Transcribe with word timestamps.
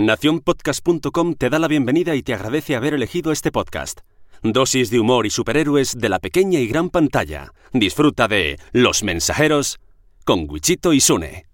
Naciónpodcast.com 0.00 1.34
te 1.34 1.50
da 1.50 1.58
la 1.58 1.68
bienvenida 1.68 2.14
y 2.14 2.22
te 2.22 2.32
agradece 2.32 2.74
haber 2.74 2.94
elegido 2.94 3.32
este 3.32 3.52
podcast. 3.52 4.00
Dosis 4.42 4.88
de 4.88 4.98
humor 4.98 5.26
y 5.26 5.30
superhéroes 5.30 5.98
de 5.98 6.08
la 6.08 6.18
pequeña 6.20 6.58
y 6.58 6.66
gran 6.66 6.88
pantalla. 6.88 7.52
Disfruta 7.74 8.26
de 8.26 8.58
Los 8.72 9.02
Mensajeros 9.02 9.78
con 10.24 10.48
Wichito 10.48 10.94
y 10.94 11.00
Sune. 11.00 11.44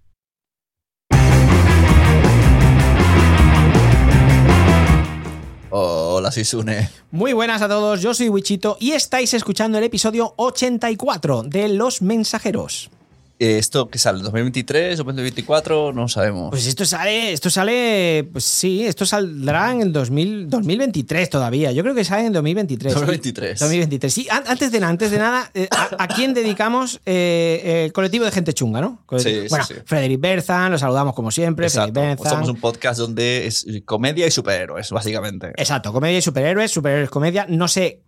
Hola, 5.69 6.31
soy 6.31 6.45
Sune. 6.45 6.89
Muy 7.11 7.33
buenas 7.33 7.61
a 7.61 7.67
todos, 7.67 8.01
yo 8.01 8.13
soy 8.13 8.29
Wichito 8.29 8.77
y 8.79 8.93
estáis 8.93 9.33
escuchando 9.33 9.77
el 9.77 9.83
episodio 9.83 10.33
84 10.37 11.43
de 11.43 11.67
Los 11.67 12.01
Mensajeros. 12.01 12.91
Eh, 13.39 13.57
¿Esto 13.59 13.87
qué 13.89 13.99
sale? 13.99 14.23
¿2023 14.23 14.93
o 14.99 15.03
2024? 15.03 15.93
No 15.93 16.07
sabemos. 16.07 16.49
Pues 16.49 16.65
esto 16.65 16.85
sale, 16.85 17.31
esto 17.33 17.49
sale, 17.51 18.27
pues 18.31 18.43
sí, 18.43 18.85
esto 18.85 19.05
saldrá 19.05 19.71
en 19.71 19.81
el 19.81 19.93
2000, 19.93 20.49
2023 20.49 21.29
todavía. 21.29 21.71
Yo 21.71 21.83
creo 21.83 21.93
que 21.93 22.03
sale 22.03 22.25
en 22.25 22.33
2023. 22.33 22.93
2023. 22.93 23.59
2023. 23.59 24.13
Sí, 24.13 24.27
an- 24.31 24.43
antes 24.47 24.71
de 24.71 24.79
nada, 24.79 24.91
antes 24.91 25.11
de 25.11 25.17
nada, 25.19 25.51
eh, 25.53 25.67
a, 25.69 26.03
a 26.03 26.07
quién 26.07 26.33
dedicamos 26.33 26.99
eh, 27.05 27.83
el 27.85 27.93
colectivo 27.93 28.25
de 28.25 28.31
gente 28.31 28.53
chunga, 28.53 28.81
no? 28.81 29.03
Colectivo- 29.05 29.27
Sí, 29.27 29.41
sí, 29.43 29.47
bueno, 29.49 29.65
sí. 29.65 29.73
Frederick 29.85 30.19
Berzan, 30.19 30.71
lo 30.71 30.79
saludamos 30.79 31.13
como 31.13 31.29
siempre. 31.29 31.67
Exacto. 31.67 31.93
Frederick 31.93 32.17
Pues 32.17 32.25
Berzan. 32.31 32.43
somos 32.45 32.55
un 32.55 32.61
podcast 32.61 32.99
donde 32.99 33.45
es 33.47 33.65
comedia 33.85 34.25
y 34.25 34.31
superhéroes, 34.31 34.89
básicamente. 34.91 35.49
Exacto, 35.57 35.93
comedia 35.93 36.17
y 36.17 36.21
superhéroes, 36.21 36.71
superhéroes, 36.71 37.09
comedia. 37.11 37.45
No 37.49 37.67
sé, 37.67 38.01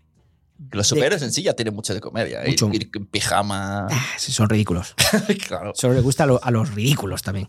Los 0.71 0.87
superhéroes 0.87 1.21
en 1.21 1.31
sí 1.31 1.41
ya 1.41 1.53
tienen 1.53 1.73
mucho 1.73 1.93
de 1.93 2.01
comedia. 2.01 2.43
¿eh? 2.43 2.49
Mucho. 2.49 2.69
Ir 2.73 2.89
en 2.93 3.05
pijama. 3.05 3.87
ah, 3.89 4.05
son 4.17 4.49
ridículos. 4.49 4.93
claro. 5.47 5.71
Solo 5.73 5.93
le 5.93 6.01
gusta 6.01 6.23
a, 6.25 6.27
lo- 6.27 6.43
a 6.43 6.51
los 6.51 6.73
ridículos 6.75 7.21
también. 7.21 7.47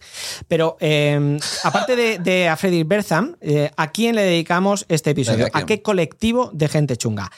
Pero 0.48 0.76
eh, 0.80 1.38
aparte 1.64 1.96
de, 1.96 2.18
de 2.20 2.48
a 2.48 2.56
Freddy 2.56 2.84
Bertham, 2.84 3.36
eh, 3.40 3.70
¿a 3.76 3.90
quién 3.90 4.14
le 4.14 4.22
dedicamos 4.22 4.86
este 4.88 5.10
episodio? 5.10 5.48
¿a 5.52 5.66
qué 5.66 5.82
colectivo 5.82 6.50
de 6.54 6.68
gente 6.68 6.96
chunga? 6.96 7.30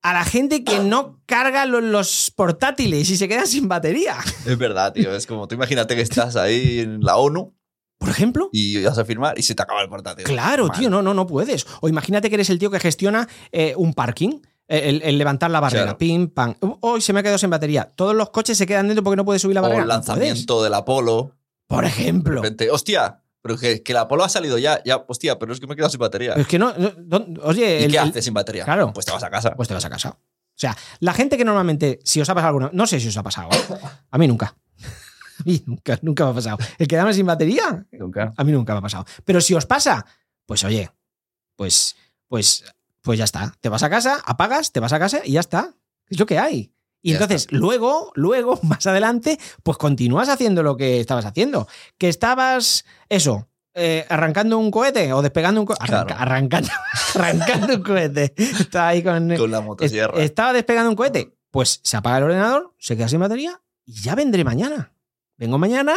A 0.00 0.12
la 0.12 0.24
gente 0.24 0.62
que 0.62 0.78
no 0.78 1.20
carga 1.26 1.66
lo- 1.66 1.80
los 1.80 2.30
portátiles 2.34 3.10
y 3.10 3.16
se 3.16 3.26
queda 3.28 3.46
sin 3.46 3.66
batería. 3.66 4.16
Es 4.46 4.56
verdad, 4.56 4.92
tío. 4.92 5.14
Es 5.14 5.26
como 5.26 5.48
tú 5.48 5.56
imagínate 5.56 5.96
que 5.96 6.02
estás 6.02 6.36
ahí 6.36 6.78
en 6.78 7.00
la 7.00 7.16
ONU 7.16 7.52
Por 7.98 8.08
ejemplo. 8.10 8.48
y 8.52 8.80
vas 8.84 8.96
a 8.96 9.04
firmar 9.04 9.36
y 9.38 9.42
se 9.42 9.56
te 9.56 9.62
acaba 9.62 9.82
el 9.82 9.88
portátil. 9.88 10.24
Claro, 10.24 10.68
Mal. 10.68 10.78
tío, 10.78 10.88
no, 10.88 11.02
no, 11.02 11.14
no 11.14 11.26
puedes. 11.26 11.66
O 11.80 11.88
imagínate 11.88 12.28
que 12.28 12.36
eres 12.36 12.48
el 12.48 12.60
tío 12.60 12.70
que 12.70 12.78
gestiona 12.78 13.28
eh, 13.50 13.74
un 13.76 13.92
parking. 13.92 14.38
Eh, 14.68 14.88
El, 14.90 15.02
el 15.02 15.18
levantar 15.18 15.50
la 15.50 15.60
barrera, 15.60 15.84
Claro. 15.84 15.98
pim, 15.98 16.28
pam. 16.28 16.54
Hoy 16.80 17.00
se 17.00 17.12
me 17.12 17.20
ha 17.20 17.22
quedado 17.22 17.38
sin 17.38 17.50
batería. 17.50 17.90
Todos 17.94 18.14
los 18.14 18.30
coches 18.30 18.56
se 18.58 18.66
quedan 18.66 18.86
dentro 18.86 19.02
porque 19.02 19.16
no 19.16 19.24
puedes 19.24 19.42
subir 19.42 19.54
la 19.54 19.60
O 19.60 19.64
barrera. 19.64 19.82
el 19.82 19.88
No 19.88 19.94
puedes. 19.94 20.08
lanzamiento 20.08 20.62
del 20.62 20.74
Apolo. 20.74 21.34
Por 21.66 21.82
De 21.84 21.88
ejemplo. 21.90 22.36
repente, 22.42 22.70
hostia, 22.70 23.22
pero 23.42 23.56
que, 23.58 23.82
que 23.82 23.92
el 23.92 23.98
Apolo 23.98 24.24
ha 24.24 24.28
salido 24.28 24.56
ya. 24.58 24.82
Ya, 24.84 25.04
hostia, 25.06 25.38
pero 25.38 25.52
es 25.52 25.60
que 25.60 25.66
me 25.66 25.72
he 25.74 25.76
quedado 25.76 25.90
sin 25.90 26.00
batería. 26.00 26.32
Es 26.34 26.46
que 26.46 26.58
no. 26.58 26.72
no- 26.76 26.92
no- 26.96 27.26
oye, 27.42 27.80
¿Y 27.80 27.84
el- 27.84 27.90
qué 27.92 27.98
el- 27.98 28.08
haces 28.10 28.24
sin 28.24 28.34
batería? 28.34 28.64
Claro. 28.64 28.92
Pues 28.92 29.04
te 29.06 29.12
vas 29.12 29.22
a 29.22 29.30
casa. 29.30 29.54
pues 29.54 29.68
te 29.68 29.74
vas 29.74 29.84
a 29.84 29.90
casa. 29.90 30.10
O 30.10 30.60
sea, 30.60 30.76
la 31.00 31.12
gente 31.14 31.36
que 31.36 31.44
normalmente, 31.44 32.00
si 32.04 32.20
os 32.20 32.28
ha 32.28 32.34
pasado 32.34 32.48
alguna, 32.48 32.70
no 32.72 32.86
sé 32.86 32.98
si 33.00 33.08
os 33.08 33.16
ha 33.16 33.22
pasado, 33.22 33.48
¿eh? 33.52 33.78
a 34.10 34.18
mí 34.18 34.26
nunca. 34.26 34.56
A 35.38 35.42
mí 35.44 35.62
nunca, 35.66 35.96
nunca 36.02 36.24
me 36.24 36.30
ha 36.30 36.34
pasado. 36.34 36.58
El 36.78 36.88
quedarme 36.88 37.14
sin 37.14 37.24
batería, 37.24 37.86
Nunca. 37.92 38.32
a 38.36 38.42
mí 38.42 38.50
nunca 38.50 38.72
me 38.72 38.80
ha 38.80 38.82
pasado. 38.82 39.04
Pero 39.24 39.40
si 39.40 39.54
os 39.54 39.66
pasa, 39.66 40.04
pues 40.44 40.64
oye, 40.64 40.90
pues, 41.54 41.94
pues, 42.26 42.64
pues 43.02 43.18
ya 43.18 43.24
está. 43.24 43.54
Te 43.60 43.68
vas 43.68 43.82
a 43.82 43.90
casa, 43.90 44.18
apagas, 44.24 44.72
te 44.72 44.80
vas 44.80 44.92
a 44.92 44.98
casa 44.98 45.20
y 45.24 45.32
ya 45.32 45.40
está. 45.40 45.74
Es 46.08 46.18
lo 46.18 46.26
que 46.26 46.38
hay. 46.38 46.72
Y 47.00 47.10
Ya 47.12 47.16
entonces, 47.16 47.46
luego, 47.52 48.10
luego, 48.14 48.58
más 48.62 48.86
adelante, 48.86 49.38
pues 49.62 49.78
continúas 49.78 50.28
haciendo 50.28 50.62
lo 50.62 50.76
que 50.76 51.00
estabas 51.00 51.24
haciendo. 51.26 51.68
Que 51.96 52.08
estabas, 52.08 52.84
eso, 53.08 53.48
eh, 53.74 54.04
arrancando 54.08 54.58
un 54.58 54.70
cohete 54.70 55.12
o 55.12 55.22
despegando 55.22 55.60
un 55.60 55.66
cohete. 55.66 55.84
Claro. 55.86 56.14
arrancando, 56.18 56.70
arrancando 57.14 57.74
un 57.76 57.82
cohete. 57.82 58.34
Estaba 58.36 58.88
ahí 58.88 59.02
con, 59.02 59.34
Con 59.36 59.50
la 59.50 59.58
es- 59.58 59.64
motosierra. 59.64 60.20
estaba 60.22 60.52
despegando 60.52 60.90
un 60.90 60.96
cohete. 60.96 61.34
Pues 61.50 61.80
se 61.82 61.96
apaga 61.96 62.18
el 62.18 62.24
ordenador, 62.24 62.74
se 62.78 62.96
queda 62.96 63.08
sin 63.08 63.20
batería 63.20 63.60
y 63.84 64.02
ya 64.02 64.14
vendré 64.14 64.44
mañana. 64.44 64.92
Vengo 65.36 65.56
mañana 65.56 65.94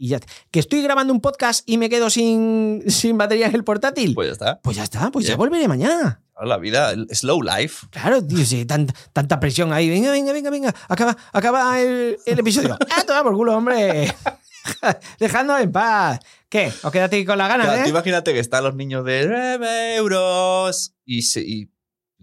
y 0.00 0.08
ya. 0.08 0.20
Que 0.50 0.58
estoy 0.60 0.82
grabando 0.82 1.12
un 1.12 1.20
podcast 1.20 1.62
y 1.68 1.76
me 1.78 1.88
quedo 1.90 2.08
sin, 2.10 2.82
sin 2.88 3.18
batería 3.18 3.46
en 3.46 3.54
el 3.54 3.62
portátil. 3.64 4.14
Pues 4.14 4.28
ya 4.28 4.32
está. 4.32 4.60
Pues 4.62 4.76
ya 4.76 4.82
está, 4.82 5.10
pues 5.10 5.26
ya 5.26 5.32
Bien. 5.32 5.38
volveré 5.38 5.68
mañana. 5.68 6.22
La 6.42 6.56
vida, 6.56 6.92
el 6.92 7.06
slow 7.14 7.42
life. 7.42 7.86
Claro, 7.90 8.26
tío, 8.26 8.42
sí, 8.46 8.64
tan- 8.64 8.90
tanta 9.12 9.38
presión 9.38 9.74
ahí. 9.74 9.90
Venga, 9.90 10.10
venga, 10.10 10.32
venga, 10.32 10.48
venga. 10.48 10.74
Acaba, 10.88 11.14
acaba 11.34 11.78
el, 11.78 12.16
el 12.24 12.38
episodio. 12.38 12.78
¡Ah, 12.96 13.04
toma 13.06 13.22
por 13.22 13.34
culo, 13.34 13.54
hombre! 13.58 14.14
Dejadnos 15.18 15.60
en 15.60 15.70
paz. 15.70 16.18
¿Qué? 16.48 16.72
¿Os 16.82 16.90
quedaste 16.90 17.24
con 17.26 17.36
la 17.36 17.46
gana, 17.46 17.64
Claro, 17.64 17.82
tú 17.82 17.86
eh? 17.88 17.90
imagínate 17.90 18.32
que 18.32 18.40
están 18.40 18.64
los 18.64 18.74
niños 18.74 19.04
de 19.04 19.26
9 19.28 19.96
euros 19.96 20.94
y 21.04 21.22
se, 21.22 21.42
y, 21.42 21.70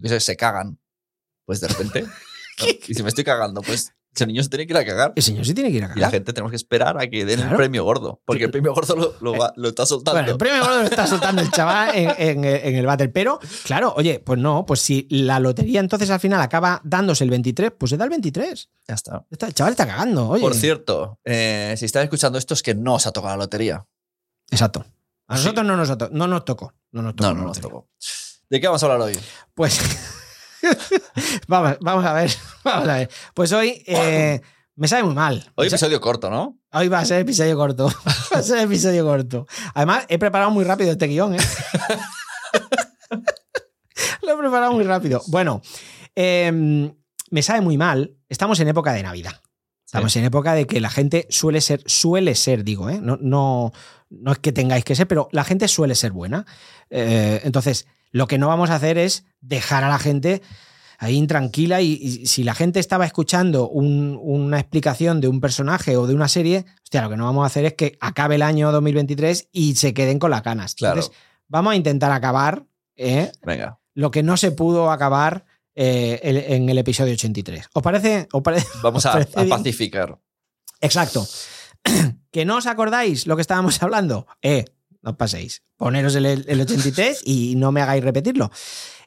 sé, 0.02 0.18
se 0.18 0.36
cagan. 0.36 0.80
Pues 1.44 1.60
de 1.60 1.68
repente. 1.68 2.02
¿no? 2.02 2.08
Y 2.88 2.94
si 2.94 3.02
me 3.04 3.08
estoy 3.10 3.22
cagando, 3.24 3.60
pues 3.62 3.92
ese 4.14 4.26
niño 4.26 4.42
se 4.42 4.48
tiene 4.48 4.66
que 4.66 4.72
ir 4.72 4.76
a 4.76 4.84
cagar. 4.84 5.12
El 5.14 5.22
señor 5.22 5.44
sí 5.46 5.54
tiene 5.54 5.70
que 5.70 5.76
ir 5.76 5.84
a 5.84 5.86
Y 5.86 5.88
la 5.90 5.94
cagar. 5.94 6.10
gente 6.12 6.32
tenemos 6.32 6.50
que 6.50 6.56
esperar 6.56 6.98
a 7.00 7.06
que 7.08 7.24
den 7.24 7.36
Claro. 7.36 7.52
el 7.52 7.56
premio 7.56 7.84
gordo. 7.84 8.20
Porque 8.24 8.44
el 8.44 8.50
premio 8.50 8.74
gordo 8.74 8.96
lo, 8.96 9.14
lo, 9.20 9.38
va- 9.38 9.52
lo 9.56 9.68
está 9.68 9.86
soltando. 9.86 10.18
Bueno, 10.18 10.32
el 10.32 10.38
premio 10.38 10.60
gordo 10.64 10.80
lo 10.80 10.86
está 10.88 11.06
soltando 11.06 11.40
el 11.42 11.50
chaval 11.50 11.94
en, 11.94 12.10
en- 12.18 12.44
en 12.44 12.74
el 12.76 12.86
battle. 12.86 13.08
Pero, 13.10 13.38
claro, 13.64 13.94
oye, 13.96 14.18
pues 14.18 14.38
no, 14.40 14.66
pues 14.66 14.80
si 14.80 15.06
la 15.10 15.38
lotería 15.38 15.78
entonces 15.80 16.10
al 16.10 16.18
final 16.20 16.40
acaba 16.40 16.80
dándose 16.84 17.22
el 17.24 17.30
23, 17.30 17.72
pues 17.78 17.90
se 17.90 17.96
da 17.96 18.04
el 18.04 18.10
23. 18.10 18.70
ya 18.88 18.94
está. 18.94 19.24
El 19.30 19.54
chaval 19.54 19.72
está 19.72 19.86
cagando, 19.86 20.28
oye. 20.30 20.40
Por 20.42 20.54
cierto, 20.54 21.20
eh, 21.24 21.74
si 21.78 21.84
estás 21.84 22.02
escuchando 22.02 22.38
esto 22.38 22.54
es 22.54 22.62
que 22.62 22.74
no 22.74 22.94
os 22.94 23.06
ha 23.06 23.12
tocado 23.12 23.36
la 23.36 23.44
lotería. 23.44 23.86
Exacto. 24.50 24.84
A 25.28 25.36
Sí. 25.36 25.42
nosotros 25.44 25.66
no 25.66 25.76
nos, 25.76 26.10
no 26.12 26.26
nos 26.26 26.44
tocó. 26.44 26.72
No 26.90 27.02
nos 27.02 27.14
tocó. 27.14 27.28
No, 27.34 27.34
no 27.40 27.46
nos 27.48 27.60
tocó. 27.60 27.86
¿De 28.50 28.60
qué 28.60 28.66
vamos 28.66 28.82
a 28.82 28.86
hablar 28.86 29.02
hoy? 29.02 29.18
Pues 29.54 29.78
vamos, 31.48 31.76
vamos 31.80 32.04
a 32.04 32.12
ver, 32.12 32.30
vamos 32.64 32.88
a 32.88 32.96
ver. 32.96 33.10
Pues 33.34 33.52
hoy 33.52 33.82
eh, 33.86 34.40
me 34.76 34.88
sabe 34.88 35.02
muy 35.04 35.14
mal. 35.14 35.50
Hoy 35.54 35.68
episodio 35.68 36.00
corto, 36.00 36.30
¿no? 36.30 36.58
hoy 36.72 36.88
va 36.88 37.00
a 37.00 37.04
ser 37.04 37.20
episodio 37.20 37.56
corto. 37.56 37.86
Va 38.34 38.38
a 38.38 38.42
ser 38.42 38.58
episodio 38.58 39.04
corto. 39.04 39.46
Además, 39.74 40.04
he 40.08 40.18
preparado 40.18 40.50
muy 40.50 40.64
rápido 40.64 40.92
este 40.92 41.06
guion, 41.06 41.34
¿eh? 41.34 41.38
Lo 44.22 44.34
he 44.34 44.36
preparado 44.36 44.72
muy 44.72 44.84
rápido. 44.84 45.22
Bueno, 45.28 45.62
eh, 46.14 46.92
me 47.30 47.42
sabe 47.42 47.62
muy 47.62 47.78
mal. 47.78 48.16
Estamos 48.28 48.60
en 48.60 48.68
época 48.68 48.92
de 48.92 49.02
Navidad. 49.02 49.40
Estamos 49.88 50.14
en 50.16 50.24
época 50.24 50.52
de 50.52 50.66
que 50.66 50.82
la 50.82 50.90
gente 50.90 51.26
suele 51.30 51.62
ser, 51.62 51.82
suele 51.86 52.34
ser, 52.34 52.62
digo, 52.62 52.90
¿eh? 52.90 53.00
no, 53.00 53.16
no, 53.22 53.72
no 54.10 54.32
es 54.32 54.38
que 54.38 54.52
tengáis 54.52 54.84
que 54.84 54.94
ser, 54.94 55.08
pero 55.08 55.30
la 55.32 55.44
gente 55.44 55.66
suele 55.66 55.94
ser 55.94 56.12
buena. 56.12 56.44
Eh, 56.90 57.40
entonces, 57.44 57.86
lo 58.10 58.26
que 58.26 58.38
no 58.38 58.48
vamos 58.48 58.70
a 58.70 58.76
hacer 58.76 58.98
es 58.98 59.24
dejar 59.40 59.84
a 59.84 59.88
la 59.88 59.98
gente 59.98 60.42
ahí 61.00 61.14
intranquila 61.16 61.80
y, 61.80 61.92
y 61.92 62.26
si 62.26 62.42
la 62.42 62.54
gente 62.54 62.80
estaba 62.80 63.06
escuchando 63.06 63.68
un- 63.68 64.18
una 64.20 64.58
explicación 64.58 65.20
de 65.20 65.28
un 65.28 65.40
personaje 65.40 65.96
o 65.96 66.06
de 66.08 66.14
una 66.14 66.26
serie, 66.28 66.64
hostia, 66.82 67.02
lo 67.02 67.10
que 67.10 67.16
no 67.16 67.24
vamos 67.26 67.44
a 67.44 67.46
hacer 67.46 67.64
es 67.66 67.74
que 67.74 67.96
acabe 68.00 68.34
el 68.34 68.42
año 68.42 68.72
2023 68.72 69.48
y 69.52 69.76
se 69.76 69.94
queden 69.94 70.18
con 70.18 70.30
las 70.32 70.42
ganas. 70.42 70.74
Claro. 70.74 70.96
Entonces, 70.96 71.16
vamos 71.46 71.72
a 71.72 71.76
intentar 71.76 72.10
acabar 72.10 72.64
¿eh? 72.96 73.30
Venga, 73.44 73.78
lo 73.94 74.10
que 74.10 74.24
no 74.24 74.36
se 74.36 74.50
pudo 74.50 74.90
acabar 74.90 75.44
eh, 75.76 76.18
el- 76.24 76.36
en 76.38 76.68
el 76.68 76.78
episodio 76.78 77.12
83. 77.14 77.66
¿Os 77.72 77.82
parece? 77.82 78.26
¿Os 78.32 78.42
parece? 78.42 78.66
vamos 78.82 79.04
¿Os 79.04 79.06
a, 79.06 79.12
parece 79.12 79.40
a 79.40 79.46
pacificar. 79.46 80.18
Exacto. 80.80 81.24
¿Que 82.32 82.44
no 82.44 82.56
os 82.56 82.66
acordáis 82.66 83.26
lo 83.28 83.36
que 83.36 83.42
estábamos 83.42 83.80
hablando? 83.84 84.26
Eh, 84.42 84.64
no 85.02 85.16
paséis. 85.16 85.62
Poneros 85.76 86.14
el, 86.14 86.26
el 86.26 86.60
83 86.60 87.22
y 87.24 87.54
no 87.56 87.72
me 87.72 87.80
hagáis 87.80 88.02
repetirlo. 88.02 88.50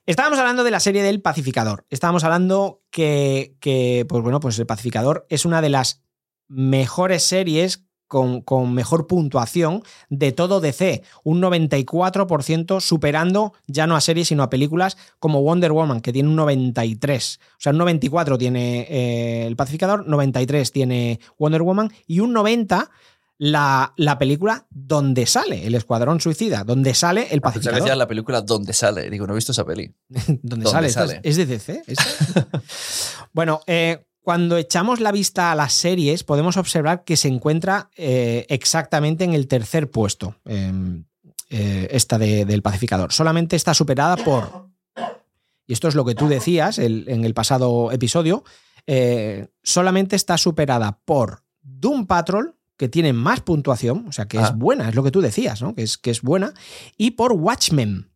Estábamos 0.06 0.40
hablando 0.40 0.64
de 0.64 0.72
la 0.72 0.80
serie 0.80 1.04
del 1.04 1.22
Pacificador. 1.22 1.86
Estábamos 1.90 2.24
hablando 2.24 2.82
que, 2.90 3.56
que, 3.60 4.06
pues 4.10 4.24
bueno, 4.24 4.40
pues 4.40 4.58
el 4.58 4.66
Pacificador 4.66 5.28
es 5.30 5.46
una 5.46 5.62
de 5.62 5.70
las 5.70 6.04
mejores 6.48 7.24
series 7.24 7.86
con, 8.08 8.42
con 8.42 8.74
mejor 8.74 9.08
puntuación 9.08 9.84
de 10.10 10.34
todo 10.34 10.60
DC, 10.60 11.02
un 11.24 11.42
94% 11.42 12.82
superando 12.82 13.54
ya 13.68 13.88
no 13.88 13.96
a 13.96 14.02
series 14.02 14.28
sino 14.28 14.44
a 14.44 14.50
películas 14.50 14.98
como 15.18 15.42
Wonder 15.44 15.72
Woman, 15.72 16.02
que 16.02 16.12
tiene 16.12 16.28
un 16.28 16.36
93. 16.36 17.40
O 17.42 17.56
sea, 17.58 17.72
un 17.72 17.78
94 17.78 18.38
tiene 18.38 18.82
eh, 18.90 19.48
El 19.48 19.56
Pacificador, 19.56 20.06
93 20.06 20.74
tiene 20.74 21.22
Wonder 21.40 21.62
Woman 21.62 21.90
y 22.06 22.20
un 22.20 22.34
90 22.34 22.90
la, 23.44 23.92
la 23.98 24.20
película 24.20 24.68
donde 24.70 25.26
sale 25.26 25.66
el 25.66 25.74
Escuadrón 25.74 26.22
Suicida, 26.22 26.64
donde 26.64 26.94
sale 26.94 27.28
el 27.32 27.42
Pacificador. 27.42 27.98
la 27.98 28.08
película 28.08 28.42
donde 28.42 28.72
sale. 28.72 29.10
Digo, 29.10 29.26
no 29.26 29.34
he 29.34 29.36
visto 29.36 29.52
esa 29.52 29.66
peli. 29.66 29.92
¿Dónde 30.10 30.40
¿Dónde 30.44 30.70
sale? 30.70 30.88
¿Esto 30.88 31.00
sale? 31.08 31.20
¿Es, 31.24 31.38
de 31.38 31.46
DC? 31.48 31.82
Bueno, 33.34 33.62
eh, 33.66 34.06
cuando 34.22 34.58
echamos 34.58 35.00
la 35.00 35.12
vista 35.12 35.52
a 35.52 35.56
las 35.56 35.74
series, 35.74 36.24
podemos 36.24 36.56
observar 36.58 37.04
que 37.04 37.18
se 37.18 37.30
encuentra 37.30 37.90
eh, 37.96 38.46
exactamente 38.50 39.24
en 39.24 39.34
el 39.34 39.48
tercer 39.48 39.90
puesto. 39.90 40.36
eh, 40.46 40.72
eh, 41.50 41.88
esta 41.92 42.18
de- 42.20 42.46
del 42.46 42.62
pacificador. 42.62 43.12
Solamente 43.12 43.56
está 43.56 43.74
superada 43.74 44.16
por. 44.18 44.70
Y 45.68 45.74
esto 45.74 45.88
es 45.88 45.96
lo 45.96 46.06
que 46.06 46.14
tú 46.16 46.28
decías 46.30 46.78
el- 46.78 47.06
en 47.10 47.26
el 47.26 47.34
pasado 47.34 47.92
episodio. 47.92 48.44
solamente 49.64 50.16
está 50.16 50.38
superada 50.38 51.00
por 51.06 51.44
Doom 51.62 52.06
Patrol, 52.06 52.56
que 52.82 52.90
tiene 52.90 53.14
más 53.14 53.42
puntuación, 53.42 54.08
o 54.08 54.12
sea 54.12 54.26
que 54.28 54.40
Ah. 54.40 54.48
es 54.48 54.56
buena, 54.58 54.90
es 54.90 54.96
lo 54.96 55.04
que 55.04 55.12
tú 55.12 55.22
decías, 55.22 55.62
¿no? 55.62 55.76
Que 55.76 55.84
es, 55.84 56.00
que 56.00 56.10
es 56.10 56.24
buena, 56.24 56.52
y 56.98 57.12
por 57.12 57.34
Watchmen, 57.34 58.12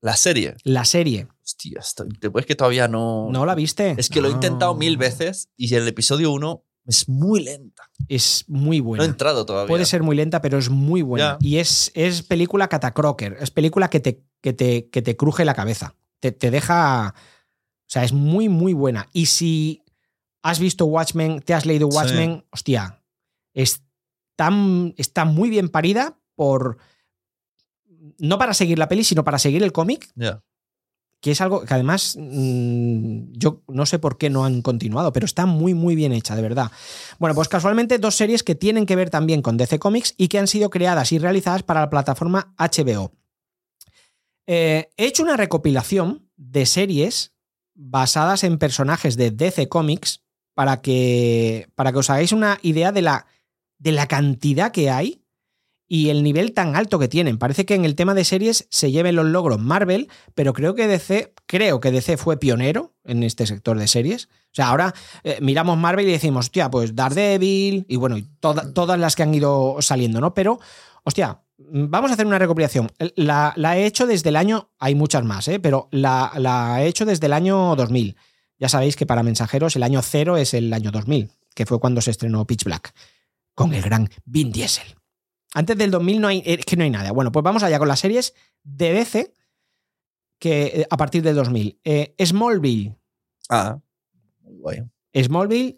La 0.00 0.16
serie. 0.16 0.56
la 0.64 0.86
serie. 0.86 1.28
Hostia, 1.44 1.80
estoy- 1.80 2.08
después 2.18 2.46
que 2.46 2.54
todavía 2.54 2.88
no. 2.88 3.28
¿No 3.30 3.44
la 3.44 3.54
viste? 3.54 3.94
Es 3.98 4.08
que 4.08 4.22
lo 4.22 4.28
he 4.28 4.30
No. 4.30 4.36
intentado 4.38 4.74
mil 4.74 4.96
veces 4.96 5.50
y 5.54 5.74
el 5.74 5.86
episodio 5.86 6.32
1 6.32 6.64
es 6.86 7.10
muy 7.10 7.42
lenta. 7.44 7.82
Es 8.08 8.46
muy 8.48 8.78
No 8.78 8.84
buena. 8.84 9.04
he 9.04 9.06
entrado 9.08 9.44
todavía. 9.44 9.68
Puede 9.68 9.84
ser 9.84 10.02
muy 10.02 10.16
lenta, 10.16 10.40
pero 10.40 10.56
es 10.56 10.70
muy 10.70 11.02
buena. 11.02 11.36
Ya. 11.38 11.46
Y 11.46 11.58
es, 11.58 11.92
es 11.94 12.22
película 12.22 12.68
catacroker. 12.68 13.36
Es 13.38 13.50
película 13.50 13.90
que 13.90 14.00
te, 14.00 14.24
que 14.40 14.54
te, 14.54 14.88
que 14.88 15.02
te 15.02 15.14
cruje 15.14 15.44
la 15.44 15.52
cabeza. 15.52 15.94
Te, 16.20 16.32
te 16.32 16.50
deja. 16.50 17.14
O 17.16 17.92
sea, 17.92 18.02
es 18.04 18.14
muy, 18.14 18.48
muy 18.48 18.72
buena. 18.72 19.10
Y 19.12 19.26
si 19.26 19.82
has 20.42 20.58
visto 20.58 20.86
Watchmen, 20.86 21.40
te 21.42 21.52
has 21.52 21.66
leído 21.66 21.90
Sí. 21.90 21.96
Watchmen, 21.98 22.46
hostia, 22.50 23.02
es 23.52 23.82
tan- 24.40 24.94
está 24.96 25.26
muy 25.26 25.50
bien 25.50 25.68
parida 25.68 26.18
por. 26.34 26.78
No 28.18 28.38
para 28.38 28.54
seguir 28.54 28.78
la 28.78 28.88
peli, 28.88 29.04
sino 29.04 29.22
para 29.22 29.38
seguir 29.38 29.62
el 29.62 29.72
cómic, 29.72 30.10
que 31.20 31.32
es 31.32 31.40
algo 31.42 31.60
que 31.66 31.74
además 31.74 32.16
mm, 32.18 33.32
yo 33.32 33.62
no 33.68 33.84
sé 33.84 33.98
por 33.98 34.16
qué 34.16 34.30
no 34.30 34.46
han 34.46 34.62
continuado, 34.62 35.12
pero 35.12 35.26
está 35.26 35.44
muy, 35.44 35.74
muy 35.74 35.94
bien 35.94 36.12
hecha, 36.12 36.34
de 36.34 36.40
verdad. 36.40 36.70
Bueno, 37.18 37.34
pues 37.34 37.48
casualmente 37.48 37.98
dos 37.98 38.14
series 38.16 38.42
que 38.42 38.54
tienen 38.54 38.86
que 38.86 38.96
ver 38.96 39.10
también 39.10 39.42
con 39.42 39.58
DC 39.58 39.78
Comics 39.78 40.14
y 40.16 40.28
que 40.28 40.38
han 40.38 40.46
sido 40.46 40.70
creadas 40.70 41.12
y 41.12 41.18
realizadas 41.18 41.62
para 41.62 41.80
la 41.80 41.90
plataforma 41.90 42.54
HBO. 42.56 43.12
Eh, 44.46 44.88
he 44.96 45.04
hecho 45.06 45.22
una 45.22 45.36
recopilación 45.36 46.26
de 46.36 46.64
series 46.64 47.34
basadas 47.74 48.42
en 48.44 48.56
personajes 48.58 49.16
de 49.18 49.30
DC 49.30 49.68
Comics 49.68 50.22
para 50.54 50.80
que, 50.80 51.68
para 51.74 51.92
que 51.92 51.98
os 51.98 52.08
hagáis 52.08 52.32
una 52.32 52.58
idea 52.62 52.92
de 52.92 53.02
la, 53.02 53.26
de 53.80 53.90
la 53.92 54.06
cantidad 54.06 54.70
que 54.70 54.90
hay 54.90 55.24
y 55.88 56.10
el 56.10 56.22
nivel 56.22 56.52
tan 56.52 56.76
alto 56.76 57.00
que 57.00 57.08
tienen. 57.08 57.36
Parece 57.36 57.66
que 57.66 57.74
en 57.74 57.84
el 57.84 57.96
tema 57.96 58.14
de 58.14 58.24
series 58.24 58.68
se 58.70 58.92
lleven 58.92 59.16
los 59.16 59.26
logros 59.26 59.58
Marvel, 59.58 60.08
pero 60.36 60.52
creo 60.52 60.76
que 60.76 60.86
DC, 60.86 61.34
creo 61.46 61.80
que 61.80 61.90
DC 61.90 62.16
fue 62.16 62.36
pionero 62.38 62.94
en 63.04 63.24
este 63.24 63.44
sector 63.44 63.76
de 63.76 63.88
series. 63.88 64.26
O 64.26 64.52
sea, 64.54 64.68
ahora 64.68 64.94
eh, 65.24 65.38
miramos 65.42 65.76
Marvel 65.76 66.08
y 66.08 66.12
decimos, 66.12 66.46
hostia, 66.46 66.70
pues 66.70 66.94
Daredevil 66.94 67.86
y 67.88 67.96
bueno, 67.96 68.16
y 68.16 68.22
toda- 68.38 68.72
todas 68.72 69.00
las 69.00 69.16
que 69.16 69.24
han 69.24 69.34
ido 69.34 69.78
saliendo, 69.80 70.20
¿no? 70.20 70.32
Pero, 70.32 70.60
hostia, 71.02 71.40
mm, 71.58 71.86
vamos 71.90 72.12
a 72.12 72.14
hacer 72.14 72.26
una 72.26 72.38
recopilación. 72.38 72.88
La, 73.16 73.52
la 73.56 73.76
he 73.76 73.84
hecho 73.86 74.06
desde 74.06 74.28
el 74.28 74.36
año, 74.36 74.70
hay 74.78 74.94
muchas 74.94 75.24
más, 75.24 75.48
¿eh? 75.48 75.58
Pero 75.58 75.88
la, 75.90 76.30
la 76.36 76.84
he 76.84 76.86
hecho 76.86 77.04
desde 77.04 77.26
el 77.26 77.32
año 77.32 77.74
2000. 77.74 78.14
Ya 78.60 78.68
sabéis 78.68 78.94
que 78.94 79.06
para 79.06 79.24
mensajeros 79.24 79.74
el 79.74 79.82
año 79.82 80.02
cero 80.02 80.36
es 80.36 80.54
el 80.54 80.72
año 80.72 80.92
2000, 80.92 81.30
que 81.54 81.66
fue 81.66 81.80
cuando 81.80 82.00
se 82.00 82.10
estrenó 82.12 82.46
Pitch 82.46 82.62
Black, 82.64 82.92
con 83.54 83.74
el 83.74 83.82
gran 83.82 84.08
Vin 84.24 84.52
Diesel. 84.52 84.94
Antes 85.54 85.76
del 85.76 85.90
2000 85.90 86.20
no 86.20 86.28
hay, 86.28 86.42
es 86.46 86.64
que 86.64 86.76
no 86.76 86.84
hay 86.84 86.90
nada. 86.90 87.12
Bueno, 87.12 87.32
pues 87.32 87.42
vamos 87.42 87.62
allá 87.62 87.78
con 87.78 87.88
las 87.88 88.00
series 88.00 88.34
de 88.62 88.92
DC 88.92 89.34
que 90.38 90.62
eh, 90.66 90.86
a 90.88 90.96
partir 90.96 91.22
del 91.22 91.36
2000. 91.36 91.80
Eh, 91.84 92.14
Smallville. 92.24 92.96
Ah, 93.48 93.78
muy 94.40 94.56
guay. 94.56 94.82
Smallville 95.14 95.76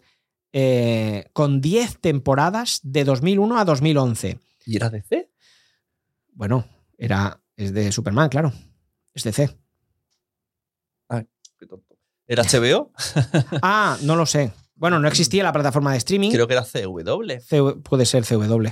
eh, 0.53 1.29
con 1.33 1.61
10 1.61 1.99
temporadas 1.99 2.79
de 2.83 3.03
2001 3.03 3.59
a 3.59 3.65
2011. 3.65 4.39
¿Y 4.65 4.75
era 4.75 4.89
DC? 4.89 5.29
Bueno, 6.33 6.65
era, 6.97 7.41
es 7.55 7.73
de 7.73 7.91
Superman, 7.91 8.29
claro. 8.29 8.53
Es 9.13 9.23
DC. 9.23 9.55
Qué 11.59 11.67
tonto. 11.67 11.95
¿Era 12.25 12.43
HBO? 12.43 12.91
Ah, 13.61 13.97
no 14.01 14.15
lo 14.15 14.25
sé. 14.25 14.51
Bueno, 14.75 14.99
no 14.99 15.07
existía 15.07 15.43
la 15.43 15.53
plataforma 15.53 15.91
de 15.91 15.97
streaming. 15.99 16.31
Creo 16.31 16.47
que 16.47 16.53
era 16.53 16.63
CW. 16.63 17.01
CW 17.49 17.81
puede 17.83 18.05
ser 18.05 18.25
CW. 18.25 18.67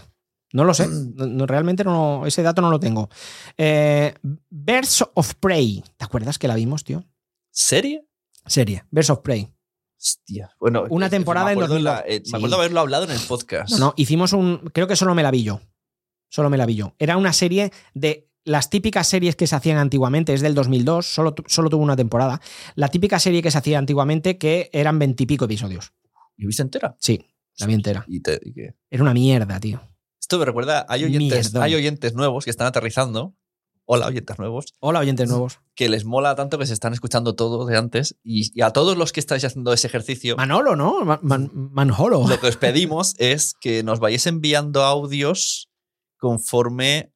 No 0.54 0.64
lo 0.64 0.74
sé. 0.74 0.88
No- 1.16 1.46
realmente 1.46 1.84
no, 1.84 2.26
ese 2.26 2.42
dato 2.44 2.62
no 2.62 2.70
lo 2.72 2.80
tengo. 2.80 3.10
Eh, 3.58 4.14
Birds 4.50 5.06
of 5.14 5.36
Prey. 5.36 5.84
¿Te 5.98 6.06
acuerdas 6.06 6.38
que 6.40 6.48
la 6.48 6.56
vimos, 6.56 6.84
tío? 6.84 7.04
¿Serie? 7.52 8.06
Serie. 8.46 8.84
Birds 8.92 9.10
of 9.12 9.20
Prey. 9.20 9.48
Hostia. 10.00 10.52
Bueno, 10.60 10.86
Una 10.90 11.06
es 11.06 11.12
temporada 11.12 11.46
me 11.48 11.52
en 11.54 11.58
acuerdo 11.60 11.76
2002. 11.76 11.94
la- 12.08 12.14
eh, 12.16 12.22
Sí. 12.26 12.32
Me 12.32 12.38
acuerdo 12.40 12.56
haberlo 12.56 12.80
hablado 12.80 13.04
en 13.06 13.12
el 13.12 13.20
podcast. 13.20 13.72
No, 13.72 13.78
no, 13.78 13.94
hicimos 13.98 14.34
un. 14.34 14.58
Creo 14.74 14.88
que 14.88 14.96
solo 14.96 15.14
me 15.14 15.22
la 15.24 15.30
vi 15.32 15.44
yo. 15.44 15.62
Solo 16.30 16.50
me 16.50 16.58
la 16.58 16.66
vi 16.66 16.76
yo. 16.76 16.96
Era 16.98 17.18
una 17.18 17.34
serie 17.34 17.72
de 17.94 18.31
las 18.44 18.70
típicas 18.70 19.08
series 19.08 19.36
que 19.36 19.48
se 19.48 19.56
hacían 19.56 19.78
antiguamente, 19.78 20.34
es 20.34 20.42
del 20.42 20.56
2002, 20.56 21.06
solo, 21.06 21.36
solo 21.48 21.70
tuvo 21.70 21.84
una 21.84 21.96
temporada. 21.96 22.42
La 22.76 22.88
típica 22.88 23.20
serie 23.20 23.42
que 23.42 23.52
se 23.52 23.58
hacía 23.58 23.78
antiguamente 23.78 24.38
que 24.38 24.70
eran 24.74 24.98
veintipico 25.00 25.46
episodios. 25.46 25.94
¿Y 26.38 26.46
viste 26.48 26.64
entera? 26.64 26.96
Sí, 27.00 27.24
la 27.60 27.68
vi 27.68 27.74
entera. 27.76 28.04
¿Y, 28.08 28.22
te- 28.22 28.40
y 28.44 28.54
qué? 28.54 28.74
Era 28.90 29.04
una 29.04 29.14
mierda, 29.14 29.60
tío. 29.60 29.82
Esto 30.20 30.40
me 30.40 30.46
recuerda, 30.46 30.86
hay 30.90 31.04
oyentes, 31.04 31.46
Mierdón. 31.52 31.64
hay 31.64 31.76
oyentes 31.76 32.14
nuevos 32.14 32.46
que 32.46 32.52
están 32.52 32.68
aterrizando. 32.68 33.36
Hola, 33.86 34.08
oyentes 34.08 34.40
nuevos. 34.40 34.74
Hola, 34.80 35.00
oyentes 35.00 35.28
nuevos. 35.30 35.60
Que 35.76 35.90
les 35.90 36.06
mola 36.06 36.36
tanto 36.36 36.58
que 36.58 36.66
se 36.66 36.72
están 36.74 36.94
escuchando 36.94 37.36
todo 37.36 37.66
de 37.66 37.78
antes. 37.78 38.16
Y, 38.24 38.50
y 38.58 38.62
a 38.62 38.70
todos 38.72 38.96
los 38.98 39.12
que 39.12 39.20
estáis 39.20 39.44
haciendo 39.44 39.74
ese 39.74 39.88
ejercicio, 39.88 40.38
Manolo, 40.38 40.76
¿no? 40.78 41.04
Man- 41.04 41.20
Man- 41.24 41.52
Manjolo. 41.54 42.26
lo 42.28 42.40
que 42.40 42.48
os 42.48 42.56
pedimos 42.58 43.16
es 43.18 43.54
que 43.60 43.84
nos 43.84 44.00
vayáis 44.00 44.28
enviando 44.28 44.84
audios 44.84 45.70
conforme 46.18 47.12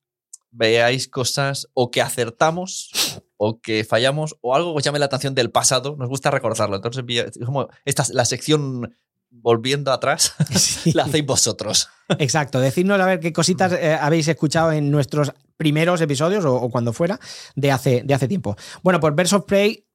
veáis 0.55 1.07
cosas 1.07 1.67
o 1.73 1.91
que 1.91 2.01
acertamos 2.01 2.89
o 3.37 3.59
que 3.61 3.83
fallamos 3.83 4.35
o 4.41 4.55
algo 4.55 4.73
que 4.73 4.77
os 4.77 4.83
llame 4.83 4.99
la 4.99 5.05
atención 5.05 5.35
del 5.35 5.51
pasado. 5.51 5.95
Nos 5.97 6.09
gusta 6.09 6.31
recordarlo. 6.31 6.77
Entonces, 6.77 7.03
como 7.45 7.67
esta, 7.83 8.05
la 8.13 8.25
sección 8.25 8.95
volviendo 9.29 9.91
atrás, 9.91 10.33
Sí. 10.55 10.93
la 10.93 11.03
hacéis 11.03 11.25
vosotros. 11.25 11.89
Exacto, 12.19 12.59
decidnos 12.61 12.99
a 13.01 13.05
ver 13.05 13.19
qué 13.19 13.33
cositas 13.33 13.73
eh, 13.73 13.93
habéis 13.99 14.27
escuchado 14.29 14.71
en 14.71 14.89
nuestros 14.89 15.33
primeros 15.57 15.99
episodios 15.99 16.45
o, 16.45 16.55
o 16.55 16.69
cuando 16.69 16.93
fuera 16.93 17.19
de 17.55 17.71
hace, 17.71 18.01
de 18.05 18.13
hace 18.13 18.27
tiempo. 18.29 18.55
Bueno, 18.81 18.99
pues 19.01 19.13
Birds 19.13 19.33
of 19.33 19.43
Prey, 19.45 19.85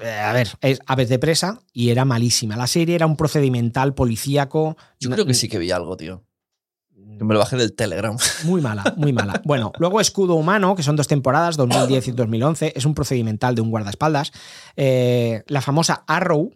eh, 0.00 0.10
a 0.10 0.32
ver, 0.32 0.48
es 0.60 0.80
aves 0.86 1.08
de 1.08 1.20
presa 1.20 1.60
y 1.72 1.90
era 1.90 2.04
malísima. 2.04 2.56
La 2.56 2.66
serie 2.66 2.96
era 2.96 3.06
un 3.06 3.16
procedimental 3.16 3.94
policíaco. 3.94 4.76
Yo 4.98 5.10
creo 5.10 5.24
que 5.24 5.34
sí 5.34 5.48
que 5.48 5.58
vi 5.58 5.70
algo, 5.70 5.96
tío. 5.96 6.24
Que 7.20 7.24
me 7.24 7.34
lo 7.34 7.40
bajé 7.40 7.56
del 7.58 7.74
Telegram. 7.74 8.16
Muy 8.44 8.62
mala, 8.62 8.94
muy 8.96 9.12
mala. 9.12 9.42
Bueno, 9.44 9.72
luego 9.76 10.00
Escudo 10.00 10.36
Humano, 10.36 10.74
que 10.74 10.82
son 10.82 10.96
dos 10.96 11.06
temporadas, 11.06 11.58
2010 11.58 12.08
y 12.08 12.12
2011, 12.12 12.72
es 12.74 12.86
un 12.86 12.94
procedimental 12.94 13.54
de 13.54 13.60
un 13.60 13.70
guardaespaldas. 13.70 14.32
Eh, 14.74 15.42
la 15.46 15.60
famosa 15.60 16.02
Arrow, 16.06 16.50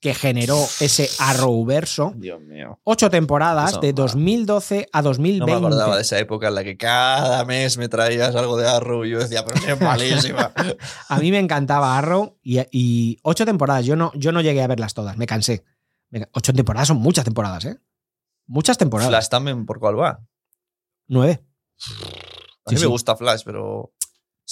que 0.00 0.12
generó 0.12 0.60
ese 0.80 1.08
Arrowverso. 1.20 2.14
Dios 2.16 2.40
mío. 2.40 2.80
Ocho 2.82 3.10
temporadas 3.10 3.70
Eso, 3.70 3.80
de 3.80 3.92
va. 3.92 3.94
2012 3.94 4.88
a 4.92 5.02
2020. 5.02 5.52
No 5.52 5.60
me 5.60 5.66
acordaba 5.68 5.94
de 5.94 6.02
esa 6.02 6.18
época 6.18 6.48
en 6.48 6.56
la 6.56 6.64
que 6.64 6.76
cada 6.76 7.44
mes 7.44 7.78
me 7.78 7.88
traías 7.88 8.34
algo 8.34 8.56
de 8.56 8.66
Arrow 8.66 9.04
y 9.04 9.10
yo 9.10 9.20
decía, 9.20 9.44
pero 9.44 9.72
es 9.72 9.80
malísima. 9.80 10.52
A 11.08 11.18
mí 11.20 11.30
me 11.30 11.38
encantaba 11.38 11.96
Arrow 11.96 12.36
y, 12.42 12.58
y 12.72 13.18
ocho 13.22 13.46
temporadas. 13.46 13.86
Yo 13.86 13.94
no, 13.94 14.10
yo 14.16 14.32
no 14.32 14.40
llegué 14.40 14.64
a 14.64 14.66
verlas 14.66 14.94
todas, 14.94 15.16
me 15.16 15.26
cansé. 15.26 15.62
Ocho 16.32 16.52
temporadas 16.52 16.88
son 16.88 16.96
muchas 16.96 17.24
temporadas, 17.24 17.66
¿eh? 17.66 17.78
Muchas 18.46 18.78
temporadas. 18.78 19.10
Flash 19.10 19.28
también, 19.28 19.66
¿por 19.66 19.78
cuál 19.80 19.98
va? 19.98 20.20
Nueve. 21.08 21.42
A 22.64 22.70
mí 22.70 22.70
Sí, 22.70 22.74
me 22.74 22.80
sí. 22.80 22.86
gusta 22.86 23.16
Flash, 23.16 23.42
pero. 23.44 23.92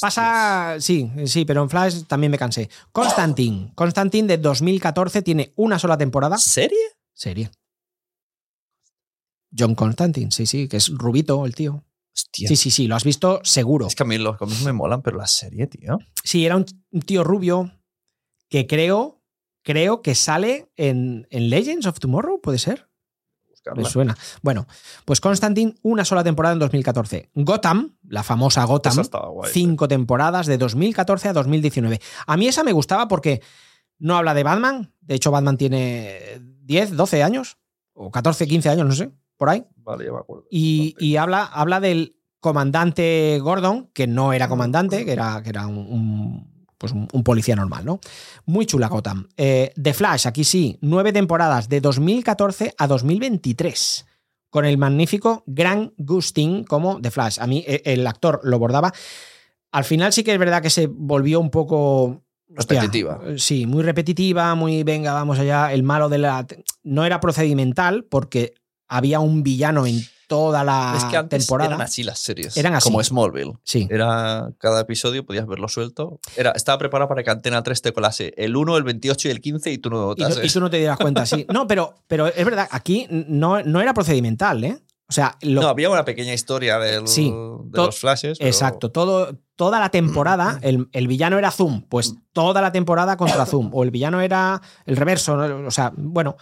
Pasa, 0.01 0.77
sí, 0.81 1.11
sí, 1.27 1.45
pero 1.45 1.63
en 1.63 1.71
Flash 1.71 2.03
también 2.07 2.31
me 2.33 2.39
cansé. 2.39 2.69
Constantine. 2.93 3.73
Constantine 3.77 4.27
de 4.27 4.39
2014 4.39 5.23
tiene 5.23 5.53
una 5.57 5.79
sola 5.79 5.97
temporada. 5.97 6.37
¿Serie? 6.39 6.79
Serie. 7.13 7.51
John 9.57 9.75
Constantine, 9.75 10.31
sí, 10.33 10.47
sí, 10.47 10.69
que 10.69 10.77
es 10.79 10.89
rubito 10.89 11.47
el 11.47 11.55
tío. 11.55 11.85
Hostia. 12.17 12.49
Sí, 12.49 12.57
sí, 12.57 12.71
sí, 12.71 12.87
lo 12.87 12.97
has 12.97 13.05
visto 13.05 13.41
seguro. 13.45 13.87
Es 13.87 13.95
que 13.95 14.03
a 14.03 14.07
mí 14.07 14.19
los 14.19 14.37
cómics 14.37 14.63
me 14.63 14.73
molan, 14.73 15.03
pero 15.03 15.17
la 15.19 15.27
serie, 15.27 15.67
tío. 15.67 15.99
Sí, 16.23 16.45
era 16.45 16.57
un 16.57 16.65
un 16.91 17.03
tío 17.03 17.23
rubio 17.25 17.73
que 18.49 18.67
creo, 18.67 19.23
creo 19.65 20.03
que 20.03 20.15
sale 20.15 20.71
en, 20.77 21.27
en 21.31 21.51
Legends 21.51 21.87
of 21.87 21.99
Tomorrow, 21.99 22.41
¿puede 22.41 22.59
ser? 22.59 22.89
Buscarla. 23.65 23.83
Me 23.83 23.89
suena. 23.91 24.17
Bueno, 24.43 24.67
pues 25.05 25.21
Constantine, 25.21 25.75
una 25.83 26.05
sola 26.05 26.23
temporada 26.25 26.53
en 26.53 26.59
2014. 26.59 27.31
Gotham, 27.35 27.97
la 28.09 28.23
famosa 28.23 28.65
Gotham, 28.65 28.97
guay. 29.33 29.51
cinco 29.53 29.89
temporadas 29.89 30.47
de 30.47 30.59
2014 30.59 31.29
a 31.29 31.33
2019. 31.33 32.01
A 32.27 32.37
mí 32.37 32.47
esa 32.49 32.63
me 32.65 32.73
gustaba 32.73 33.09
porque 33.09 33.41
no 33.99 34.17
habla 34.17 34.35
de 34.35 34.43
Batman. 34.43 34.93
De 35.01 35.15
hecho, 35.15 35.31
Batman 35.31 35.57
tiene 35.57 36.41
10, 36.63 36.97
12 36.97 37.23
años, 37.23 37.59
o 37.95 38.11
14, 38.11 38.47
15 38.47 38.69
años, 38.71 38.87
no 38.87 38.95
sé, 38.95 39.11
por 39.37 39.49
ahí. 39.49 39.65
Vale, 39.77 40.05
ya 40.07 40.13
me 40.13 40.19
acuerdo. 40.19 40.47
Y, 40.51 40.95
y 40.99 41.17
habla, 41.17 41.45
habla 41.45 41.81
del 41.81 42.17
comandante 42.41 43.39
Gordon, 43.41 43.91
que 43.95 44.07
no 44.07 44.33
era 44.33 44.49
comandante, 44.49 45.05
que 45.05 45.13
era, 45.13 45.43
que 45.43 45.49
era 45.51 45.67
un, 45.67 45.79
un- 45.79 46.54
pues 46.79 46.93
un, 46.93 47.09
un 47.13 47.23
policía 47.25 47.57
normal, 47.57 47.85
¿no? 47.85 48.01
Muy 48.47 48.67
chula 48.67 48.89
Gotham. 48.89 49.29
Eh, 49.37 49.73
The 49.81 49.95
Flash, 49.95 50.27
aquí 50.27 50.45
sí, 50.45 50.79
nueve 50.81 51.13
temporadas 51.13 51.69
de 51.69 51.81
2014 51.81 52.75
a 52.77 52.87
2023. 52.87 54.07
Con 54.51 54.65
el 54.65 54.79
magnífico 54.79 55.43
Grant 55.47 55.93
Gustin 55.99 56.63
como 56.65 57.01
The 57.01 57.11
Flash. 57.11 57.39
A 57.41 57.47
mí 57.47 57.65
eh, 57.67 57.83
el 57.87 58.07
actor 58.07 58.41
lo 58.45 58.59
bordaba. 58.59 58.93
Al 59.73 59.85
final 59.85 60.13
sí 60.13 60.23
que 60.23 60.33
es 60.33 60.39
verdad 60.39 60.63
que 60.63 60.71
se 60.71 60.87
volvió 60.87 61.41
un 61.41 61.51
poco. 61.51 62.23
hostia, 62.57 62.81
Repetitiva. 62.81 63.21
sí, 63.37 63.67
muy 63.67 63.83
repetitiva, 63.83 64.55
muy 64.55 64.85
venga, 64.85 65.13
vamos 65.13 65.41
allá. 65.41 65.73
El 65.73 65.83
malo 65.83 66.09
de 66.09 66.19
la. 66.19 66.47
No 66.85 67.05
era 67.05 67.19
procedimental 67.19 68.05
porque 68.05 68.55
había 68.87 69.19
un 69.19 69.43
villano 69.43 69.87
en 69.87 70.01
toda 70.27 70.65
la 70.65 70.95
es 70.97 71.05
que 71.05 71.17
antes 71.17 71.47
temporada. 71.47 71.71
eran 71.75 71.83
así 71.83 72.03
las 72.03 72.19
series. 72.19 72.57
Eran 72.57 72.75
así. 72.75 72.89
Como 72.89 73.03
Smallville. 73.03 73.55
Sí. 73.63 73.87
Era 73.91 74.51
cada 74.59 74.81
episodio, 74.81 75.25
podías 75.27 75.47
verlo 75.47 75.69
suelto. 75.69 76.21
Era, 76.37 76.51
estaba 76.53 76.79
preparado 76.79 77.09
para 77.09 77.23
que 77.23 77.31
Antena 77.31 77.63
3 77.63 77.83
te 77.83 77.93
colase 77.93 78.33
el 78.37 78.57
1, 78.57 78.77
el 78.77 78.85
28 78.85 79.29
y 79.29 79.31
el 79.31 79.41
15 79.41 79.71
y 79.73 79.79
tú 79.79 79.91
no 79.91 79.97
Y, 79.97 80.01
no- 80.01 80.07
notases. 80.29 80.51
y 80.51 80.53
tú 80.53 80.61
no 80.61 80.71
te 80.71 80.79
dieras 80.79 80.99
cuenta, 80.99 81.27
sí. 81.27 81.47
No, 81.53 81.67
pero, 81.67 81.95
pero 82.07 82.27
es 82.27 82.45
verdad, 82.45 82.69
aquí 82.71 83.07
no, 83.11 83.63
no 83.63 83.81
era 83.81 83.93
procedimental, 83.95 84.65
¿eh? 84.65 84.79
O 85.07 85.13
sea, 85.13 85.37
lo, 85.43 85.61
No, 85.61 85.69
había 85.69 85.91
una 85.91 86.05
pequeña 86.07 86.33
historia 86.33 86.79
del- 86.79 87.07
Sí, 87.07 87.31
de 87.31 87.79
los 87.79 87.99
flashes. 87.99 88.39
pero- 88.39 88.49
Exacto, 88.49 88.91
todo, 88.91 89.39
toda 89.55 89.79
la 89.79 89.91
temporada, 89.91 90.59
el, 90.63 90.89
el 90.93 91.07
villano 91.09 91.37
era 91.39 91.51
Zoom, 91.51 91.83
pues 91.83 92.15
toda 92.33 92.63
la 92.63 92.73
temporada 92.73 93.17
contra 93.19 93.45
Zoom. 93.45 93.71
O 93.75 93.85
el 93.85 93.91
villano 93.91 94.23
era 94.23 94.63
el 94.87 94.97
reverso, 94.97 95.35
o 95.35 95.71
sea, 95.71 95.93
bueno. 95.95 96.37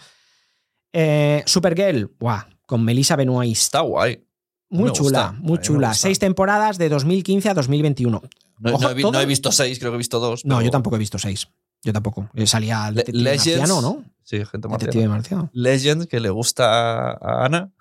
Eh, 0.95 1.43
Supergirl, 1.47 2.11
guau, 2.19 2.43
con 2.73 2.83
Melissa 2.83 3.15
Benoist. 3.15 3.61
Está 3.61 3.81
guay. 3.81 4.25
Muy 4.71 4.85
me 4.85 4.91
chula, 4.93 5.27
gusta, 5.29 5.31
muy 5.43 5.59
chula. 5.59 5.93
Seis 5.93 6.17
temporadas 6.17 6.79
de 6.79 6.89
2015 6.89 7.49
a 7.49 7.53
2021. 7.53 8.19
No, 8.57 8.73
Ojo, 8.73 8.81
no 8.83 8.89
he, 8.89 9.01
todo- 9.01 9.11
no 9.11 9.19
he 9.19 9.25
visto 9.27 9.51
seis, 9.51 9.77
creo 9.77 9.91
que 9.91 9.95
he 9.95 9.97
visto 9.99 10.19
dos. 10.19 10.43
No, 10.43 10.55
pero- 10.55 10.65
yo 10.65 10.71
tampoco 10.71 10.95
he 10.95 10.99
visto 10.99 11.19
seis. 11.19 11.47
Yo 11.83 11.93
tampoco. 11.93 12.29
Eh, 12.33 12.47
Salía 12.47 12.89
Le- 12.89 13.03
Legends- 13.03 13.57
marciano, 13.57 13.81
¿no? 13.81 14.03
Sí, 14.23 14.43
gente 14.45 14.67
marciana. 14.67 15.07
marciano. 15.09 15.49
Legends, 15.53 16.07
que 16.07 16.19
le 16.19 16.31
gusta 16.31 17.11
a, 17.11 17.45
Ana. 17.45 17.71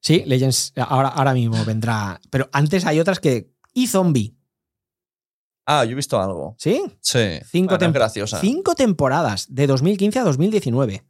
Sí, 0.00 0.24
Legends 0.26 0.72
ahora, 0.76 1.08
ahora 1.10 1.32
mismo 1.34 1.64
vendrá. 1.64 2.20
Pero 2.30 2.48
antes 2.52 2.84
hay 2.86 2.98
otras 2.98 3.20
que. 3.20 3.52
Y 3.72 3.86
Zombie, 3.86 4.34
Ah, 5.66 5.84
yo 5.84 5.92
he 5.92 5.94
visto 5.94 6.20
algo. 6.20 6.56
¿sí? 6.58 6.82
Sí. 7.00 7.38
Cinco, 7.48 7.78
tem- 7.78 7.92
graciosa. 7.92 8.40
cinco 8.40 8.74
temporadas, 8.74 9.46
de 9.54 9.68
2015 9.68 10.18
a 10.18 10.24
2019. 10.24 11.04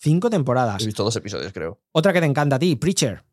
Cinco 0.00 0.30
temporadas. 0.30 0.82
He 0.82 0.86
visto 0.86 1.02
dos 1.04 1.16
episodios, 1.16 1.52
creo. 1.52 1.80
Otra 1.92 2.12
que 2.12 2.20
te 2.20 2.26
encanta 2.26 2.56
a 2.56 2.58
ti, 2.58 2.76
Preacher. 2.76 3.24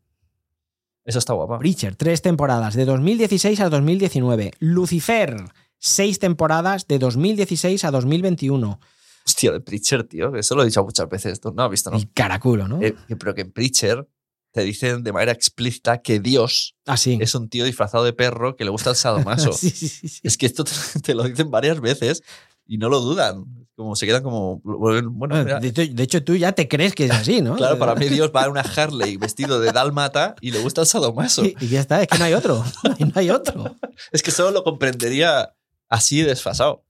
Esa 1.03 1.19
está 1.19 1.33
guapa. 1.33 1.59
Preacher, 1.59 1.95
tres 1.95 2.21
temporadas, 2.23 2.73
de 2.75 2.85
2016 2.85 3.59
a 3.59 3.69
2019. 3.69 4.51
Lucifer, 4.59 5.35
seis 5.77 6.17
temporadas, 6.17 6.87
de 6.87 6.97
2016 6.97 7.85
a 7.85 7.91
2021. 7.91 8.79
Hostia, 9.27 9.51
de 9.51 9.61
Preacher, 9.61 10.03
tío. 10.03 10.35
Eso 10.35 10.55
lo 10.55 10.63
he 10.63 10.65
dicho 10.65 10.83
muchas 10.83 11.07
veces. 11.07 11.39
Tú 11.39 11.51
no 11.51 11.63
has 11.63 11.69
visto, 11.69 11.91
¿no? 11.91 11.97
El 11.97 12.11
caraculo, 12.11 12.67
¿no? 12.67 12.81
Eh, 12.81 12.95
pero 13.19 13.35
que 13.35 13.41
en 13.41 13.51
Preacher 13.51 14.07
te 14.51 14.61
dicen 14.61 15.03
de 15.03 15.11
manera 15.13 15.31
explícita 15.33 16.01
que 16.01 16.19
Dios 16.19 16.75
Así. 16.85 17.17
es 17.21 17.35
un 17.35 17.49
tío 17.49 17.65
disfrazado 17.65 18.03
de 18.05 18.13
perro 18.13 18.55
que 18.55 18.63
le 18.63 18.71
gusta 18.71 18.89
el 18.91 18.95
sadomaso. 18.95 19.51
sí, 19.53 19.69
sí, 19.69 19.87
sí, 19.87 20.07
sí. 20.07 20.21
Es 20.23 20.37
que 20.37 20.47
esto 20.47 20.63
te, 20.63 20.71
te 21.03 21.13
lo 21.13 21.23
dicen 21.23 21.51
varias 21.51 21.79
veces 21.81 22.23
y 22.65 22.77
no 22.79 22.89
lo 22.89 22.99
dudan. 23.01 23.64
Como 23.75 23.95
se 23.97 24.05
quedan 24.05 24.23
como. 24.23 24.61
Bueno, 24.63 25.43
de, 25.59 25.71
de 25.71 26.03
hecho, 26.03 26.23
tú 26.23 26.35
ya 26.35 26.53
te 26.53 26.67
crees 26.69 26.95
que 26.95 27.05
es 27.05 27.11
así, 27.11 27.41
¿no? 27.41 27.55
claro, 27.57 27.77
para 27.77 27.93
mí 27.95 28.07
Dios 28.07 28.31
va 28.33 28.45
a 28.45 28.49
una 28.49 28.61
Harley 28.61 29.17
vestido 29.17 29.59
de 29.59 29.71
dálmata 29.73 30.35
y 30.39 30.51
le 30.51 30.59
gusta 30.61 30.79
el 30.81 30.87
sadomaso. 30.87 31.43
Y, 31.43 31.57
y 31.59 31.67
ya 31.67 31.81
está, 31.81 32.01
es 32.01 32.07
que 32.07 32.17
no 32.17 32.23
hay 32.25 32.33
otro. 32.33 32.63
No 32.99 33.11
hay 33.15 33.29
otro. 33.29 33.75
Es 34.13 34.23
que 34.23 34.31
solo 34.31 34.51
lo 34.51 34.63
comprendería 34.63 35.53
así 35.89 36.21
desfasado. 36.21 36.85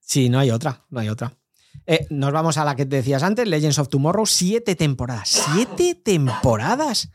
Sí, 0.00 0.28
no 0.28 0.38
hay 0.40 0.50
otra, 0.50 0.84
no 0.90 1.00
hay 1.00 1.08
otra. 1.08 1.34
Eh, 1.86 2.06
nos 2.10 2.32
vamos 2.32 2.56
a 2.58 2.64
la 2.64 2.74
que 2.76 2.84
te 2.86 2.96
decías 2.96 3.22
antes, 3.22 3.46
Legends 3.46 3.78
of 3.78 3.88
Tomorrow, 3.88 4.26
siete 4.26 4.74
temporadas. 4.74 5.28
Siete 5.54 5.94
temporadas 5.94 7.10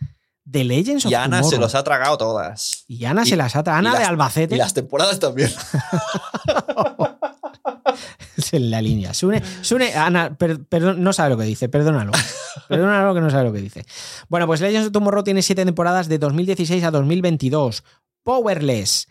de 0.45 0.63
Legends 0.63 1.05
of 1.05 1.11
Y 1.11 1.15
Ana 1.15 1.37
Tomorrow. 1.37 1.49
se 1.51 1.57
los 1.57 1.75
ha 1.75 1.83
tragado 1.83 2.17
todas. 2.17 2.85
Y 2.87 3.03
Ana 3.05 3.23
y- 3.23 3.29
se 3.29 3.35
las 3.35 3.55
ata. 3.55 3.77
Ana 3.77 3.89
y 3.89 3.93
de 3.93 3.99
las- 3.99 4.07
Albacete. 4.09 4.55
Y 4.55 4.57
las 4.57 4.73
temporadas 4.73 5.19
también. 5.19 5.51
Es 8.37 8.53
en 8.53 8.71
la 8.71 8.81
línea. 8.81 9.13
Sune, 9.13 9.41
Sune- 9.61 9.93
Ana, 9.95 10.35
per- 10.37 10.63
perdón, 10.65 11.03
no 11.03 11.13
sabe 11.13 11.29
lo 11.31 11.37
que 11.37 11.43
dice, 11.45 11.69
perdónalo. 11.69 12.11
Perdónalo 12.67 13.13
que 13.13 13.21
no 13.21 13.29
sabe 13.29 13.43
lo 13.45 13.53
que 13.53 13.61
dice. 13.61 13.85
Bueno, 14.29 14.47
pues 14.47 14.61
Legends 14.61 14.87
of 14.87 14.93
Tomorrow 14.93 15.23
tiene 15.23 15.41
siete 15.41 15.65
temporadas 15.65 16.07
de 16.09 16.17
2016 16.19 16.83
a 16.83 16.91
2022. 16.91 17.83
Powerless. 18.23 19.07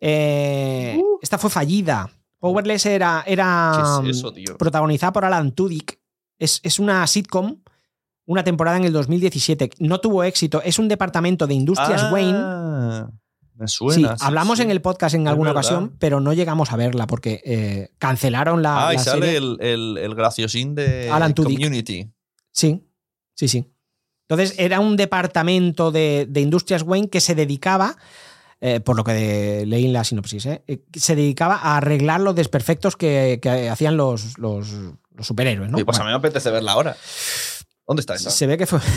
Eh, 0.00 1.00
Esta 1.20 1.38
fue 1.38 1.50
fallida. 1.50 2.10
Powerless 2.38 2.86
era, 2.86 3.22
era 3.26 4.00
¿Qué 4.02 4.10
es 4.10 4.16
eso, 4.18 4.32
tío? 4.32 4.56
protagonizada 4.58 5.12
por 5.12 5.24
Alan 5.24 5.52
Tudyk. 5.52 5.98
Es, 6.38 6.60
es 6.64 6.80
una 6.80 7.06
sitcom, 7.06 7.58
una 8.26 8.42
temporada 8.42 8.76
en 8.78 8.84
el 8.84 8.92
2017. 8.92 9.70
No 9.78 10.00
tuvo 10.00 10.24
éxito. 10.24 10.60
Es 10.62 10.78
un 10.80 10.88
departamento 10.88 11.46
de 11.46 11.54
Industrias 11.54 12.10
Wayne. 12.12 12.38
Me 13.62 13.68
suena. 13.68 14.16
sí, 14.18 14.24
hablamos 14.24 14.58
sí. 14.58 14.64
en 14.64 14.70
el 14.72 14.80
podcast 14.82 15.14
en 15.14 15.28
alguna 15.28 15.52
verdad. 15.52 15.62
ocasión, 15.72 15.96
pero 15.98 16.20
no 16.20 16.32
llegamos 16.32 16.72
a 16.72 16.76
verla 16.76 17.06
porque 17.06 17.40
eh, 17.44 17.90
cancelaron 17.98 18.60
la, 18.62 18.88
Ah, 18.88 18.92
y 18.92 18.96
la 18.96 19.02
sale 19.04 19.26
serie. 19.32 19.38
el, 19.38 19.56
el, 19.60 19.98
el 19.98 20.14
graciosín 20.14 20.74
de 20.74 21.08
Alan. 21.10 21.32
Community. 21.32 22.10
Sí, 22.50 22.82
sí, 23.34 23.48
sí. 23.48 23.72
Entonces 24.28 24.54
era 24.58 24.80
un 24.80 24.96
departamento 24.96 25.92
de, 25.92 26.26
de 26.28 26.40
Industrias 26.40 26.82
Wayne 26.82 27.08
que 27.08 27.20
se 27.20 27.34
dedicaba, 27.34 27.96
eh, 28.60 28.80
por 28.80 28.96
lo 28.96 29.04
que 29.04 29.12
de- 29.12 29.66
leí 29.66 29.84
en 29.86 29.92
la 29.92 30.04
sinopsis, 30.04 30.46
eh, 30.46 30.62
se 30.94 31.14
dedicaba 31.16 31.56
a 31.56 31.76
arreglar 31.76 32.20
los 32.20 32.34
desperfectos 32.34 32.96
que, 32.96 33.38
que 33.42 33.68
hacían 33.68 33.96
los, 33.96 34.38
los- 34.38 34.70
los 35.14 35.26
superhéroes. 35.26 35.70
¿no? 35.70 35.76
Oye, 35.76 35.84
pues 35.84 35.98
Bueno, 35.98 36.04
a 36.04 36.12
mí 36.16 36.20
me 36.22 36.26
apetece 36.28 36.50
verla 36.50 36.72
ahora. 36.72 36.96
¿Dónde 37.86 38.00
está 38.00 38.14
esa? 38.14 38.30
se 38.30 38.46
ve 38.46 38.56
que 38.56 38.66
fue. 38.66 38.78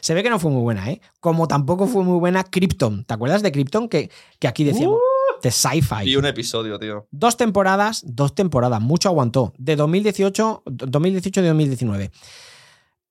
Se 0.00 0.14
ve 0.14 0.22
que 0.22 0.30
no 0.30 0.38
fue 0.38 0.50
muy 0.50 0.62
buena, 0.62 0.90
¿eh? 0.90 1.00
Como 1.20 1.48
tampoco 1.48 1.86
fue 1.86 2.02
muy 2.04 2.18
buena 2.18 2.44
Krypton. 2.44 3.04
¿Te 3.04 3.14
acuerdas 3.14 3.42
de 3.42 3.52
Krypton? 3.52 3.88
Que, 3.88 4.10
que 4.38 4.48
aquí 4.48 4.64
decíamos. 4.64 4.98
de 5.42 5.50
sci-fi. 5.50 6.04
Y 6.04 6.16
un 6.16 6.26
episodio, 6.26 6.78
tío. 6.78 7.06
Dos 7.10 7.36
temporadas, 7.36 8.02
dos 8.06 8.34
temporadas, 8.34 8.80
mucho 8.80 9.08
aguantó. 9.08 9.52
De 9.58 9.76
2018, 9.76 10.62
2018 10.66 11.40
y 11.40 11.44
2019. 11.46 12.10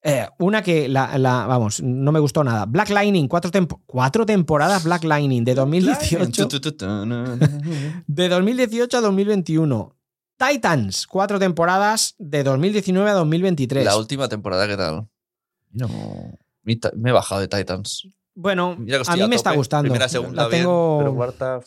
Eh, 0.07 0.27
una 0.38 0.62
que, 0.62 0.88
la, 0.88 1.17
la- 1.17 1.48
vamos, 1.48 1.81
no 1.81 2.12
me 2.12 2.19
gustó 2.19 2.43
nada. 2.43 2.65
Black 2.67 2.89
Lightning, 2.91 3.27
cuatro, 3.27 3.50
tempo- 3.50 3.81
cuatro 3.88 4.24
temporadas 4.25 4.84
Black 4.84 5.03
Lightning 5.03 5.43
de 5.43 5.55
2018, 5.55 6.31
Tu, 6.31 6.48
tu, 6.48 6.60
tu, 6.62 6.72
tu, 6.77 6.86
no. 7.05 7.24
de 8.05 8.29
2018 8.29 8.98
a 8.98 9.01
2021. 9.01 9.94
Titans, 10.37 11.07
cuatro 11.07 11.39
temporadas 11.39 12.15
de 12.17 12.43
2019 12.43 13.09
a 13.09 13.13
2023. 13.13 13.85
La 13.85 13.97
última 13.97 14.27
temporada, 14.27 14.67
¿qué 14.67 14.75
tal? 14.77 15.07
No. 15.71 15.89
Me 16.63 17.09
he 17.09 17.13
bajado 17.13 17.41
de 17.41 17.47
Titans. 17.47 18.07
Bueno, 18.33 18.77
a 19.07 19.15
mí 19.15 19.27
me 19.27 19.35
está 19.35 19.53
gustando. 19.53 19.83
Primera, 19.83 20.09
segunda, 20.09 20.43
La 20.43 20.49
tengo... 20.49 20.95
bien, 20.97 21.05
pero 21.05 21.15
cuarta. 21.15 21.59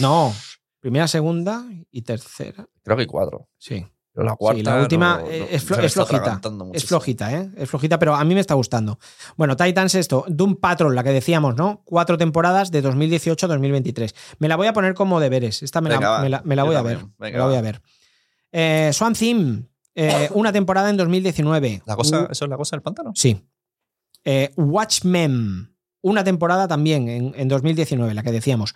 No, 0.00 0.34
primera, 0.80 1.08
segunda 1.08 1.64
y 1.90 2.02
tercera. 2.02 2.66
Creo 2.82 2.96
que 2.96 3.02
hay 3.02 3.06
cuatro. 3.06 3.48
Sí. 3.56 3.86
Pero 4.12 4.26
la 4.26 4.34
cuarta. 4.36 4.58
Sí, 4.58 4.64
la 4.64 4.80
última 4.82 5.16
no- 5.18 5.20
no- 5.22 5.28
es, 5.30 5.66
flo- 5.66 5.78
es 5.82 5.94
flojita. 5.94 6.40
Es 6.74 6.84
flojita, 6.84 7.32
¿eh? 7.32 7.50
Es 7.56 7.70
flojita, 7.70 7.98
pero 7.98 8.16
a 8.16 8.24
mí 8.24 8.34
me 8.34 8.40
está 8.40 8.54
gustando. 8.54 8.98
Bueno, 9.36 9.56
Titans, 9.56 9.94
esto, 9.94 10.24
Doom 10.28 10.56
Patrol, 10.56 10.94
la 10.94 11.04
que 11.04 11.10
decíamos, 11.10 11.54
¿no? 11.54 11.80
Cuatro 11.84 12.18
temporadas 12.18 12.70
de 12.70 12.82
2018 12.82 13.46
a 13.46 13.48
2023. 13.48 14.14
Me 14.40 14.48
la 14.48 14.56
voy 14.56 14.66
a 14.66 14.72
poner 14.74 14.94
como 14.94 15.20
deberes. 15.20 15.62
Esta 15.62 15.80
me, 15.80 15.88
Venga, 15.90 16.16
la, 16.16 16.20
me 16.22 16.28
la- 16.28 16.42
me 16.44 16.56
la 16.56 16.62
Yo 16.62 16.66
voy 16.66 16.76
a 16.76 16.82
ver. 16.82 16.96
Venga, 17.18 17.32
me 17.32 17.38
la 17.38 17.46
voy 17.46 17.56
a 17.56 17.60
ver. 17.62 17.80
Eh, 18.52 18.90
Swan 18.92 19.14
Theme, 19.14 19.62
eh, 19.94 20.28
una 20.34 20.52
temporada 20.52 20.90
en 20.90 20.96
2019. 20.96 21.82
¿La 21.86 21.96
cosa, 21.96 22.22
Uh, 22.22 22.28
¿Eso 22.32 22.44
es 22.44 22.50
la 22.50 22.56
cosa 22.56 22.76
del 22.76 22.82
pantano? 22.82 23.12
sí. 23.14 23.40
Eh, 24.24 24.50
Watchmen, 24.56 25.74
una 26.02 26.22
temporada 26.24 26.68
también 26.68 27.08
en, 27.08 27.32
en 27.36 27.48
2019, 27.48 28.12
la 28.12 28.22
que 28.22 28.32
decíamos. 28.32 28.74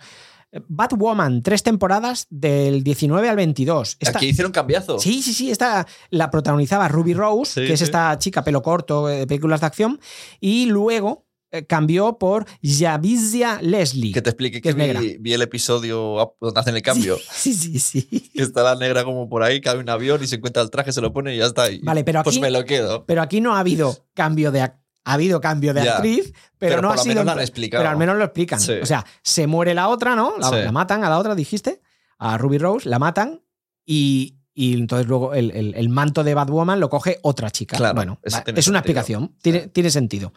Eh, 0.51 0.61
Batwoman, 0.67 1.43
tres 1.43 1.61
temporadas 1.61 2.25
del 2.31 2.83
19 2.83 3.29
al 3.29 3.35
22. 3.35 3.97
Esta- 3.99 4.17
Aquí 4.17 4.27
hicieron 4.27 4.51
cambiazo. 4.51 4.97
Sí, 4.97 5.21
sí, 5.21 5.33
sí. 5.33 5.51
Esta 5.51 5.85
la 6.09 6.31
protagonizaba 6.31 6.87
Ruby 6.87 7.13
Rose, 7.13 7.61
Sí, 7.61 7.67
que 7.67 7.73
es 7.73 7.79
sí. 7.79 7.83
esta 7.85 8.17
chica 8.17 8.43
pelo 8.43 8.63
corto 8.63 9.05
de 9.05 9.27
películas 9.27 9.61
de 9.61 9.67
acción. 9.67 9.99
Y 10.39 10.65
luego 10.65 11.24
cambió 11.63 12.17
por 12.17 12.45
Yavizia 12.61 13.59
Leslie. 13.61 14.11
Que 14.13 14.21
te 14.21 14.29
explique 14.31 14.61
Que 14.61 14.73
que, 14.75 14.91
es 14.91 14.99
vi, 14.99 15.17
vi 15.19 15.33
el 15.33 15.41
episodio 15.41 16.35
donde 16.41 16.59
hacen 16.59 16.75
el 16.75 16.81
cambio. 16.81 17.17
Sí, 17.31 17.53
sí, 17.53 17.79
sí. 17.79 18.29
Que 18.33 18.41
está 18.43 18.63
la 18.63 18.75
negra 18.75 19.03
como 19.03 19.29
por 19.29 19.43
ahí, 19.43 19.61
cae 19.61 19.77
un 19.77 19.89
avión 19.89 20.23
y 20.23 20.27
se 20.27 20.35
encuentra 20.35 20.61
el 20.63 20.69
traje, 20.69 20.91
se 20.91 21.01
lo 21.01 21.13
pone 21.13 21.33
y 21.35 21.37
ya 21.39 21.45
está. 21.45 21.69
Y, 21.71 21.79
Vale, 21.79 22.03
pero 22.03 22.23
Pues 22.23 22.35
aquí- 22.35 22.41
me 22.41 22.51
lo 22.51 22.65
quedo. 22.65 23.05
Pero 23.05 23.21
aquí 23.21 23.41
no 23.41 23.55
ha 23.55 23.59
habido 23.59 23.95
cambio 24.13 24.51
de 24.51 24.61
ac- 24.63 24.79
ha 25.07 25.13
habido 25.13 25.39
cambio 25.39 25.73
de 25.73 25.83
Ya. 25.85 25.95
actriz, 25.97 26.33
pero, 26.57 26.77
Pero 26.77 26.81
no 26.81 26.91
ha 26.91 26.97
sido. 26.97 27.23
menos. 27.23 27.51
Pero 27.51 27.87
al 27.89 27.97
menos 27.97 28.17
lo 28.17 28.23
explican. 28.23 28.59
Sí. 28.59 28.73
O 28.81 28.85
sea, 28.87 29.05
se 29.21 29.45
muere 29.45 29.73
la 29.75 29.87
otra, 29.89 30.15
¿no? 30.15 30.33
La, 30.39 30.49
Sí. 30.49 30.55
la 30.55 30.71
matan 30.71 31.03
a 31.03 31.09
la 31.09 31.19
otra, 31.19 31.35
dijiste, 31.35 31.81
a 32.17 32.37
Ruby 32.39 32.57
Rose, 32.57 32.89
la 32.89 32.97
matan 32.97 33.43
y, 33.85 34.39
y 34.55 34.73
entonces 34.73 35.05
luego 35.07 35.35
el, 35.35 35.51
el- 35.51 35.75
el 35.75 35.89
manto 35.89 36.23
de 36.23 36.33
Batwoman 36.33 36.79
lo 36.79 36.89
coge 36.89 37.19
otra 37.21 37.51
chica. 37.51 37.77
Claro, 37.77 37.93
bueno, 37.93 38.19
es 38.23 38.33
una 38.33 38.43
sentido. 38.45 38.77
explicación. 38.77 39.35
Tiene, 39.43 39.67
tiene 39.67 39.91
sentido. 39.91 40.33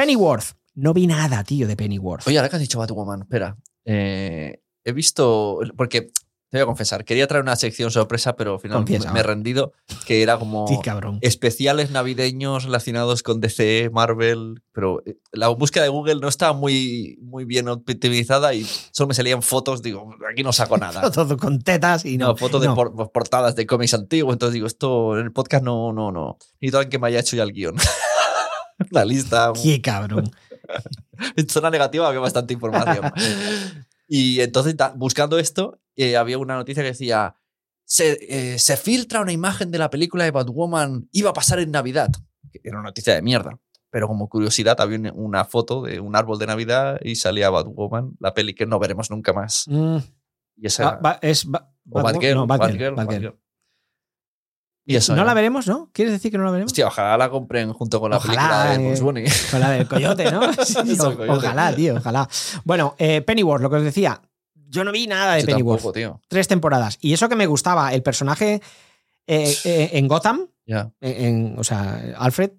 Pennyworth. 0.00 0.52
No 0.74 0.94
vi 0.94 1.06
nada, 1.06 1.44
tío, 1.44 1.66
de 1.68 1.76
Pennyworth. 1.76 2.26
Oye, 2.26 2.38
ahora 2.38 2.48
que 2.48 2.56
has 2.56 2.62
dicho 2.62 2.78
Batwoman, 2.78 3.20
espera. 3.22 3.56
Eh, 3.84 4.60
he 4.84 4.92
visto. 4.92 5.60
Porque 5.76 6.10
te 6.50 6.56
voy 6.58 6.62
a 6.62 6.66
confesar, 6.66 7.04
quería 7.04 7.26
traer 7.28 7.42
una 7.44 7.54
sección 7.54 7.90
sorpresa, 7.92 8.34
pero 8.34 8.54
al 8.54 8.60
final 8.60 8.78
Confiesa. 8.78 9.12
me 9.12 9.20
he 9.20 9.22
rendido. 9.22 9.72
Que 10.06 10.22
era 10.22 10.38
como. 10.38 10.66
Sí, 10.66 10.78
especiales 11.20 11.90
navideños 11.90 12.64
relacionados 12.64 13.22
con 13.22 13.40
DC, 13.40 13.90
Marvel, 13.92 14.62
pero 14.72 15.02
eh, 15.06 15.18
la 15.32 15.48
búsqueda 15.48 15.84
de 15.84 15.90
Google 15.90 16.16
no 16.16 16.28
estaba 16.28 16.54
muy, 16.54 17.18
muy 17.20 17.44
bien 17.44 17.68
optimizada 17.68 18.54
y 18.54 18.64
solo 18.64 19.08
me 19.08 19.14
salían 19.14 19.42
fotos, 19.42 19.82
digo, 19.82 20.12
aquí 20.32 20.42
no 20.42 20.52
saco 20.52 20.76
nada. 20.78 21.10
Todo 21.12 21.36
con 21.36 21.60
tetas 21.60 22.04
y 22.04 22.16
no. 22.16 22.28
No, 22.28 22.36
fotos 22.36 22.64
no. 22.64 22.70
de 22.70 22.74
por- 22.74 23.12
portadas 23.12 23.54
de 23.54 23.66
cómics 23.66 23.94
antiguos, 23.94 24.32
entonces 24.32 24.54
digo, 24.54 24.66
esto 24.66 25.18
en 25.18 25.26
el 25.26 25.32
podcast 25.32 25.62
no, 25.62 25.92
no, 25.92 26.10
no. 26.10 26.38
Necesito 26.60 26.78
alguien 26.78 26.90
que 26.90 26.98
me 26.98 27.08
haya 27.08 27.20
hecho 27.20 27.36
ya 27.36 27.42
el 27.44 27.52
guion. 27.52 27.76
La 28.90 29.04
lista. 29.04 29.52
Qué 29.60 29.80
cabrón. 29.80 30.30
En 31.36 31.46
zona 31.50 31.68
negativa 31.68 32.08
había 32.08 32.20
bastante 32.20 32.54
información. 32.54 33.12
y 34.08 34.40
entonces, 34.40 34.74
buscando 34.96 35.38
esto, 35.38 35.78
eh, 35.96 36.16
había 36.16 36.38
una 36.38 36.54
noticia 36.54 36.82
que 36.82 36.88
decía: 36.90 37.36
se, 37.84 38.16
eh, 38.54 38.58
se 38.58 38.78
filtra 38.78 39.20
una 39.20 39.32
imagen 39.32 39.70
de 39.70 39.76
la 39.78 39.90
película 39.90 40.24
de 40.24 40.30
Batwoman, 40.30 41.08
iba 41.12 41.28
a 41.30 41.34
pasar 41.34 41.58
en 41.58 41.72
Navidad. 41.72 42.08
Era 42.64 42.78
una 42.78 42.88
noticia 42.88 43.14
de 43.14 43.20
mierda. 43.20 43.58
Pero 43.90 44.06
como 44.08 44.28
curiosidad, 44.28 44.80
había 44.80 45.12
una- 45.12 45.44
foto 45.44 45.82
de 45.82 46.00
un 46.00 46.16
árbol 46.16 46.38
de 46.38 46.46
Navidad 46.46 46.98
y 47.02 47.16
salía 47.16 47.50
Batwoman, 47.50 48.12
la 48.20 48.32
peli 48.32 48.54
que 48.54 48.64
no 48.64 48.78
veremos 48.78 49.10
nunca 49.10 49.32
más. 49.32 49.64
Mm. 49.68 49.96
Y 50.56 50.66
esa 50.68 51.00
Ah, 51.02 51.18
es 51.20 51.44
ba- 51.44 51.70
no. 51.84 52.46
Batgirl. 52.46 53.34
Y 54.90 54.96
eso. 54.96 55.14
¿No 55.14 55.24
la 55.24 55.34
veremos, 55.34 55.66
no? 55.66 55.88
¿Quieres 55.92 56.12
decir 56.12 56.30
que 56.32 56.38
no 56.38 56.44
la 56.44 56.50
veremos? 56.50 56.72
Hostia, 56.72 56.86
ojalá 56.86 57.16
la 57.16 57.30
compren 57.30 57.72
junto 57.72 58.00
con 58.00 58.10
la 58.10 58.16
Ojalá, 58.16 58.34
película 58.34 58.64
de 58.70 58.74
eh. 58.74 58.88
Bugs 58.88 59.00
Bunny. 59.00 59.24
Con 59.50 59.60
la 59.60 59.70
del 59.70 59.86
coyote, 59.88 60.30
¿no? 60.32 60.52
Sí, 60.64 60.92
Eso, 60.92 61.08
o- 61.10 61.16
coyote. 61.16 61.30
Ojalá, 61.38 61.74
tío, 61.74 61.94
ojalá. 61.96 62.28
Bueno, 62.64 62.94
eh, 62.98 63.20
Pennyworth, 63.22 63.62
lo 63.62 63.70
que 63.70 63.76
os 63.76 63.82
decía. 63.84 64.20
Yo 64.68 64.84
no 64.84 64.92
vi 64.92 65.06
nada 65.06 65.34
de 65.34 65.40
Yo 65.42 65.46
Pennyworth. 65.46 65.78
tampoco, 65.78 65.92
tío. 65.92 66.20
Tres 66.28 66.48
temporadas. 66.48 66.98
Y 67.00 67.12
eso 67.12 67.28
que 67.28 67.36
me 67.36 67.46
gustaba, 67.46 67.92
el 67.92 68.02
personaje 68.02 68.60
eh, 69.26 69.56
eh, 69.64 69.90
en 69.94 70.08
Gotham, 70.08 70.46
en, 71.00 71.54
o 71.58 71.64
sea, 71.64 72.00
Alfred, 72.18 72.50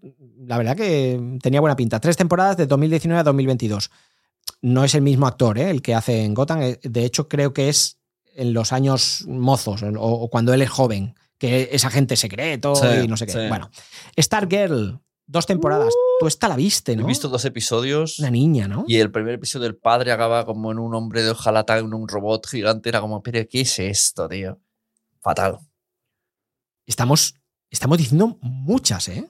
la 0.46 0.58
verdad 0.58 0.76
que 0.76 1.38
tenía 1.42 1.62
buena 1.62 1.76
pinta. 1.76 2.00
Tres 2.00 2.18
temporadas 2.18 2.58
de 2.58 2.66
2019 2.68 3.20
a 3.20 3.24
2022. 3.24 3.92
No 4.62 4.84
es 4.84 4.96
el 4.96 5.02
mismo 5.02 5.28
actor 5.28 5.58
¿eh? 5.58 5.70
el 5.70 5.82
que 5.82 5.96
hace 5.96 6.24
en 6.24 6.34
Gotham. 6.34 6.60
De 6.82 7.06
hecho, 7.06 7.28
creo 7.30 7.54
que 7.54 7.70
es 7.70 7.98
en 8.36 8.54
los 8.54 8.74
años 8.74 9.26
mozos 9.28 9.84
o, 9.84 9.90
o 10.00 10.30
cuando 10.30 10.54
él 10.54 10.62
es 10.62 10.70
joven, 10.70 11.16
que 11.42 11.70
es 11.72 11.86
agente 11.86 12.16
secreto 12.16 12.76
Sí, 12.76 12.86
y 13.04 13.08
no 13.08 13.18
sé 13.18 13.26
qué. 13.26 13.32
sí. 13.32 13.48
Bueno, 13.50 13.72
Stargirl, 14.16 15.00
dos 15.26 15.48
temporadas. 15.48 15.92
Tú 16.20 16.28
esta 16.28 16.48
la 16.48 16.56
viste, 16.56 16.96
¿no? 16.96 17.04
He 17.04 17.08
visto 17.08 17.30
dos 17.30 17.44
episodios. 17.46 18.20
Una 18.20 18.30
niña, 18.30 18.68
¿no? 18.68 18.86
Y 18.88 18.98
el 18.98 19.12
primer 19.12 19.34
episodio 19.34 19.64
del 19.64 19.76
padre 19.76 20.12
acaba 20.12 20.46
como 20.46 20.72
en 20.72 20.78
un 20.78 20.94
hombre 20.94 21.24
de 21.24 21.32
hojalata, 21.32 21.80
en 21.80 21.96
un 21.96 22.08
robot 22.08 22.46
gigante. 22.46 22.90
Era 22.90 23.02
como, 23.02 23.24
pero 23.24 23.44
¿qué 23.50 23.62
es 23.62 23.80
esto, 23.80 24.30
tío? 24.30 24.62
Fatal. 25.20 25.58
Estamos, 26.86 27.34
estamos 27.72 27.98
diciendo 27.98 28.38
muchas, 28.42 29.08
¿eh? 29.08 29.28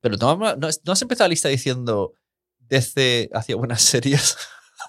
Pero 0.00 0.16
no, 0.16 0.36
no, 0.38 0.56
no 0.56 0.92
has 0.92 1.02
empezado 1.02 1.26
la 1.26 1.32
lista 1.32 1.50
diciendo 1.50 2.14
DC 2.60 3.28
hacía 3.34 3.56
buenas 3.56 3.82
series. 3.82 4.34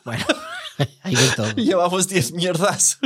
Bueno, 0.06 0.24
de 0.78 1.36
todo. 1.36 1.51
llevamos 1.58 2.08
10 2.08 2.32
mierdas. 2.32 2.98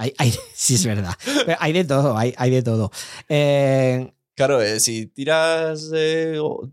Hay, 0.00 0.14
hay- 0.18 0.34
sí, 0.54 0.74
es 0.76 0.86
verdad. 0.86 1.12
Pero 1.46 1.56
hay 1.60 1.72
de 1.72 1.84
todo, 1.84 2.16
hay, 2.16 2.34
hay 2.36 2.50
de 2.50 2.62
todo. 2.62 2.90
Eh, 3.28 4.12
Claro, 4.34 4.62
eh, 4.62 4.80
si 4.80 5.06
tiras 5.06 5.90
eh, 5.94 6.38
o- 6.40 6.66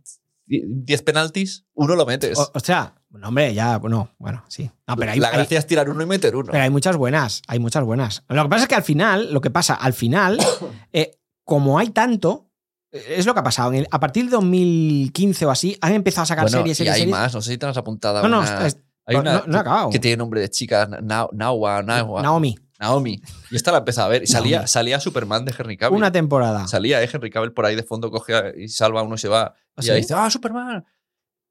10 0.46 1.01
penaltis, 1.01 1.66
uno 1.74 1.96
lo 1.96 2.05
metes. 2.05 2.37
o, 2.40 2.50
o 2.53 2.59
sea, 2.61 2.94
bueno, 3.09 3.27
hombre, 3.27 3.53
ya, 3.53 3.77
bueno, 3.79 4.11
bueno, 4.18 4.46
sí. 4.48 4.72
No, 4.87 4.96
pero 4.96 5.11
hay, 5.11 5.20
la 5.20 5.27
hay- 5.29 5.33
gracia 5.35 5.59
es 5.59 5.68
tirar 5.68 5.90
uno 5.90 6.01
y 6.01 6.05
meter 6.05 6.33
uno. 6.37 6.50
pero 6.51 6.63
hay 6.63 6.70
muchas 6.70 6.96
buenas, 6.96 7.42
hay 7.48 7.59
muchas 7.59 7.83
buenas. 7.83 8.24
Lo 8.29 8.44
que 8.44 8.50
pasa 8.50 8.63
es 8.63 8.70
que 8.70 8.75
al 8.75 8.83
final, 8.83 9.33
lo 9.33 9.42
que 9.42 9.50
pasa, 9.50 9.74
al 9.74 9.92
final, 9.94 10.37
eh, 10.94 11.11
como 11.44 11.77
hay 11.77 11.90
tanto, 11.90 12.50
eh, 12.94 13.16
es 13.18 13.25
lo 13.25 13.33
que 13.33 13.42
ha 13.42 13.44
pasado. 13.44 13.74
A 13.92 14.00
partir 14.00 14.24
de 14.25 14.31
2015 14.31 15.46
o 15.46 15.51
así, 15.51 15.77
han 15.81 15.92
empezado 15.94 16.24
a 16.24 16.27
sacar 16.27 16.46
Bueno, 16.46 16.59
series, 16.59 16.77
y 16.77 16.77
series, 16.77 16.94
hay 16.96 17.00
series. 17.01 17.18
más, 17.18 17.33
no 17.33 17.42
sé 17.42 17.51
si 17.51 17.57
te 17.57 17.66
has 17.66 17.75
apuntado. 17.75 18.22
No, 18.22 18.29
no, 18.29 18.40
una- 18.40 18.68
es- 18.68 18.77
hay 19.05 19.16
no, 19.16 19.22
una 19.22 19.33
no- 19.40 19.44
no 19.48 19.57
he 19.57 19.59
acabado. 19.59 19.90
que 19.90 20.00
tiene 20.00 20.16
nombre 20.16 20.40
de 20.40 20.50
chica, 20.50 20.85
Na- 20.85 21.27
Nawa, 21.33 21.83
Nawa, 21.83 22.22
Naomi, 22.22 22.57
Naomi. 22.79 23.22
Y 23.51 23.55
esta 23.55 23.72
la 23.72 23.79
empecé 23.79 24.01
a 24.01 24.07
ver. 24.07 24.24
Y 24.24 24.27
salía, 24.27 24.57
Naomi. 24.57 24.68
salía 24.68 25.00
Superman 25.00 25.46
de 25.46 25.53
Henry 25.57 25.77
Cavill. 25.77 25.98
una 25.98 26.11
temporada. 26.11 26.68
Salía, 26.68 27.01
eh, 27.01 27.09
Henry 27.11 27.29
Cavill 27.29 27.53
por 27.53 27.66
ahí 27.66 27.75
de 27.75 27.83
fondo, 27.83 28.11
coge 28.11 28.53
y 28.57 28.68
salva 28.68 29.01
a 29.01 29.03
uno 29.03 29.16
y 29.16 29.18
se 29.18 29.27
va. 29.27 29.55
¿Ah, 29.75 29.79
y 29.79 29.83
sí? 29.83 29.92
ahí 29.92 30.01
dice, 30.01 30.13
¡ah, 30.13 30.29
Superman! 30.29 30.85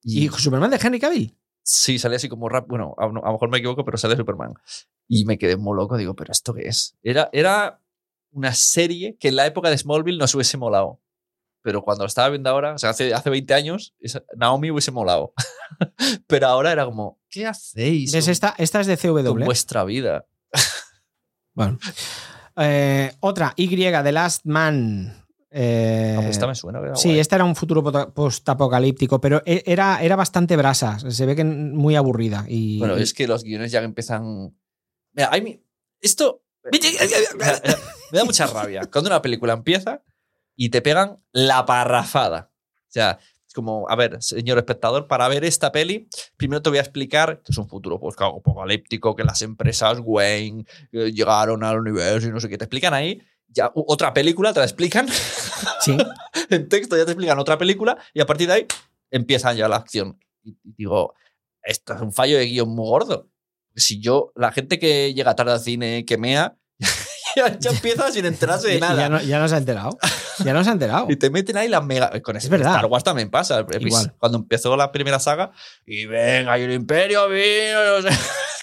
¿Y 0.02 0.28
Superman 0.28 0.70
de 0.70 0.78
Henry 0.80 1.00
Cavill? 1.00 1.36
Sí, 1.62 1.98
salía 1.98 2.16
así 2.16 2.28
como 2.28 2.48
rap. 2.48 2.68
Bueno, 2.68 2.94
a, 2.96 3.06
lo 3.06 3.32
mejor 3.32 3.50
me 3.50 3.58
equivoco, 3.58 3.84
pero 3.84 3.98
sale 3.98 4.16
Superman. 4.16 4.54
Y 5.08 5.24
me 5.24 5.36
quedé 5.36 5.56
muy 5.56 5.76
loco. 5.76 5.96
Digo, 5.96 6.14
¿pero 6.14 6.30
esto 6.30 6.54
qué 6.54 6.68
es? 6.68 6.96
Era, 7.02 7.28
era 7.32 7.80
una 8.30 8.54
serie 8.54 9.16
que 9.18 9.28
en 9.28 9.36
la 9.36 9.46
época 9.46 9.68
de 9.68 9.76
Smallville 9.76 10.18
nos 10.18 10.34
hubiese 10.34 10.56
molado. 10.56 11.00
Pero 11.62 11.82
cuando 11.82 12.04
lo 12.04 12.06
estaba 12.06 12.28
viendo 12.28 12.48
ahora, 12.48 12.74
o 12.74 12.78
sea, 12.78 12.90
hace, 12.90 13.12
hace 13.12 13.28
20 13.28 13.52
años, 13.52 13.96
Naomi 14.36 14.70
hubiese 14.70 14.92
molado. 14.92 15.34
pero 16.28 16.46
ahora 16.46 16.70
era 16.70 16.84
como, 16.84 17.18
¿qué 17.28 17.44
hacéis 17.44 18.12
con, 18.12 18.30
Esta, 18.30 18.54
esta 18.58 18.80
es 18.80 18.86
de 18.86 18.96
con 18.96 19.24
CW. 19.24 19.44
vuestra 19.44 19.82
vida? 19.82 20.26
Bueno. 21.56 21.78
Eh, 22.58 23.12
otra, 23.20 23.52
Y, 23.56 23.68
The 23.68 24.12
Last 24.12 24.44
Man. 24.44 25.24
Eh, 25.50 26.12
Aunque 26.16 26.30
esta 26.30 26.46
me 26.46 26.54
suena. 26.54 26.78
era 26.80 26.94
sí, 26.96 27.08
guay. 27.08 27.20
este 27.20 27.34
era 27.34 27.44
un 27.44 27.56
futuro 27.56 27.82
postapocalíptico, 28.12 29.20
pero 29.20 29.42
e- 29.46 29.62
era, 29.66 30.02
era 30.02 30.14
bastante 30.16 30.56
brasas. 30.56 31.02
Se 31.14 31.24
ve 31.26 31.34
que 31.34 31.44
muy 31.44 31.96
aburrida. 31.96 32.44
Y, 32.46 32.78
Bueno, 32.78 32.96
es 32.96 33.14
que 33.14 33.26
los 33.26 33.42
guiones 33.42 33.72
ya 33.72 33.80
empiezan. 33.82 34.54
Mira, 35.12 35.30
hay 35.32 35.40
mi- 35.40 35.62
esto. 36.00 36.42
Me 36.70 38.18
da, 38.18 38.24
mucha 38.24 38.46
rabia. 38.46 38.82
Cuando 38.92 39.08
una 39.10 39.22
película 39.22 39.52
empieza 39.54 40.02
y 40.56 40.68
te 40.68 40.82
pegan 40.82 41.18
la 41.32 41.64
parrafada. 41.64 42.50
O 42.80 42.88
sea, 42.96 43.18
como, 43.56 43.88
a 43.88 43.96
ver, 43.96 44.22
señor 44.22 44.58
espectador, 44.58 45.08
para 45.08 45.26
ver 45.28 45.42
esta 45.42 45.72
peli, 45.72 46.08
primero 46.36 46.60
te 46.60 46.68
voy 46.68 46.78
a 46.78 46.82
explicar 46.82 47.40
que 47.42 47.52
es 47.52 47.58
un 47.58 47.66
futuro 47.66 47.98
pues, 47.98 48.14
apocalíptico, 48.18 49.16
que 49.16 49.24
las 49.24 49.40
empresas 49.40 49.98
Wayne 50.04 50.66
eh, 50.92 51.10
llegaron 51.10 51.64
al 51.64 51.78
universo 51.78 52.28
y 52.28 52.32
no 52.32 52.38
sé 52.38 52.50
qué. 52.50 52.58
Te 52.58 52.64
explican 52.64 52.92
ahí. 52.92 53.22
Ya, 53.48 53.72
otra 53.74 54.12
película 54.12 54.52
te 54.52 54.60
la 54.60 54.66
explican 54.66 55.08
Sí. 55.80 55.96
en 56.50 56.68
texto, 56.68 56.98
ya 56.98 57.06
te 57.06 57.12
explican 57.12 57.38
otra 57.38 57.56
película 57.56 57.96
y 58.12 58.20
a 58.20 58.26
partir 58.26 58.48
de 58.48 58.52
ahí 58.52 58.66
empiezan 59.10 59.56
ya 59.56 59.68
la 59.68 59.76
acción. 59.76 60.18
Y 60.44 60.54
digo, 60.62 61.14
esto 61.62 61.94
es 61.94 62.00
un 62.02 62.12
fallo 62.12 62.36
de 62.36 62.44
guion 62.44 62.68
muy 62.68 62.86
gordo. 62.86 63.30
Si 63.74 64.00
yo, 64.00 64.32
la 64.36 64.52
gente 64.52 64.78
que 64.78 65.14
llega 65.14 65.34
tarde 65.34 65.52
al 65.52 65.60
cine, 65.60 66.04
que 66.04 66.18
mea, 66.18 66.58
ya, 67.36 67.58
ya 67.58 67.70
empieza 67.70 68.10
sin 68.10 68.24
enterarse 68.26 68.68
de 68.68 68.80
nada. 68.80 68.96
Ya 69.02 69.08
no, 69.08 69.20
ya 69.22 69.38
no 69.38 69.48
se 69.48 69.54
ha 69.54 69.58
enterado. 69.58 69.98
Ya 70.44 70.52
no 70.52 70.64
se 70.64 70.70
ha 70.70 70.72
enterado. 70.72 71.06
Y 71.10 71.16
te 71.16 71.30
meten 71.30 71.56
ahí 71.56 71.68
la 71.68 71.80
mega. 71.80 72.10
Con 72.22 72.36
Es 72.36 72.48
verdad. 72.48 72.74
Star 72.74 72.86
Wars 72.86 73.04
también 73.04 73.30
pasa. 73.30 73.64
Igual. 73.80 74.14
Cuando 74.18 74.38
empezó 74.38 74.76
la 74.76 74.90
primera 74.90 75.18
saga, 75.20 75.52
y 75.86 76.06
venga, 76.06 76.52
hay 76.52 76.64
un 76.64 76.72
imperio, 76.72 77.28
vino, 77.28 78.00
no 78.00 78.10
sé. 78.10 78.16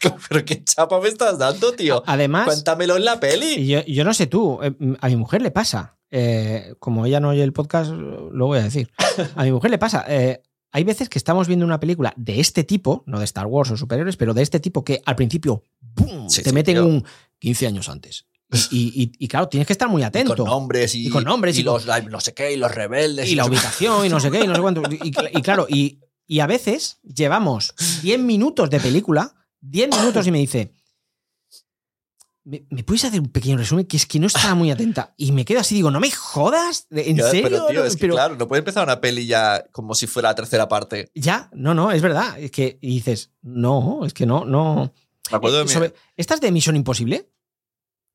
Pero 0.30 0.44
qué 0.44 0.64
chapa 0.64 1.00
me 1.00 1.08
estás 1.08 1.38
dando, 1.38 1.72
tío. 1.74 2.04
Además, 2.06 2.46
Cuéntamelo 2.46 2.98
en 2.98 3.06
la 3.06 3.20
peli. 3.22 3.54
y 3.60 3.68
yo, 3.68 3.86
yo 3.86 4.04
no 4.04 4.14
sé 4.14 4.28
tú, 4.28 4.60
eh, 4.62 4.74
a 5.00 5.08
mi 5.08 5.16
mujer 5.16 5.42
le 5.42 5.52
pasa. 5.52 5.96
eh, 6.12 6.76
como 6.80 7.06
ella 7.06 7.20
no 7.22 7.30
oye 7.30 7.42
el 7.44 7.54
podcast, 7.54 7.92
lo 7.92 8.46
voy 8.48 8.60
a 8.60 8.64
decir. 8.64 8.92
A 9.36 9.44
mi 9.44 9.52
mujer 9.52 9.72
le 9.72 9.78
pasa. 9.78 10.04
eh, 10.10 10.42
hay 10.76 10.84
veces 10.84 11.08
que 11.08 11.20
estamos 11.20 11.48
viendo 11.48 11.66
una 11.66 11.80
película 11.80 12.14
de 12.18 12.40
este 12.40 12.64
tipo, 12.64 13.04
no 13.06 13.20
de 13.20 13.26
Star 13.26 13.46
Wars 13.46 13.70
o 13.72 13.78
superhéroes, 13.78 14.18
pero 14.18 14.34
de 14.34 14.42
este 14.42 14.60
tipo 14.60 14.84
que 14.84 15.02
al 15.06 15.16
principio. 15.16 15.64
Sí, 16.28 16.42
te 16.44 16.50
sí, 16.50 16.54
meten 16.56 16.80
un 16.82 17.06
15 17.40 17.68
años 17.68 17.90
antes. 17.90 18.26
Y, 18.72 19.02
y- 19.04 19.12
y 19.20 19.28
claro, 19.28 19.48
tienes 19.48 19.68
que 19.68 19.74
estar 19.74 19.88
muy 19.90 20.02
Y 20.02 20.06
atento. 20.06 20.36
con 20.36 20.46
nombres 20.46 20.96
y, 20.96 21.08
Y 21.08 21.10
con 21.10 21.24
nombres 21.24 21.58
y, 21.58 21.64
los 21.64 21.86
no 22.10 22.20
sé 22.20 22.34
qué 22.34 22.54
y 22.54 22.58
los 22.58 22.72
rebeldes 22.74 23.30
y 23.30 23.36
la 23.36 23.46
ubicación 23.46 24.06
y 24.06 24.10
no 24.10 24.20
sé 24.20 24.30
qué 24.32 24.44
y 24.44 24.48
no 24.48 24.56
sé 24.56 24.62
cuánto. 24.62 24.82
Y, 24.92 25.12
claro, 25.42 25.66
y, 25.70 26.00
y 26.28 26.40
a 26.40 26.48
veces 26.48 27.00
llevamos 27.04 27.74
10 28.02 28.20
minutos 28.20 28.70
de 28.70 28.80
película, 28.80 29.34
10 29.62 29.90
minutos 29.98 30.26
y 30.28 30.32
me 30.32 30.40
dice, 30.40 30.72
¿Me, 32.46 32.66
me 32.72 32.84
puedes 32.84 33.06
hacer 33.06 33.22
un 33.22 33.30
pequeño 33.30 33.56
resumen? 33.56 33.86
Que 33.86 33.96
es 33.96 34.06
que 34.06 34.20
no 34.20 34.28
estaba 34.28 34.54
muy 34.54 34.70
atenta. 34.70 35.14
Y 35.16 35.32
me 35.32 35.46
quedo 35.46 35.62
así, 35.62 35.76
digo, 35.76 35.90
no 35.92 36.02
me 36.02 36.12
jodas. 36.12 36.88
¿En 36.92 37.16
Ya, 37.16 37.30
serio? 37.30 37.44
Pero, 37.50 37.66
tío, 37.68 37.80
No, 37.80 37.86
es 37.86 37.96
que 37.96 38.02
pero- 38.02 38.16
claro, 38.16 38.36
no 38.36 38.50
puede 38.50 38.60
empezar 38.60 38.84
una 38.84 39.00
peli 39.00 39.26
ya 39.26 39.64
como 39.72 39.96
si 39.96 40.08
fuera 40.08 40.28
la 40.30 40.36
tercera 40.36 40.68
parte. 40.68 41.10
Ya, 41.16 41.50
no, 41.54 41.74
no, 41.74 41.92
es 41.94 42.02
verdad. 42.02 42.38
Es 42.38 42.52
que 42.52 42.80
y 42.82 42.96
dices, 42.96 43.32
no, 43.42 44.06
es 44.06 44.14
que 44.14 44.26
no, 44.26 44.44
no. 44.44 44.94
Me 45.32 45.38
acuerdo 45.38 45.56
de 45.58 45.62
Eh, 45.64 45.66
mi- 45.68 45.72
sobre- 45.72 45.94
¿Esta 46.18 46.34
es 46.34 46.42
de 46.42 46.52
Misión 46.52 46.76
Imposible? 46.76 47.30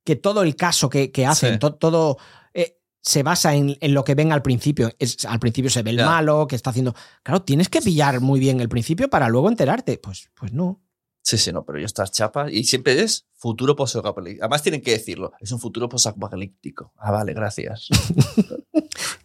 Que 0.09 0.17
todo 0.17 0.43
el 0.43 0.57
caso 0.57 0.89
que, 0.89 1.11
que 1.13 1.27
hacen, 1.27 1.53
Sí. 1.55 1.59
to- 1.59 1.75
todo 1.75 2.17
eh, 2.55 2.79
se 3.03 3.23
basa 3.23 3.55
en, 3.55 3.77
en 3.79 3.93
lo 3.93 4.05
que 4.05 4.15
ven 4.15 4.33
al 4.33 4.41
principio. 4.41 4.91
Es, 4.99 5.27
al 5.27 5.39
principio 5.39 5.71
se 5.71 5.83
ve 5.83 5.91
el 5.91 5.99
malo, 6.03 6.47
que 6.47 6.57
está 6.57 6.71
haciendo. 6.71 6.95
Claro, 7.23 7.43
tienes 7.43 7.69
que 7.69 7.83
pillar 7.83 8.21
muy 8.23 8.41
bien 8.41 8.59
el 8.61 8.71
principio 8.71 9.11
para 9.11 9.29
luego 9.29 9.51
enterarte. 9.51 9.99
Pues, 9.99 10.31
pues 10.35 10.51
no. 10.55 10.81
Sí, 11.23 11.37
sí, 11.37 11.53
no, 11.53 11.63
pero 11.67 11.79
yo 11.79 11.85
estas 11.85 12.11
chapas. 12.11 12.51
Y 12.51 12.65
siempre 12.65 13.03
es 13.03 13.27
futuro 13.35 13.77
post-apocalíptico. 13.77 14.43
Además, 14.45 14.63
tienen 14.63 14.81
que 14.81 14.93
decirlo. 14.93 15.33
Es 15.41 15.53
un 15.53 15.61
futuro 15.61 15.91
post-apocalíptico. 15.91 16.95
Ah, 16.97 17.11
vale, 17.11 17.35
gracias. 17.35 17.89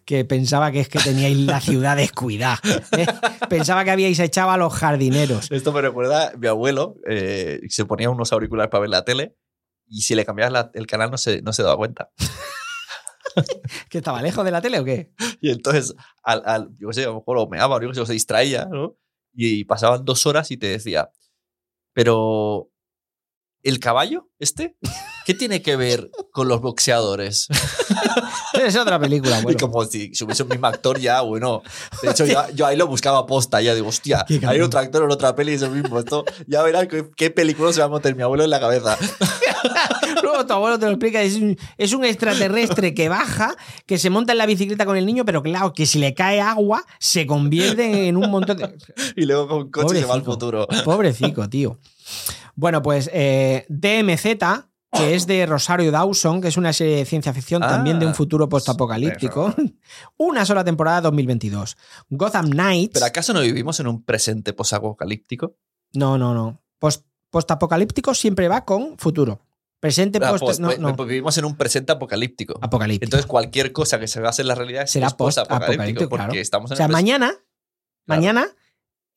Que 0.05 0.25
pensaba 0.25 0.71
que 0.71 0.81
es 0.81 0.89
que 0.89 0.99
teníais 0.99 1.37
la 1.37 1.61
ciudad 1.61 1.95
descuidada. 1.95 2.59
¿eh? 2.97 3.05
Pensaba 3.49 3.85
que 3.85 3.91
habíais 3.91 4.19
echado 4.19 4.51
a 4.51 4.57
los 4.57 4.73
jardineros. 4.73 5.49
Esto 5.49 5.71
me 5.71 5.81
recuerda 5.81 6.29
a 6.29 6.37
mi 6.37 6.47
abuelo. 6.47 6.97
eh, 7.07 7.61
se 7.69 7.85
ponía 7.85 8.09
unos 8.09 8.33
auriculares 8.33 8.69
para 8.69 8.81
ver 8.81 8.89
la 8.89 9.05
tele. 9.05 9.37
Y 9.87 10.01
si 10.01 10.15
le 10.15 10.25
cambiabas 10.25 10.51
la- 10.53 10.71
el 10.73 10.87
canal, 10.87 11.11
no 11.11 11.17
se, 11.17 11.41
no 11.41 11.53
se 11.53 11.63
daba 11.63 11.77
cuenta. 11.77 12.11
¿Que 13.89 13.97
estaba 13.99 14.21
lejos 14.21 14.45
de 14.45 14.51
la 14.51 14.61
tele 14.61 14.79
o 14.79 14.85
qué? 14.85 15.11
Y 15.41 15.49
entonces, 15.51 15.93
al, 16.23 16.43
al- 16.45 16.69
yo 16.77 16.89
qué 16.89 16.93
sé, 16.93 17.03
a 17.03 17.07
lo 17.07 17.15
mejor 17.15 17.37
o 17.37 17.47
meaba 17.47 17.75
o 17.75 17.81
yo 17.81 17.89
qué 17.89 17.95
sé, 17.95 18.01
o 18.01 18.05
se 18.05 18.13
distraía, 18.13 18.65
¿no? 18.65 18.95
Y 19.33 19.65
pasaban 19.65 20.05
dos 20.05 20.25
horas 20.27 20.51
y 20.51 20.57
te 20.57 20.67
decía, 20.67 21.11
pero 21.93 22.69
¿el 23.63 23.79
caballo 23.79 24.29
este? 24.39 24.75
¿Qué 25.25 25.33
tiene 25.33 25.61
que 25.61 25.75
ver 25.75 26.11
con 26.31 26.47
los 26.47 26.61
boxeadores? 26.61 27.47
Es 28.53 28.75
otra 28.75 28.99
película, 28.99 29.39
Y 29.39 29.43
bueno. 29.43 29.59
como 29.59 29.83
si, 29.83 30.13
si 30.13 30.23
hubiese 30.23 30.43
un 30.43 30.49
mismo 30.49 30.67
actor 30.67 30.99
ya, 30.99 31.21
bueno. 31.21 31.63
De 32.01 32.11
hecho, 32.11 32.25
yo, 32.25 32.39
yo 32.53 32.65
ahí 32.67 32.77
lo 32.77 32.87
buscaba 32.87 33.25
posta, 33.25 33.61
ya 33.61 33.73
digo, 33.73 33.87
hostia, 33.87 34.25
hay 34.47 34.61
otro 34.61 34.79
actor 34.79 35.03
en 35.03 35.11
otra 35.11 35.35
peli 35.35 35.53
y 35.53 35.55
es 35.55 35.63
el 35.63 35.71
mismo. 35.71 35.97
Esto, 35.99 36.23
ya 36.47 36.61
verás 36.61 36.87
qué, 36.87 37.09
qué 37.15 37.31
película 37.31 37.73
se 37.73 37.79
va 37.79 37.87
a 37.87 37.89
meter 37.89 38.15
mi 38.15 38.21
abuelo 38.21 38.43
en 38.43 38.51
la 38.51 38.59
cabeza. 38.59 38.97
Luego 40.23 40.45
tu 40.45 40.53
abuelo 40.53 40.79
te 40.79 40.85
lo 40.85 40.91
explica, 40.91 41.21
es 41.21 41.35
un, 41.35 41.57
es 41.77 41.93
un 41.93 42.05
extraterrestre 42.05 42.93
que 42.93 43.09
baja, 43.09 43.55
que 43.85 43.97
se 43.97 44.09
monta 44.09 44.33
en 44.33 44.37
la 44.37 44.45
bicicleta 44.45 44.85
con 44.85 44.97
el 44.97 45.05
niño, 45.05 45.25
pero 45.25 45.41
claro, 45.41 45.73
que 45.73 45.85
si 45.85 45.99
le 45.99 46.13
cae 46.13 46.39
agua, 46.39 46.85
se 46.99 47.25
convierte 47.25 48.07
en 48.07 48.17
un 48.17 48.29
montón 48.29 48.57
de... 48.57 48.77
Y 49.15 49.25
luego 49.25 49.47
con 49.47 49.71
coche 49.71 49.99
se 49.99 50.05
va 50.05 50.13
al 50.13 50.23
futuro. 50.23 50.67
Pobrecico, 50.85 51.49
tío. 51.49 51.79
Bueno, 52.55 52.81
pues 52.81 53.09
eh, 53.13 53.65
DMZ, 53.69 54.23
que 54.91 55.15
es 55.15 55.25
de 55.25 55.45
Rosario 55.47 55.91
Dawson, 55.91 56.39
que 56.41 56.49
es 56.49 56.57
una 56.57 56.71
serie 56.71 56.97
de 56.97 57.05
ciencia 57.05 57.33
ficción 57.33 57.63
Ah, 57.63 57.67
también 57.69 57.99
de 57.99 58.05
un 58.05 58.13
futuro 58.13 58.47
postapocalíptico. 58.47 59.53
Una 60.17 60.45
sola 60.45 60.63
temporada 60.63 61.01
2022. 61.01 61.75
Gotham 62.09 62.49
Knights. 62.51 62.93
¿Pero 62.93 63.05
acaso 63.07 63.33
no 63.33 63.41
vivimos 63.41 63.79
en 63.79 63.87
un 63.87 64.03
presente 64.03 64.53
posapocalíptico? 64.53 65.55
No, 65.93 66.17
no, 66.19 66.33
no. 66.35 66.61
Post, 66.77 67.05
postapocalíptico 67.31 68.13
siempre 68.13 68.47
va 68.47 68.65
con 68.65 68.97
futuro. 68.99 69.41
Presente 69.79 70.19
Ah, 70.23 70.29
post. 70.29 70.43
pues, 70.43 70.59
no, 70.59 70.67
pues, 70.67 70.79
no. 70.79 70.95
pues 70.95 71.09
vivimos 71.09 71.37
en 71.39 71.45
un 71.45 71.57
presente 71.57 71.91
apocalíptico. 71.91 72.57
Apocalíptico. 72.61 73.05
Entonces, 73.05 73.25
cualquier 73.25 73.73
cosa 73.73 73.99
que 73.99 74.07
se 74.07 74.19
base 74.21 74.43
en 74.43 74.47
la 74.47 74.55
realidad 74.55 74.85
Será 74.85 75.09
postapocalíptico. 75.09 75.75
post-apocalíptico, 76.07 76.15
claro. 76.15 76.33
estamos 76.33 76.69
en 76.71 76.75
o 76.75 76.77
sea, 76.77 76.85
el 76.85 76.91
mañana, 76.91 77.27
Claro. 77.27 77.41
mañana 78.05 78.47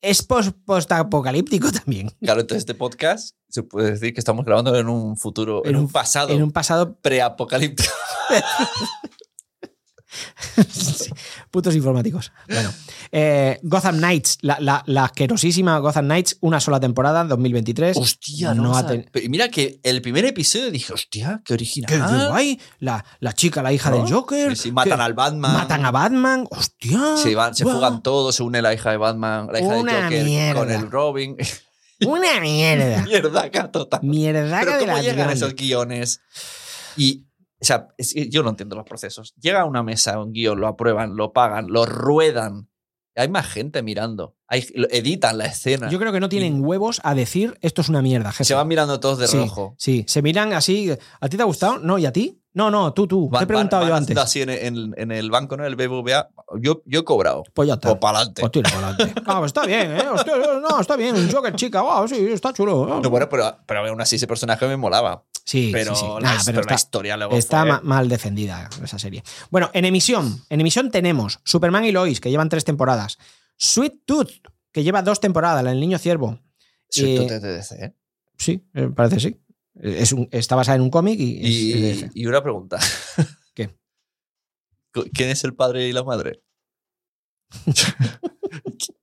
es 0.01 0.23
post- 0.23 0.55
postapocalíptico 0.65 1.71
también. 1.83 2.11
Claro, 2.21 2.41
entonces 2.41 2.61
este 2.61 2.73
podcast 2.75 3.35
se 3.49 3.63
puede 3.63 3.91
decir 3.91 4.13
que 4.13 4.19
estamos 4.19 4.45
grabando 4.45 4.75
en 4.75 4.87
un 4.89 5.17
futuro, 5.17 5.63
en, 5.63 5.71
En 5.71 5.75
un, 5.77 5.81
un- 5.83 5.91
pasado 5.91 6.29
En 6.29 6.43
un 6.43 6.51
pasado. 6.51 6.95
preapocalíptico. 7.01 7.91
Sí, 10.69 11.11
putos 11.51 11.75
informáticos. 11.75 12.31
Bueno, 12.47 12.71
eh, 13.11 13.59
Gotham 13.63 13.97
Knights, 13.97 14.37
la, 14.41 14.57
la- 14.59 14.83
la 14.85 15.05
asquerosísima 15.05 15.77
Gotham 15.79 16.05
Knights, 16.05 16.37
una 16.41 16.59
sola 16.59 16.79
temporada, 16.79 17.23
2023. 17.25 17.95
Hostia, 17.97 18.53
no 18.53 18.63
no, 18.63 18.77
ha 18.77 18.85
ten- 18.85 19.09
mira 19.29 19.49
que 19.49 19.79
el 19.83 20.01
primer 20.01 20.25
episodio 20.25 20.71
dije, 20.71 20.93
hostia, 20.93 21.41
qué 21.45 21.53
original. 21.53 21.89
Qué, 21.89 22.27
guay. 22.27 22.59
La, 22.79 23.03
la 23.19 23.33
chica, 23.33 23.61
la 23.61 23.71
hija 23.73 23.89
¿No? 23.91 23.97
del 24.03 24.13
Joker. 24.13 24.55
Sí, 24.55 24.63
sí, 24.63 24.71
matan 24.71 24.97
que- 24.97 25.03
al 25.03 25.13
Batman. 25.13 25.53
Matan 25.53 25.85
a 25.85 25.91
Batman. 25.91 26.47
Hostia. 26.51 26.99
Se, 27.17 27.35
van, 27.35 27.55
se 27.55 27.63
guau. 27.63 27.75
fugan 27.75 28.01
todos, 28.03 28.35
se 28.35 28.43
une 28.43 28.61
la 28.61 28.73
hija 28.73 28.91
de 28.91 28.97
Batman, 28.97 29.47
la 29.51 29.59
hija 29.59 29.67
Una 29.69 29.93
de 29.95 30.01
Joker 30.03 30.23
mierda. 30.25 30.59
con 30.59 30.71
el 30.71 30.91
Robin. 30.91 31.37
Una 32.05 32.39
mierda. 32.41 33.01
Mierda, 33.07 33.49
total. 33.71 33.99
Mierda 34.03 34.59
Pero 34.59 34.73
de 34.73 34.79
¿cómo 34.85 34.99
llegan 34.99 35.29
esos 35.31 35.55
guiones? 35.55 36.21
Y, 36.95 37.25
o 37.59 37.65
sea, 37.65 37.87
es 37.97 38.13
yo 38.29 38.43
no 38.43 38.49
entiendo 38.49 38.75
los 38.75 38.85
procesos. 38.85 39.33
Llega 39.39 39.61
a 39.61 39.65
una 39.65 39.83
mesa 39.83 40.19
un 40.21 40.31
guion, 40.33 40.59
lo 40.59 40.67
aprueban, 40.67 41.15
lo 41.15 41.33
pagan, 41.33 41.67
lo 41.69 41.85
ruedan. 41.85 42.69
Hay 43.15 43.29
más 43.29 43.47
gente 43.47 43.81
mirando. 43.81 44.35
Hay, 44.47 44.63
editan 44.91 45.39
la 45.39 45.45
escena. 45.45 45.89
Yo 45.89 45.97
creo 45.97 46.11
que 46.13 46.19
no 46.19 46.29
tienen 46.29 46.63
huevos 46.63 47.01
a 47.03 47.15
decir 47.15 47.57
esto 47.61 47.81
es 47.81 47.89
una 47.89 48.03
mierda, 48.03 48.31
jefe. 48.31 48.43
se 48.45 48.53
van 48.53 48.67
mirando 48.67 48.99
todos 48.99 49.17
de 49.17 49.27
Sí, 49.27 49.37
rojo. 49.39 49.73
Sí, 49.79 50.05
se 50.07 50.21
miran 50.21 50.53
así. 50.53 50.91
¿A 51.19 51.27
ti 51.27 51.35
te 51.35 51.41
ha 51.41 51.45
gustado? 51.47 51.79
No, 51.79 51.97
¿y 51.97 52.05
a 52.05 52.13
ti? 52.13 52.39
No, 52.53 52.69
no, 52.71 52.93
tú, 52.93 53.07
tú. 53.07 53.27
Te 53.27 53.33
Van- 53.33 53.43
he 53.43 53.47
preguntado 53.47 53.81
van- 53.81 53.87
yo 53.89 53.93
van 53.93 54.03
antes. 54.03 54.17
haciendo 54.17 54.51
así 54.53 54.65
en, 54.67 54.75
en- 54.77 54.93
en 54.97 55.11
el 55.11 55.31
banco, 55.31 55.57
¿no? 55.57 55.65
El 55.65 55.75
BBVA. 55.75 56.29
Yo, 56.59 56.81
yo 56.85 56.99
he 56.99 57.03
cobrado. 57.03 57.43
Pues 57.55 57.67
ya 57.67 57.73
está. 57.73 57.89
Pues 57.89 57.99
para 57.99 58.17
adelante. 58.19 58.41
Pues 58.41 58.51
tira 58.51 58.69
para 58.69 58.87
adelante. 58.89 59.21
Ah, 59.25 59.37
pues 59.39 59.49
está 59.49 59.65
bien, 59.65 59.91
¿eh? 59.97 60.03
Hostia, 60.13 60.33
no, 60.61 60.79
está 60.79 60.95
bien. 60.95 61.15
Un 61.15 61.31
Joker 61.31 61.55
chica. 61.55 61.81
Wow, 61.81 62.07
sí, 62.07 62.15
está 62.31 62.53
chulo. 62.53 62.99
No, 63.01 63.09
bueno, 63.09 63.27
pero, 63.29 63.57
pero 63.65 63.79
aún 63.87 63.99
así 64.01 64.15
ese 64.17 64.27
personaje 64.27 64.65
me 64.67 64.77
molaba. 64.77 65.23
Sí, 65.47 65.69
Pero, 65.71 65.95
sí, 65.95 66.01
sí. 66.01 66.07
la, 66.21 66.33
Nah, 66.35 66.41
pero 66.45 66.57
la 66.57 66.61
está, 66.61 66.73
historia 66.75 67.15
luego 67.17 67.35
está 67.37 67.61
fue- 67.65 67.81
mal 67.81 68.09
defendida 68.09 68.69
esa 68.83 68.99
serie. 68.99 69.23
Bueno, 69.49 69.69
en 69.73 69.85
emisión. 69.85 70.43
En 70.49 70.59
emisión 70.61 70.91
tenemos 70.91 71.39
Superman 71.45 71.85
y 71.85 71.91
Lois, 71.93 72.19
que 72.19 72.29
llevan 72.29 72.49
tres 72.49 72.65
temporadas. 72.65 73.17
Sweet 73.57 74.01
Tooth, 74.05 74.31
que 74.71 74.83
lleva 74.83 75.01
dos 75.01 75.19
temporadas, 75.21 75.63
la 75.63 75.69
del 75.71 75.79
niño 75.79 75.97
ciervo. 75.97 76.39
Sí, 76.89 77.15
Eh, 77.15 77.17
tú 77.17 77.27
te- 77.27 77.39
te 77.39 77.57
dices, 77.57 77.79
¿eh? 77.79 77.95
Sí, 78.37 78.63
eh, 78.73 78.89
parece 78.95 79.19
sí. 79.19 79.41
Es 79.79 80.11
un- 80.11 80.27
está 80.31 80.55
basada 80.55 80.75
en 80.75 80.81
un 80.81 80.89
cómic 80.89 81.19
y, 81.19 81.39
es- 81.39 81.49
Y, 81.51 81.73
es 81.89 82.01
de 82.01 82.11
y 82.13 82.25
una 82.25 82.41
pregunta. 82.43 82.77
¿Qué? 83.53 83.75
¿Quién 85.13 85.29
es 85.29 85.43
el 85.43 85.53
padre 85.55 85.87
y 85.87 85.93
la 85.93 86.03
madre? 86.03 86.41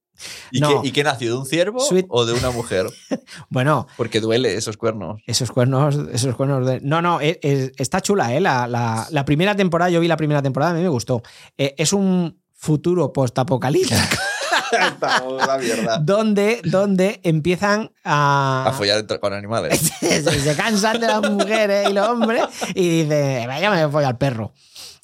¿Y, 0.51 0.61
No. 0.61 0.83
qué, 0.83 0.89
¿Y 0.89 0.93
qué 0.93 1.05
nació? 1.05 1.33
¿De 1.33 1.39
un 1.39 1.47
ciervo 1.47 1.81
Sweet- 1.81 2.07
o 2.09 2.25
de 2.27 2.33
una 2.35 2.51
mujer? 2.51 2.87
Bueno, 3.49 3.87
Porque 3.97 4.21
duele 4.21 4.55
esos 4.57 4.77
cuernos. 4.77 5.21
Esos 5.27 5.51
cuernos, 5.51 5.97
esos 6.13 6.35
cuernos 6.35 6.67
de. 6.67 6.81
No, 6.81 7.03
no, 7.03 7.21
es- 7.21 7.39
es- 7.43 7.73
está 7.77 8.01
chula, 8.01 8.35
¿eh? 8.35 8.41
La, 8.41 8.67
la- 8.67 9.07
la 9.11 9.25
primera 9.25 9.55
temporada, 9.57 9.91
yo 9.91 10.01
vi 10.01 10.09
la 10.09 10.17
primera 10.17 10.43
temporada, 10.43 10.73
a 10.73 10.75
mí 10.75 10.83
me 10.83 10.89
gustó. 10.89 11.23
Eh, 11.59 11.75
es 11.79 11.93
un 11.93 12.41
futuro 12.55 13.13
postapocalíptico 13.13 13.95
Estamos 14.73 15.47
la 15.47 15.59
mierda. 15.59 15.99
donde, 15.99 16.61
donde 16.65 17.21
empiezan 17.23 17.93
a. 18.05 18.65
A 18.69 18.73
follar 18.73 19.07
con 19.21 19.33
animales. 19.33 19.79
se, 20.01 20.23
se 20.23 20.57
cansan 20.57 21.01
de 21.01 21.07
las 21.07 21.31
mujeres 21.31 21.89
y 21.91 21.93
los 21.93 22.09
hombres 22.09 22.43
y 22.75 23.03
dicen, 23.03 23.47
vaya, 23.47 23.71
me 23.71 23.87
voy 23.87 24.05
al 24.05 24.19
perro. 24.19 24.53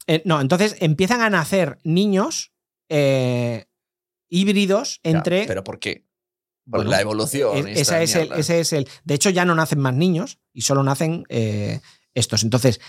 Eh, 0.06 0.22
no, 0.24 0.40
entonces 0.40 0.76
empiezan 0.80 1.20
a 1.20 1.30
nacer 1.30 1.78
niños 1.84 2.52
eh, 2.88 3.66
híbridos 4.30 5.00
Ya, 5.04 5.10
entre. 5.10 5.44
¿Pero 5.46 5.62
por 5.64 5.78
qué? 5.78 6.06
Por 6.70 6.78
Bueno, 6.80 6.90
la 6.92 7.00
evolución. 7.00 7.68
Es- 7.68 7.78
y 7.78 7.80
esa 7.80 8.02
es 8.02 8.14
el, 8.14 8.32
ese 8.32 8.60
es 8.60 8.72
el. 8.72 8.88
De 9.04 9.14
hecho, 9.14 9.28
ya 9.30 9.44
no 9.44 9.54
nacen 9.54 9.80
más 9.80 9.94
niños 9.94 10.38
y 10.52 10.62
solo 10.62 10.82
nacen 10.82 11.24
eh, 11.28 11.80
estos. 12.14 12.42
Entonces, 12.44 12.80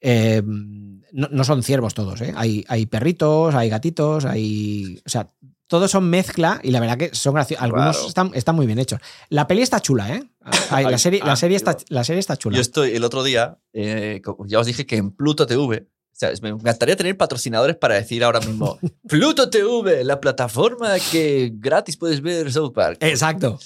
eh, 0.00 0.42
no, 0.44 1.28
no 1.30 1.44
son 1.44 1.62
ciervos 1.62 1.94
todos, 1.94 2.20
¿eh? 2.20 2.32
Hay, 2.36 2.64
hay 2.68 2.86
perritos, 2.86 3.54
hay 3.54 3.68
gatitos, 3.68 4.24
hay. 4.24 5.00
O 5.06 5.08
sea, 5.08 5.32
todos 5.66 5.90
son 5.90 6.08
mezcla 6.08 6.60
y 6.62 6.70
la 6.70 6.80
verdad 6.80 6.96
que 6.98 7.14
son 7.14 7.34
graciosos. 7.34 7.62
Algunos 7.62 7.96
Claro. 7.96 8.08
están, 8.08 8.30
están 8.34 8.56
muy 8.56 8.66
bien 8.66 8.78
hechos. 8.78 9.00
La 9.28 9.46
peli 9.46 9.62
está 9.62 9.80
chula, 9.80 10.14
¿eh? 10.14 10.22
Ay, 10.70 10.84
la, 10.86 10.98
serie, 10.98 11.20
la, 11.24 11.32
ah, 11.32 11.36
serie 11.36 11.56
está, 11.56 11.76
la 11.88 12.04
serie 12.04 12.20
está 12.20 12.36
chula. 12.36 12.56
Yo 12.56 12.62
estoy 12.62 12.92
el 12.94 13.04
otro 13.04 13.22
día, 13.22 13.58
eh, 13.72 14.22
ya 14.46 14.60
os 14.60 14.66
dije 14.66 14.86
que 14.86 14.96
en 14.96 15.10
Pluto 15.10 15.46
TV, 15.46 15.88
sea, 16.18 16.32
me 16.42 16.48
encantaría 16.48 16.96
tener 16.96 17.16
patrocinadores 17.16 17.76
para 17.76 17.94
decir 17.94 18.24
ahora 18.24 18.40
mismo, 18.40 18.78
Pluto 19.08 19.50
TV, 19.50 20.04
la 20.04 20.20
plataforma 20.20 20.94
que 21.12 21.52
gratis 21.54 21.96
puedes 21.96 22.20
ver 22.20 22.52
South 22.52 22.72
Park. 22.72 22.98
Exacto. 23.00 23.58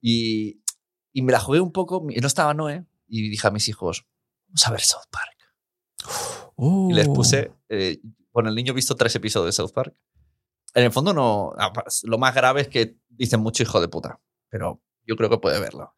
Y, 0.00 0.62
y 1.12 1.22
me 1.22 1.32
la 1.32 1.40
jugué 1.40 1.60
un 1.60 1.72
poco, 1.72 2.06
no 2.20 2.26
estaba 2.26 2.54
Noé, 2.54 2.84
y 3.08 3.28
dije 3.28 3.46
a 3.46 3.50
mis 3.50 3.68
hijos, 3.68 4.06
vamos 4.48 4.66
a 4.66 4.70
ver 4.70 4.80
South 4.80 5.08
Park. 5.10 5.36
Y 6.58 6.94
les 6.94 7.08
puse, 7.08 7.52
eh, 7.68 8.00
bueno, 8.32 8.48
el 8.48 8.54
niño 8.54 8.72
ha 8.72 8.74
visto 8.76 8.94
tres 8.94 9.14
episodios 9.16 9.46
de 9.46 9.52
South 9.52 9.72
Park. 9.72 9.94
En 10.74 10.84
el 10.84 10.92
fondo 10.92 11.12
no, 11.12 11.54
lo 12.04 12.18
más 12.18 12.34
grave 12.34 12.62
es 12.62 12.68
que 12.68 12.96
dicen 13.08 13.40
mucho 13.40 13.62
hijo 13.62 13.80
de 13.80 13.88
puta, 13.88 14.20
pero 14.48 14.82
yo 15.04 15.16
creo 15.16 15.30
que 15.30 15.38
puede 15.38 15.58
verlo. 15.58 15.96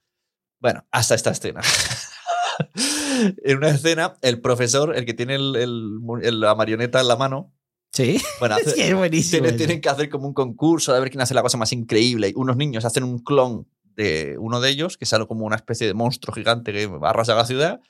Bueno, 0.61 0.87
hasta 0.91 1.15
esta 1.15 1.31
escena. 1.31 1.61
en 3.45 3.57
una 3.57 3.71
escena, 3.71 4.17
el 4.23 4.41
profesor, 4.41 4.97
el 4.97 5.05
que 5.05 5.15
tiene 5.15 5.35
el- 5.37 5.57
el- 5.57 5.99
el- 6.23 6.41
la 6.41 6.55
marioneta 6.55 7.01
en 7.01 7.09
la 7.09 7.17
mano, 7.17 7.55
Sí. 7.93 8.21
bueno, 8.41 8.55
hace- 8.71 8.71
Sí, 8.73 8.81
es 8.83 8.95
buenísimo. 8.95 9.49
tienen, 9.57 9.81
que 9.81 9.89
hacer 9.89 10.09
como 10.09 10.27
un 10.29 10.35
concurso 10.35 10.93
de 10.93 11.01
ver 11.01 11.11
quién 11.11 11.21
hace 11.21 11.35
la 11.35 11.43
cosa 11.43 11.57
más 11.59 11.73
increíble. 11.73 12.29
Y 12.29 12.33
unos 12.37 12.57
niños 12.57 12.85
hacen 12.85 13.05
un 13.05 13.19
clon 13.19 13.67
de 13.97 14.37
uno 14.39 14.61
de 14.61 14.71
ellos, 14.71 14.97
que 14.97 15.07
sale 15.07 15.27
como 15.27 15.45
una 15.47 15.57
especie 15.57 15.87
de 15.87 15.95
monstruo 15.95 16.35
gigante 16.35 16.73
que 16.73 16.89
arrasa 17.03 17.35
la 17.35 17.45
ciudad. 17.47 17.81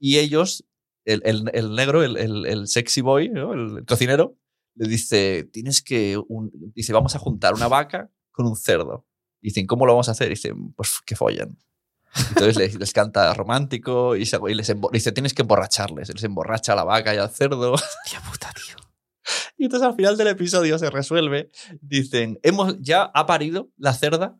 y 0.00 0.18
ellos, 0.18 0.64
el, 1.06 1.22
el- 1.24 1.50
el 1.54 1.74
negro, 1.74 2.02
el, 2.02 2.16
el- 2.18 2.44
el 2.46 2.66
sexy 2.68 3.00
boy, 3.00 3.28
¿no? 3.30 3.52
el, 3.54 3.84
cocinero, 3.86 4.36
le 4.74 4.88
dice, 4.88 5.48
tienes 5.52 5.80
que, 5.82 6.18
un- 6.28 6.50
dice, 6.74 6.92
vamos 6.92 7.14
a 7.14 7.18
juntar 7.18 7.54
una 7.54 7.68
vaca 7.68 8.10
con 8.32 8.44
un 8.46 8.56
cerdo. 8.56 9.06
Dicen, 9.40 9.66
¿cómo 9.66 9.86
lo 9.86 9.92
vamos 9.92 10.08
a 10.08 10.12
hacer? 10.12 10.28
Dicen, 10.28 10.72
pues 10.74 10.96
que 11.06 11.14
follen. 11.16 11.56
Entonces 12.28 12.56
les, 12.56 12.74
les 12.76 12.92
canta 12.92 13.32
romántico 13.34 14.14
y, 14.16 14.26
se- 14.26 14.38
y 14.48 14.54
les 14.54 14.72
dice, 14.92 15.12
tienes 15.12 15.34
que 15.34 15.42
emborracharles. 15.42 16.12
Les 16.14 16.24
emborracha 16.24 16.72
a 16.72 16.76
la 16.76 16.84
vaca 16.84 17.14
y 17.14 17.18
al 17.18 17.30
cerdo. 17.30 17.74
Tía 18.08 18.20
puta, 18.20 18.52
tío. 18.54 18.76
Y 19.56 19.64
entonces 19.64 19.88
al 19.88 19.94
final 19.94 20.16
del 20.16 20.28
episodio 20.28 20.78
se 20.78 20.90
resuelve. 20.90 21.50
Dicen, 21.80 22.38
hemos, 22.42 22.76
ya 22.80 23.02
ha 23.14 23.26
parido 23.26 23.70
la 23.76 23.94
cerda 23.94 24.36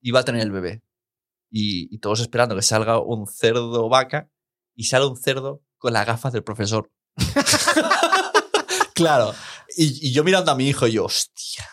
y 0.00 0.10
va 0.12 0.20
a 0.20 0.24
tener 0.24 0.42
el 0.42 0.52
bebé. 0.52 0.82
Y, 1.50 1.94
y 1.94 1.98
todos 1.98 2.20
esperando 2.20 2.54
que 2.54 2.62
salga 2.62 3.00
un 3.00 3.26
cerdo 3.26 3.88
vaca 3.88 4.30
y 4.74 4.84
sale 4.84 5.06
un 5.06 5.16
cerdo 5.16 5.62
con 5.78 5.92
las 5.92 6.06
gafas 6.06 6.32
del 6.32 6.44
profesor. 6.44 6.90
claro. 8.94 9.34
Y, 9.76 10.08
y 10.08 10.12
yo 10.12 10.24
mirando 10.24 10.50
a 10.50 10.54
mi 10.56 10.68
hijo, 10.68 10.86
yo, 10.86 11.04
hostia. 11.06 11.66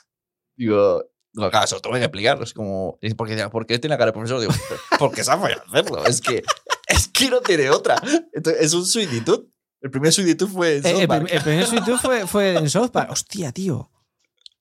Digo, 0.56 1.04
claro, 1.36 1.66
eso 1.66 1.76
lo 1.76 1.82
tengo 1.82 1.96
que 1.96 2.02
explicar. 2.04 2.42
Es 2.42 2.54
como, 2.54 2.98
porque, 3.18 3.50
¿por 3.50 3.66
qué 3.66 3.78
tiene 3.80 3.94
la 3.94 3.98
cara 3.98 4.08
de 4.08 4.14
profesor? 4.14 4.40
Digo, 4.40 4.54
porque 5.00 5.24
se 5.24 5.32
ha 5.32 5.38
fallado 5.38 5.64
hacerlo. 5.68 6.06
Es 6.06 6.22
que, 6.22 6.44
es 6.88 7.08
que 7.08 7.30
no 7.30 7.42
tiene 7.42 7.70
otra. 7.70 8.02
Entonces, 8.34 8.62
es 8.64 8.74
un 8.74 8.86
suititud. 8.86 9.46
El 9.82 9.92
primer 9.92 10.12
suititud 10.14 10.48
fue 10.48 10.78
en 10.78 10.86
Eh, 10.86 10.92
South 10.92 11.02
el, 11.02 11.08
Park. 11.08 11.24
prim- 11.26 11.38
el 11.38 11.44
primer 11.44 11.66
suititud 11.68 11.98
fue, 11.98 12.26
fue 12.28 12.56
en 12.58 12.70
South 12.70 12.90
Park. 12.92 13.12
Hostia, 13.12 13.52
tío. 13.52 13.92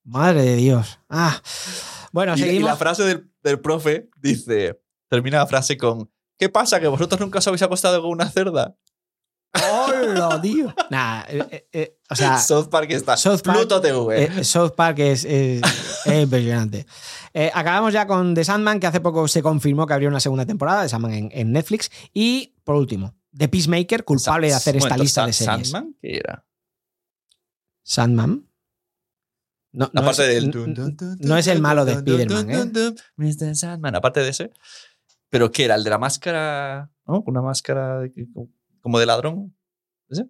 Madre 0.03 0.43
de 0.43 0.55
Dios. 0.57 0.99
Ah. 1.09 1.41
Bueno, 2.11 2.33
Y, 2.35 2.41
y 2.41 2.43
seguimos. 2.43 2.69
la 2.69 2.75
frase 2.75 3.03
del, 3.03 3.31
del 3.43 3.59
profe 3.59 4.09
dice, 4.17 4.79
termina 5.09 5.39
la 5.39 5.47
frase 5.47 5.77
con, 5.77 6.11
¿qué 6.37 6.47
pasa? 6.49 6.79
¿Que 6.79 6.87
vosotros 6.87 7.19
nunca 7.19 7.39
os 7.39 7.47
habéis 7.47 7.63
acostado 7.63 8.01
con 8.01 8.11
una 8.11 8.29
cerda? 8.29 8.75
¡Hola, 9.71 10.39
tío! 10.41 10.73
Nah, 10.89 11.23
eh, 11.27 11.45
eh, 11.51 11.67
eh, 11.71 11.97
o 12.09 12.15
sea, 12.15 12.37
South 12.37 12.67
Park 12.69 12.91
está. 12.91 13.15
South 13.17 13.41
Park- 13.43 13.57
Pluto 13.59 13.81
TV. 13.81 14.23
eh, 14.25 14.43
South 14.43 14.71
Park 14.75 14.99
es, 14.99 15.25
es- 15.25 15.61
es 16.05 16.23
impresionante. 16.23 16.85
Acabamos 17.53 17.93
ya 17.93 18.07
con 18.07 18.33
The 18.33 18.43
Sandman, 18.45 18.79
que 18.79 18.87
hace 18.87 19.01
poco 19.01 19.27
se 19.27 19.41
confirmó 19.41 19.85
que 19.87 19.93
habría 19.93 20.09
una 20.09 20.19
segunda 20.19 20.45
temporada 20.45 20.83
de 20.83 20.89
Sandman 20.89 21.13
en, 21.13 21.29
en 21.33 21.51
Netflix. 21.51 21.89
Y, 22.13 22.55
por 22.63 22.75
último, 22.75 23.15
The 23.37 23.47
Peacemaker, 23.49 24.03
culpable 24.05 24.47
de 24.47 24.53
hacer 24.53 24.75
esta 24.77 24.97
lista 24.97 25.25
de 25.25 25.33
series. 25.33 25.69
¿Sandman? 25.69 25.95
¿Qué 26.01 26.17
era? 26.17 26.45
Sandman. 27.83 28.47
No, 29.73 29.89
no 29.91 30.01
Aparte 30.01 30.37
es, 30.37 30.43
del... 30.51 31.17
no 31.19 31.37
es 31.37 31.47
el 31.47 31.59
malo 31.61 31.83
de 31.83 31.93
Spider-Man. 31.93 32.71
Mr. 33.17 33.55
Sandman. 33.55 33.95
Aparte 33.95 34.21
de 34.21 34.29
ese. 34.29 34.51
¿Pero 35.29 35.51
qué 35.51 35.65
era? 35.65 35.75
¿El 35.75 35.83
de 35.83 35.89
la 35.89 35.97
máscara? 35.97 36.89
¿No? 37.05 37.21
Una 37.27 37.41
máscara 37.41 37.99
de 37.99 38.11
como 38.85 38.99
de 38.99 39.07
ladrón. 39.07 39.55
¿Ese? 40.09 40.27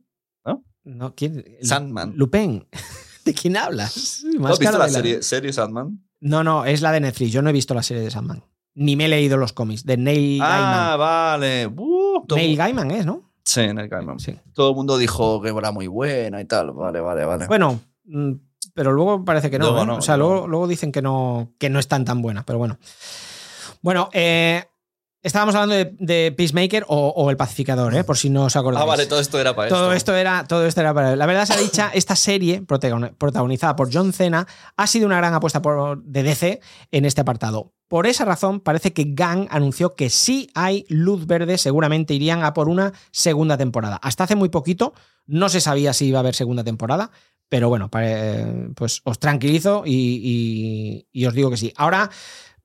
No, 0.86 1.14
¿quién? 1.14 1.44
El- 1.60 1.68
Sandman. 1.68 2.14
Lupin. 2.16 2.66
¿De 3.26 3.34
quién 3.34 3.58
hablas? 3.58 4.24
¿No 4.40 4.48
has 4.48 4.58
visto 4.60 4.78
la 4.78 4.86
de 4.86 4.92
la- 4.94 4.98
serie, 4.98 5.22
serie 5.24 5.52
Sandman? 5.52 6.08
No, 6.22 6.42
no, 6.42 6.64
es 6.64 6.82
la 6.82 6.94
de 6.94 7.02
Netflix. 7.02 7.32
Yo 7.34 7.42
no 7.42 7.50
he 7.50 7.54
visto 7.54 7.74
la 7.74 7.84
serie 7.84 8.02
de 8.02 8.10
Sandman. 8.12 8.46
Ni 8.76 8.96
me 8.96 9.06
he 9.06 9.08
leído 9.10 9.36
los 9.36 9.52
cómics. 9.52 9.84
De 9.84 9.98
Neil 9.98 10.40
Ah, 10.42 10.96
vale. 10.98 11.68
Uh, 11.68 12.26
todo- 12.26 12.38
Gaiman. 12.38 12.46
Neil 12.46 12.58
Gaiman 12.58 12.92
es, 12.92 13.06
¿no? 13.06 13.30
Sí, 13.44 13.60
Neil 13.74 13.90
Gaiman. 13.90 14.20
Sí. 14.20 14.40
Todo 14.54 14.70
el 14.70 14.76
mundo 14.78 14.98
dijo 14.98 15.42
que 15.42 15.50
era 15.50 15.72
muy 15.74 15.88
buena 15.88 16.40
y 16.40 16.46
tal. 16.46 16.72
Vale, 16.72 17.02
vale, 17.02 17.26
vale. 17.26 17.48
Bueno, 17.48 17.82
mm, 18.06 18.32
pero 18.74 18.94
luego 18.94 19.26
parece 19.26 19.52
que 19.52 19.60
no. 19.60 19.66
Luego 19.66 19.82
¿eh? 19.84 19.86
no, 19.88 19.96
o 19.98 20.02
sea, 20.02 20.16
luego 20.16 20.34
luego, 20.34 20.48
luego 20.48 20.68
dicen 20.68 20.94
que 20.94 21.02
no, 21.02 21.52
que 21.60 21.70
no 21.70 21.80
están 21.80 22.06
tan 22.06 22.22
buenas, 22.22 22.46
pero 22.46 22.58
bueno. 22.60 22.78
Bueno, 23.82 24.10
eh, 24.14 24.64
estábamos 25.26 25.56
hablando 25.56 25.76
de, 25.76 25.96
de 26.00 26.32
Peacemaker 26.32 26.86
o, 26.88 27.10
o 27.10 27.30
El 27.30 27.38
Pacificador, 27.38 27.94
¿eh? 27.96 28.04
por 28.04 28.18
si 28.18 28.30
no 28.30 28.46
os 28.46 28.56
acordáis. 28.56 28.84
ah, 28.84 28.86
vale, 28.86 29.06
todo 29.06 29.20
esto 29.20 29.40
era 29.40 29.56
para 29.56 29.68
Todo 29.70 29.92
esto. 29.92 30.14
esto 30.14 30.16
era, 30.16 30.46
todo 30.48 30.66
esto 30.66 30.82
era 30.82 30.94
para 30.94 31.16
La 31.16 31.26
verdad 31.26 31.46
se 31.46 31.54
ha 31.54 31.58
dicha, 31.58 31.92
esta 31.94 32.16
serie 32.16 32.62
protagon- 32.62 33.14
protagonizada 33.18 33.76
por 33.76 33.94
John 33.94 34.14
Cena 34.14 34.48
ha 34.78 34.88
sido 34.88 35.06
una 35.08 35.18
gran 35.18 35.34
apuesta 35.34 35.62
por, 35.62 36.02
de 36.04 36.24
DC 36.24 36.62
en 36.92 37.06
este 37.06 37.22
apartado. 37.22 37.74
Por 37.88 38.08
esa 38.08 38.26
razón, 38.26 38.62
parece 38.62 38.94
que 38.94 39.06
Gang 39.10 39.48
anunció 39.52 39.96
que 39.96 40.10
sí 40.10 40.50
hay 40.56 40.86
luz 40.90 41.28
verde, 41.28 41.58
seguramente 41.58 42.14
irían 42.14 42.44
a 42.44 42.54
por 42.54 42.68
una 42.70 42.94
segunda 43.12 43.58
temporada. 43.58 43.98
Hasta 44.02 44.24
hace 44.24 44.36
muy 44.36 44.50
poquito 44.50 44.94
no 45.28 45.50
se 45.50 45.62
sabía 45.62 45.94
si 45.94 46.06
iba 46.08 46.20
a 46.20 46.22
haber 46.22 46.34
segunda 46.36 46.64
temporada, 46.64 47.12
pero 47.48 47.70
bueno, 47.70 47.90
pues 48.76 49.02
os 49.04 49.20
tranquilizo 49.20 49.84
y, 49.86 49.92
y- 49.94 51.08
y 51.12 51.26
os 51.28 51.34
digo 51.36 51.50
que 51.52 51.58
sí. 51.58 51.72
Ahora, 51.78 52.10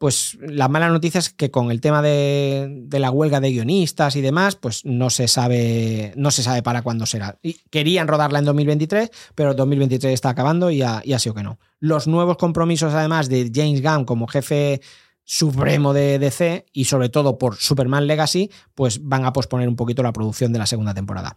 pues 0.01 0.39
la 0.41 0.69
mala 0.69 0.89
noticia 0.89 1.19
es 1.19 1.29
que 1.29 1.51
con 1.51 1.71
el 1.71 1.83
tema 1.83 2.01
de, 2.01 2.69
de 2.87 2.99
la 2.99 3.11
huelga 3.11 3.39
de 3.39 3.51
guionistas 3.51 4.17
y 4.17 4.23
demás, 4.23 4.57
pues 4.57 4.87
no 4.87 5.11
se 5.11 5.29
sabe, 5.29 6.15
no 6.17 6.31
se 6.31 6.43
sabe 6.43 6.63
para 6.63 6.81
cuándo 6.81 7.05
será. 7.05 7.39
Y 7.43 7.59
querían 7.69 8.09
rodarla 8.09 8.39
en 8.39 8.47
2023, 8.47 9.11
pero 9.35 9.53
2023 9.53 10.15
está 10.15 10.31
acabando 10.31 10.71
y 10.71 10.81
ha, 10.81 11.03
y 11.05 11.13
ha 11.13 11.19
sido 11.19 11.35
que 11.35 11.43
no. 11.43 11.59
Los 11.81 12.07
nuevos 12.07 12.39
compromisos, 12.39 12.95
además 12.95 13.29
de 13.29 13.53
James 13.55 13.83
Gunn 13.83 14.07
como 14.07 14.27
jefe 14.27 14.81
supremo 15.23 15.93
de 15.93 16.19
DC 16.19 16.65
y 16.73 16.87
sobre 16.87 17.11
todo 17.11 17.37
por 17.37 17.57
Superman 17.57 18.07
Legacy, 18.07 18.51
pues 18.75 19.07
van 19.07 19.27
a 19.27 19.35
posponer 19.35 19.69
un 19.69 19.77
poquito 19.77 20.03
la 20.03 20.15
producción 20.15 20.51
de 20.55 20.61
la 20.61 20.67
segunda 20.67 20.95
temporada. 20.95 21.37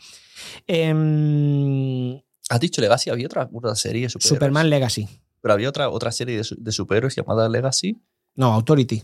Em, 0.67 2.15
¿Has 2.47 2.61
dicho 2.61 2.79
Legacy? 2.79 3.09
¿Había 3.09 3.25
otra, 3.25 3.49
otra 3.51 3.75
serie 3.75 4.03
de? 4.03 4.09
Superman 4.09 4.69
Legacy. 4.69 5.09
Pero 5.41 5.53
había 5.53 5.67
otra, 5.67 5.89
otra 5.89 6.13
serie 6.13 6.41
de 6.57 6.71
superhéroes 6.71 7.13
llamada 7.13 7.49
Legacy. 7.49 8.01
No, 8.35 8.53
Authority. 8.53 9.03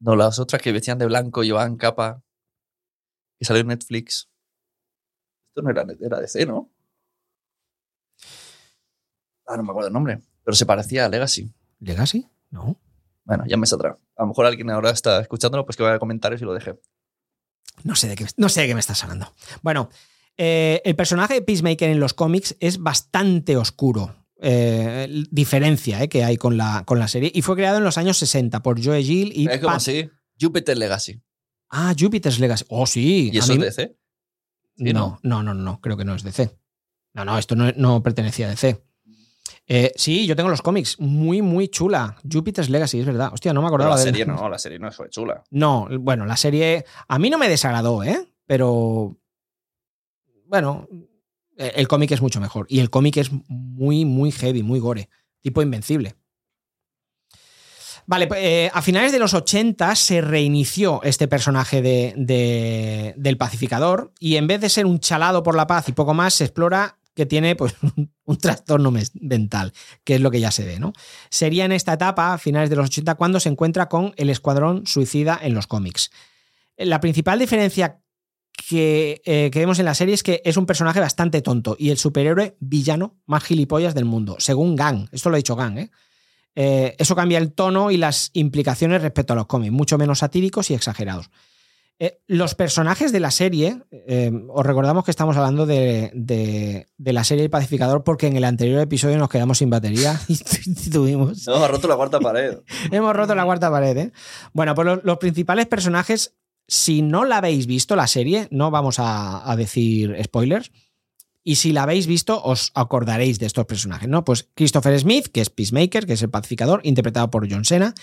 No, 0.00 0.16
las 0.16 0.38
otras 0.38 0.60
que 0.60 0.72
vestían 0.72 0.98
de 0.98 1.06
blanco, 1.06 1.42
llevaban 1.42 1.76
capa. 1.76 2.22
Que 3.38 3.44
salió 3.44 3.62
en 3.62 3.68
Netflix. 3.68 4.28
Esto 5.48 5.62
no 5.62 5.70
era, 5.70 5.86
era 6.00 6.20
DC, 6.20 6.46
¿no? 6.46 6.70
Ah, 9.46 9.56
no 9.56 9.62
me 9.62 9.70
acuerdo 9.70 9.88
el 9.88 9.94
nombre. 9.94 10.20
Pero 10.44 10.54
se 10.54 10.66
parecía 10.66 11.06
a 11.06 11.08
Legacy. 11.08 11.50
¿Legacy? 11.80 12.28
No. 12.50 12.76
Bueno, 13.24 13.44
ya 13.46 13.56
me 13.56 13.66
saldrá. 13.66 13.98
A 14.16 14.22
lo 14.22 14.28
mejor 14.28 14.46
alguien 14.46 14.70
ahora 14.70 14.90
está 14.90 15.20
escuchándolo, 15.20 15.64
pues 15.64 15.76
que 15.76 15.82
vaya 15.82 15.96
a 15.96 15.98
comentarios 15.98 16.40
y 16.40 16.44
lo 16.44 16.54
deje. 16.54 16.78
No 17.84 17.94
sé 17.94 18.08
de 18.08 18.16
qué, 18.16 18.26
no 18.36 18.48
sé 18.48 18.62
de 18.62 18.68
qué 18.68 18.74
me 18.74 18.80
estás 18.80 19.02
hablando. 19.02 19.34
Bueno, 19.62 19.90
eh, 20.36 20.80
el 20.84 20.96
personaje 20.96 21.34
de 21.34 21.42
Peacemaker 21.42 21.90
en 21.90 22.00
los 22.00 22.14
cómics 22.14 22.56
es 22.60 22.78
bastante 22.78 23.56
oscuro. 23.56 24.25
Eh, 24.38 25.24
diferencia 25.30 26.02
eh, 26.02 26.08
que 26.08 26.22
hay 26.22 26.36
con 26.36 26.56
la, 26.58 26.84
con 26.84 26.98
la 26.98 27.08
serie. 27.08 27.30
Y 27.34 27.40
fue 27.42 27.56
creado 27.56 27.78
en 27.78 27.84
los 27.84 27.96
años 27.98 28.18
60 28.18 28.62
por 28.62 28.82
Joe 28.84 29.02
Gill 29.02 29.32
y. 29.34 29.46
es 29.48 29.56
como 29.58 29.68
Pat- 29.68 29.76
así. 29.76 30.10
Jupiter 30.40 30.76
Legacy. 30.76 31.20
Ah, 31.70 31.94
Jupiter's 31.98 32.38
Legacy. 32.38 32.64
Oh, 32.68 32.86
sí. 32.86 33.30
¿Y 33.32 33.38
eso 33.38 33.54
mí- 33.54 33.64
es 33.64 33.76
DC? 33.76 33.96
Sí, 34.76 34.92
no, 34.92 35.18
no, 35.22 35.42
no, 35.42 35.54
no, 35.54 35.80
creo 35.80 35.96
que 35.96 36.04
no 36.04 36.14
es 36.14 36.22
DC. 36.22 36.50
No, 37.14 37.24
no, 37.24 37.38
esto 37.38 37.56
no, 37.56 37.72
no 37.76 38.02
pertenecía 38.02 38.46
a 38.46 38.50
DC. 38.50 38.82
Eh, 39.68 39.92
sí, 39.96 40.26
yo 40.26 40.36
tengo 40.36 40.50
los 40.50 40.60
cómics. 40.62 41.00
Muy, 41.00 41.40
muy 41.40 41.68
chula. 41.68 42.16
Jupiter's 42.30 42.68
Legacy, 42.68 43.00
es 43.00 43.06
verdad. 43.06 43.30
Hostia, 43.32 43.52
no 43.54 43.62
me 43.62 43.68
acordaba 43.68 43.92
la 43.92 43.96
de 43.96 44.02
serie 44.02 44.26
no, 44.26 44.48
la 44.50 44.58
serie 44.58 44.78
no 44.78 44.92
fue 44.92 45.08
chula. 45.08 45.42
No, 45.50 45.88
bueno, 45.98 46.26
la 46.26 46.36
serie 46.36 46.84
a 47.08 47.18
mí 47.18 47.30
no 47.30 47.38
me 47.38 47.48
desagradó, 47.48 48.04
¿eh? 48.04 48.28
Pero 48.46 49.18
bueno, 50.46 50.86
el 51.56 51.88
cómic 51.88 52.10
es 52.12 52.20
mucho 52.20 52.40
mejor 52.40 52.66
y 52.68 52.80
el 52.80 52.90
cómic 52.90 53.16
es 53.16 53.30
muy, 53.48 54.04
muy 54.04 54.30
heavy, 54.32 54.62
muy 54.62 54.78
gore, 54.78 55.08
tipo 55.40 55.62
invencible. 55.62 56.14
Vale, 58.08 58.28
pues, 58.28 58.40
eh, 58.42 58.70
a 58.72 58.82
finales 58.82 59.10
de 59.10 59.18
los 59.18 59.34
80 59.34 59.96
se 59.96 60.20
reinició 60.20 61.02
este 61.02 61.26
personaje 61.26 61.82
de, 61.82 62.14
de- 62.16 63.14
del 63.16 63.36
pacificador 63.36 64.12
y 64.20 64.36
en 64.36 64.46
vez 64.46 64.60
de 64.60 64.68
ser 64.68 64.86
un 64.86 65.00
chalado 65.00 65.42
por 65.42 65.56
la 65.56 65.66
paz 65.66 65.88
y 65.88 65.92
poco 65.92 66.14
más, 66.14 66.34
se 66.34 66.44
explora 66.44 66.98
que 67.14 67.26
tiene 67.26 67.56
pues, 67.56 67.74
un 68.24 68.36
trastorno 68.38 68.92
mes- 68.92 69.10
mental, 69.20 69.72
que 70.04 70.14
es 70.16 70.20
lo 70.20 70.30
que 70.30 70.38
ya 70.38 70.52
se 70.52 70.64
ve, 70.64 70.78
¿no? 70.78 70.92
Sería 71.30 71.64
en 71.64 71.72
esta 71.72 71.94
etapa, 71.94 72.32
a 72.34 72.38
finales 72.38 72.70
de 72.70 72.76
los 72.76 72.86
80, 72.86 73.16
cuando 73.16 73.40
se 73.40 73.48
encuentra 73.48 73.88
con 73.88 74.12
el 74.16 74.30
Escuadrón 74.30 74.86
Suicida 74.86 75.38
en 75.42 75.54
los 75.54 75.66
cómics. 75.66 76.10
La 76.76 77.00
principal 77.00 77.38
diferencia 77.40 78.00
que, 78.56 79.20
eh, 79.24 79.50
que 79.52 79.58
vemos 79.58 79.78
en 79.78 79.84
la 79.84 79.94
serie 79.94 80.14
es 80.14 80.22
que 80.22 80.40
es 80.44 80.56
un 80.56 80.66
personaje 80.66 81.00
bastante 81.00 81.42
tonto 81.42 81.76
y 81.78 81.90
el 81.90 81.98
superhéroe 81.98 82.56
villano 82.60 83.16
más 83.26 83.44
gilipollas 83.44 83.94
del 83.94 84.04
mundo, 84.06 84.36
según 84.38 84.76
Gang. 84.76 85.08
Esto 85.12 85.30
lo 85.30 85.36
ha 85.36 85.38
dicho 85.38 85.56
Gang, 85.56 85.78
¿eh? 85.78 85.90
Eh, 86.54 86.94
eso 86.98 87.14
cambia 87.14 87.38
el 87.38 87.52
tono 87.52 87.90
y 87.90 87.98
las 87.98 88.30
implicaciones 88.32 89.02
respecto 89.02 89.34
a 89.34 89.36
los 89.36 89.46
cómics, 89.46 89.72
mucho 89.72 89.98
menos 89.98 90.20
satíricos 90.20 90.70
y 90.70 90.74
exagerados. 90.74 91.28
Eh, 91.98 92.18
los 92.26 92.54
personajes 92.54 93.10
de 93.12 93.20
la 93.20 93.30
serie, 93.30 93.82
os 94.48 94.66
recordamos 94.66 95.04
que 95.04 95.10
estamos 95.10 95.36
hablando 95.36 95.64
de, 95.66 96.10
de- 96.14 96.88
de 96.98 97.12
la 97.12 97.24
serie 97.24 97.44
El 97.44 97.50
Pacificador 97.50 98.04
porque 98.04 98.26
en 98.26 98.36
el 98.36 98.44
anterior 98.44 98.80
episodio 98.80 99.16
nos 99.18 99.28
quedamos 99.30 99.58
sin 99.58 99.70
batería 99.70 100.18
y 100.28 100.90
tuvimos 100.90 101.46
No, 101.46 101.56
ha 101.56 101.68
roto 101.68 101.88
la 101.88 101.96
cuarta 101.96 102.20
pared. 102.20 102.58
Hemos 102.90 103.14
roto 103.16 103.34
la 103.34 103.44
cuarta 103.44 103.70
pared, 103.70 103.96
¿eh? 103.96 104.12
Bueno, 104.52 104.74
pues 104.74 104.86
los, 104.86 105.04
los 105.04 105.18
principales 105.18 105.66
personajes, 105.66 106.34
si 106.68 107.02
no 107.02 107.24
la 107.24 107.38
habéis 107.38 107.66
visto 107.66 107.96
la 107.96 108.06
serie, 108.06 108.48
no 108.50 108.70
vamos 108.70 108.96
a, 108.98 109.54
decir 109.56 110.16
spoilers. 110.24 110.72
Y 111.44 111.56
si 111.56 111.72
la 111.72 111.84
habéis 111.84 112.08
visto, 112.08 112.42
os 112.42 112.72
acordaréis 112.74 113.38
de 113.38 113.46
estos 113.46 113.66
personajes, 113.66 114.08
¿no? 114.08 114.24
Pues 114.24 114.48
Christopher 114.54 114.98
Smith, 114.98 115.28
que 115.28 115.40
es 115.40 115.50
Peacemaker, 115.50 116.04
que 116.04 116.14
es 116.14 116.22
el 116.22 116.30
pacificador, 116.30 116.80
interpretado 116.82 117.30
por 117.30 117.48
John 117.48 117.64
Cena. 117.64 117.94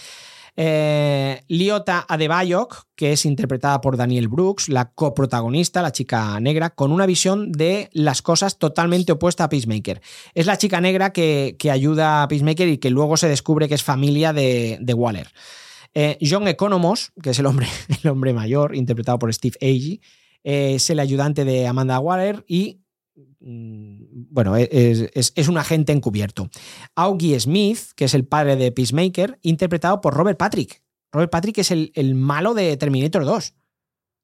Eh, 0.55 1.41
Liota 1.47 2.05
Adebayok, 2.07 2.85
que 2.95 3.11
es 3.11 3.25
interpretada 3.25 3.81
por 3.81 3.97
Daniel 3.97 4.29
Brooks, 4.29 4.69
la 4.69 4.91
coprotagonista, 4.91 5.81
la 5.81 5.91
chica 5.91 6.39
negra, 6.39 6.69
con 6.69 6.91
una 6.91 7.05
visión 7.05 7.51
de 7.51 7.89
las 7.91 8.21
cosas 8.21 8.59
totalmente 8.59 9.11
opuesta 9.11 9.43
a 9.43 9.49
Peacemaker. 9.49 10.01
Es 10.35 10.45
la 10.45 10.57
chica 10.57 10.79
negra 10.79 11.11
que, 11.11 11.57
que 11.59 11.71
ayuda 11.71 12.23
a 12.23 12.27
Peacemaker 12.29 12.67
y 12.69 12.77
que 12.77 12.91
luego 12.91 13.17
se 13.17 13.27
descubre 13.27 13.67
que 13.67 13.75
es 13.75 13.83
familia 13.83 14.31
de, 14.31 14.77
de 14.79 14.93
Waller. 14.93 15.33
Eh, 15.93 16.17
John 16.21 16.47
Economos, 16.47 17.11
que 17.21 17.31
es 17.31 17.39
el 17.39 17.45
hombre, 17.45 17.67
el 18.03 18.09
hombre 18.09 18.33
mayor, 18.33 18.75
interpretado 18.75 19.19
por 19.19 19.33
Steve 19.33 19.57
Agee, 19.61 20.01
eh, 20.43 20.75
es 20.75 20.89
el 20.89 20.99
ayudante 20.99 21.45
de 21.45 21.67
Amanda 21.67 21.99
Waller 21.99 22.43
y 22.47 22.81
mm, 23.39 24.27
bueno, 24.31 24.55
es, 24.55 24.69
es, 25.13 25.33
es, 25.35 25.47
un 25.47 25.57
agente 25.57 25.93
encubierto. 25.93 26.49
Augie 26.95 27.39
Smith, 27.39 27.79
que 27.95 28.05
es 28.05 28.13
el 28.13 28.25
padre 28.25 28.55
de 28.55 28.71
Peacemaker, 28.71 29.39
interpretado 29.41 30.01
por 30.01 30.13
Robert 30.13 30.37
Patrick. 30.37 30.81
Robert 31.11 31.31
Patrick 31.31 31.59
es 31.59 31.71
el, 31.71 31.91
el 31.95 32.15
malo 32.15 32.53
de 32.55 32.75
Terminator 32.75 33.23
2. 33.23 33.53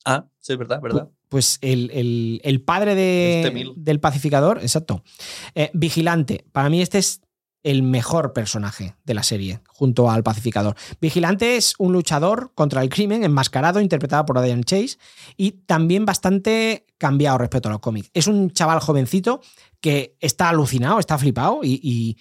Ah, 0.05 0.27
sí, 0.39 0.53
es 0.53 0.59
verdad, 0.59 0.81
verdad. 0.81 1.09
Pues 1.29 1.59
el, 1.61 1.91
el, 1.91 2.41
el 2.43 2.61
padre 2.61 2.95
de, 2.95 3.41
Este 3.41 3.65
del 3.75 3.99
pacificador, 3.99 4.57
exacto. 4.59 5.03
Eh, 5.53 5.69
Vigilante, 5.73 6.45
para 6.51 6.69
mí 6.69 6.81
este 6.81 6.97
es 6.97 7.21
el 7.63 7.83
mejor 7.83 8.33
personaje 8.33 8.95
de 9.03 9.13
la 9.13 9.23
serie, 9.23 9.61
junto 9.67 10.09
al 10.09 10.23
pacificador. 10.23 10.75
Vigilante 11.01 11.57
es 11.57 11.73
un 11.77 11.93
luchador 11.93 12.51
contra 12.55 12.81
el 12.81 12.89
crimen, 12.89 13.23
enmascarado, 13.23 13.81
interpretado 13.81 14.25
por 14.25 14.41
Diane 14.41 14.63
Chase, 14.63 14.97
y 15.35 15.51
también 15.51 16.05
bastante 16.05 16.85
cambiado 16.97 17.37
respecto 17.37 17.69
a 17.69 17.73
los 17.73 17.81
cómics. 17.81 18.09
Es 18.13 18.27
un 18.27 18.51
chaval 18.51 18.79
jovencito 18.79 19.41
que 19.81 20.15
está 20.19 20.49
alucinado, 20.49 20.99
está 20.99 21.17
flipado, 21.17 21.59
y 21.63 22.15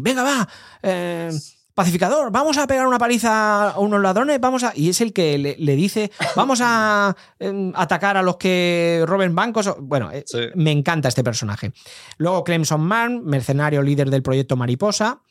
venga, 0.00 0.22
va, 0.22 0.48
eh, 0.82 1.30
pacificador, 1.74 2.30
vamos 2.30 2.58
a 2.58 2.66
pegar 2.66 2.86
una 2.86 2.98
paliza 2.98 3.70
a 3.70 3.78
unos 3.78 4.00
ladrones, 4.00 4.40
vamos 4.40 4.62
a. 4.64 4.72
Y 4.74 4.88
es 4.90 5.00
el 5.00 5.12
que 5.12 5.38
le, 5.38 5.56
le 5.58 5.76
dice, 5.76 6.10
vamos 6.36 6.60
a 6.62 7.16
eh, 7.38 7.72
atacar 7.74 8.16
a 8.16 8.22
los 8.22 8.36
que 8.36 9.04
roben 9.06 9.34
bancos. 9.34 9.74
Bueno, 9.80 10.10
eh, 10.10 10.24
Sí. 10.26 10.38
me 10.54 10.70
encanta 10.70 11.08
este 11.08 11.24
personaje. 11.24 11.72
Luego 12.18 12.44
Clemson 12.44 12.80
Man, 12.80 13.24
mercenario 13.24 13.82
líder 13.82 14.10
del 14.10 14.22
proyecto 14.22 14.56
Mariposa, 14.56 15.22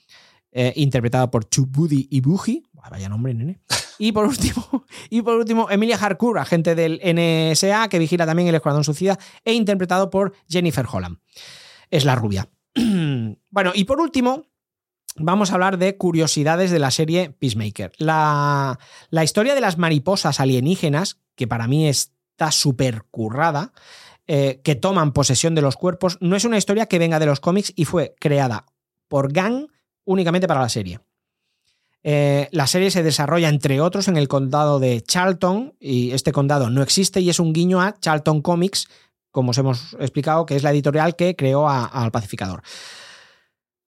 eh, 0.51 0.73
interpretado 0.75 1.31
por 1.31 1.47
Chubudi 1.49 2.07
Ibuji. 2.11 2.63
Buah, 2.73 2.89
Vaya 2.89 3.09
nombre, 3.09 3.33
nene. 3.33 3.61
Y 3.99 4.11
por 4.11 4.25
último, 4.25 4.85
y 5.09 5.21
por 5.21 5.35
último, 5.37 5.69
Emilia 5.69 5.95
Harcourt, 5.95 6.39
agente 6.39 6.73
del 6.75 6.99
NSA, 7.03 7.87
que 7.87 7.99
vigila 7.99 8.25
también 8.25 8.47
el 8.47 8.55
Escuadrón 8.55 8.83
Suicida, 8.83 9.17
e 9.45 9.53
interpretado 9.53 10.09
por 10.09 10.33
Jennifer 10.49 10.85
Holland. 10.91 11.17
Es 11.91 12.03
la 12.03 12.15
rubia. 12.15 12.49
bueno, 13.49 13.71
y 13.75 13.83
por 13.83 13.99
último, 13.99 14.43
vamos 15.17 15.51
a 15.51 15.55
hablar 15.55 15.77
de 15.77 15.97
curiosidades 15.97 16.71
de 16.71 16.79
la 16.79 16.91
serie 16.91 17.31
Peacemaker. 17.31 17.91
La, 17.97 18.77
historia 19.23 19.55
de 19.55 19.61
las 19.61 19.77
mariposas 19.77 20.39
alienígenas, 20.39 21.17
que 21.35 21.47
para 21.47 21.67
mí 21.67 21.87
está 21.87 22.51
súper 22.51 23.03
currada, 23.11 23.73
eh, 24.27 24.61
que 24.63 24.75
toman 24.75 25.13
posesión 25.13 25.55
de 25.55 25.61
los 25.61 25.75
cuerpos, 25.75 26.17
no 26.21 26.35
es 26.35 26.45
una 26.45 26.57
historia 26.57 26.85
que 26.85 26.99
venga 26.99 27.19
de 27.19 27.25
los 27.25 27.39
cómics 27.39 27.73
y 27.75 27.85
fue 27.85 28.15
creada 28.19 28.65
por 29.07 29.33
Gang 29.33 29.67
únicamente 30.05 30.47
para 30.47 30.61
la 30.61 30.69
serie. 30.69 30.99
Eh, 32.03 32.47
la 32.51 32.65
serie 32.65 32.89
se 32.89 33.03
desarrolla, 33.03 33.49
entre 33.49 33.79
otros, 33.79 34.07
en 34.07 34.17
el 34.17 34.27
condado 34.27 34.79
de 34.79 35.01
Charlton, 35.01 35.75
y 35.79 36.11
este 36.11 36.31
condado 36.31 36.69
no 36.69 36.81
existe 36.81 37.21
y 37.21 37.29
es 37.29 37.39
un 37.39 37.53
guiño 37.53 37.81
a 37.81 37.99
Charlton 37.99 38.41
Comics, 38.41 38.87
como 39.29 39.51
os 39.51 39.57
hemos 39.57 39.93
explicado, 39.99 40.45
que 40.45 40.55
es 40.55 40.63
la 40.63 40.71
editorial 40.71 41.15
que 41.15 41.35
creó 41.35 41.69
al 41.69 42.11
pacificador. 42.11 42.63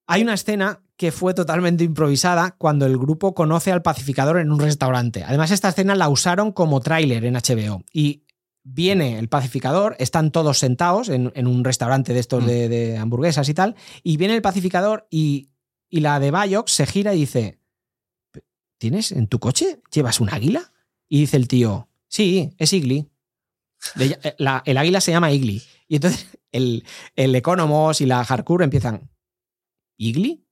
Hay 0.07 0.23
una 0.23 0.35
escena 0.35 0.81
que 0.97 1.11
fue 1.13 1.35
totalmente 1.35 1.85
improvisada 1.85 2.53
cuando 2.57 2.87
el 2.87 2.97
grupo 2.97 3.35
conoce 3.35 3.73
al 3.73 3.83
pacificador 3.83 4.39
en 4.39 4.53
un 4.53 4.61
restaurante. 4.61 5.25
Además, 5.25 5.51
esta 5.51 5.69
escena 5.71 5.95
la 5.95 6.09
usaron 6.09 6.53
como 6.53 6.81
tráiler 6.81 7.25
en 7.25 7.35
HBO. 7.35 7.83
Y 7.93 8.23
viene 8.63 9.19
el 9.19 9.29
pacificador, 9.29 9.97
están 9.99 10.31
todos 10.31 10.59
sentados 10.59 11.09
en, 11.09 11.33
en 11.35 11.47
un 11.47 11.65
restaurante 11.65 12.15
de 12.15 12.21
estos 12.21 12.45
Mm. 12.45 12.47
de, 12.47 12.69
de 12.69 12.97
hamburguesas 12.99 13.49
y 13.49 13.55
tal, 13.55 13.75
y 14.03 14.17
viene 14.17 14.35
el 14.37 14.43
pacificador 14.43 15.07
y, 15.11 15.51
y 15.91 16.01
la 16.01 16.19
de 16.21 16.31
Bayox 16.31 16.73
se 16.73 16.87
gira 16.87 17.13
y 17.15 17.21
dice, 17.21 17.59
¿tienes 18.79 19.13
en 19.13 19.27
tu 19.27 19.39
coche? 19.41 19.81
¿Llevas 19.93 20.21
un 20.21 20.31
águila? 20.33 20.73
Y 21.09 21.21
dice 21.21 21.37
el 21.37 21.49
tío, 21.49 21.89
sí, 22.09 22.55
es 22.59 22.73
Igli. 22.73 23.11
Eh, 23.99 24.35
el 24.65 24.79
águila 24.79 25.01
se 25.01 25.11
llama 25.11 25.31
Igli. 25.33 25.63
Y 25.89 25.97
entonces 25.97 26.29
el, 26.53 26.85
el 27.17 27.35
Economos 27.35 28.01
y 28.01 28.07
la 28.07 28.21
Harcourt 28.21 28.63
empiezan, 28.65 29.11
¿Igli? 29.99 30.44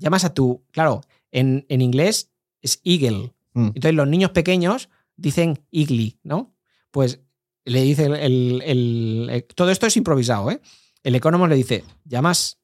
Llamas 0.00 0.24
a 0.24 0.34
tu... 0.34 0.64
Claro, 0.72 1.02
en, 1.30 1.64
en 1.68 1.80
inglés 1.80 2.30
es 2.60 2.80
Eagle. 2.84 3.32
Mm. 3.54 3.66
Entonces 3.66 3.94
los 3.94 4.08
niños 4.08 4.32
pequeños 4.32 4.88
dicen 5.16 5.60
Igli, 5.70 6.18
¿no? 6.24 6.52
Pues 6.90 7.20
le 7.64 7.82
dice 7.82 8.06
el, 8.06 8.14
el- 8.16 8.62
el- 8.64 9.28
el- 9.30 9.44
todo 9.54 9.70
esto 9.70 9.86
es 9.86 9.96
improvisado, 9.96 10.50
¿eh? 10.50 10.60
El 11.04 11.14
Economos 11.14 11.48
le 11.48 11.54
dice, 11.54 11.84
¿llamas 12.04 12.58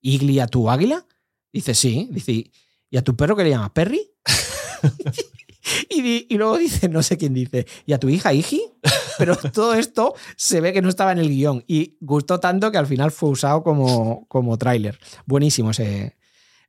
Igli 0.00 0.38
a 0.38 0.46
tu 0.46 0.70
águila? 0.70 1.04
Dice, 1.52 1.74
sí. 1.74 2.08
Dice, 2.12 2.50
¿y 2.90 2.96
a 2.96 3.02
tu 3.02 3.16
perro 3.16 3.34
qué 3.36 3.44
le 3.44 3.50
llamas? 3.50 3.70
¿Perry? 3.70 4.00
y, 5.90 6.32
y 6.32 6.38
luego 6.38 6.58
dice, 6.58 6.88
no 6.88 7.02
sé 7.02 7.16
quién 7.16 7.34
dice, 7.34 7.66
¿y 7.86 7.92
a 7.92 7.98
tu 7.98 8.08
hija 8.08 8.32
Igi? 8.32 8.62
Pero 9.18 9.36
todo 9.52 9.74
esto 9.74 10.14
se 10.36 10.60
ve 10.60 10.72
que 10.72 10.82
no 10.82 10.88
estaba 10.88 11.12
en 11.12 11.18
el 11.18 11.28
guion 11.28 11.64
y 11.66 11.96
gustó 12.00 12.38
tanto 12.40 12.70
que 12.70 12.78
al 12.78 12.86
final 12.86 13.10
fue 13.10 13.30
usado 13.30 13.62
como, 13.62 14.26
como 14.28 14.56
tráiler. 14.58 14.98
Buenísimo 15.24 15.70
ese. 15.70 16.16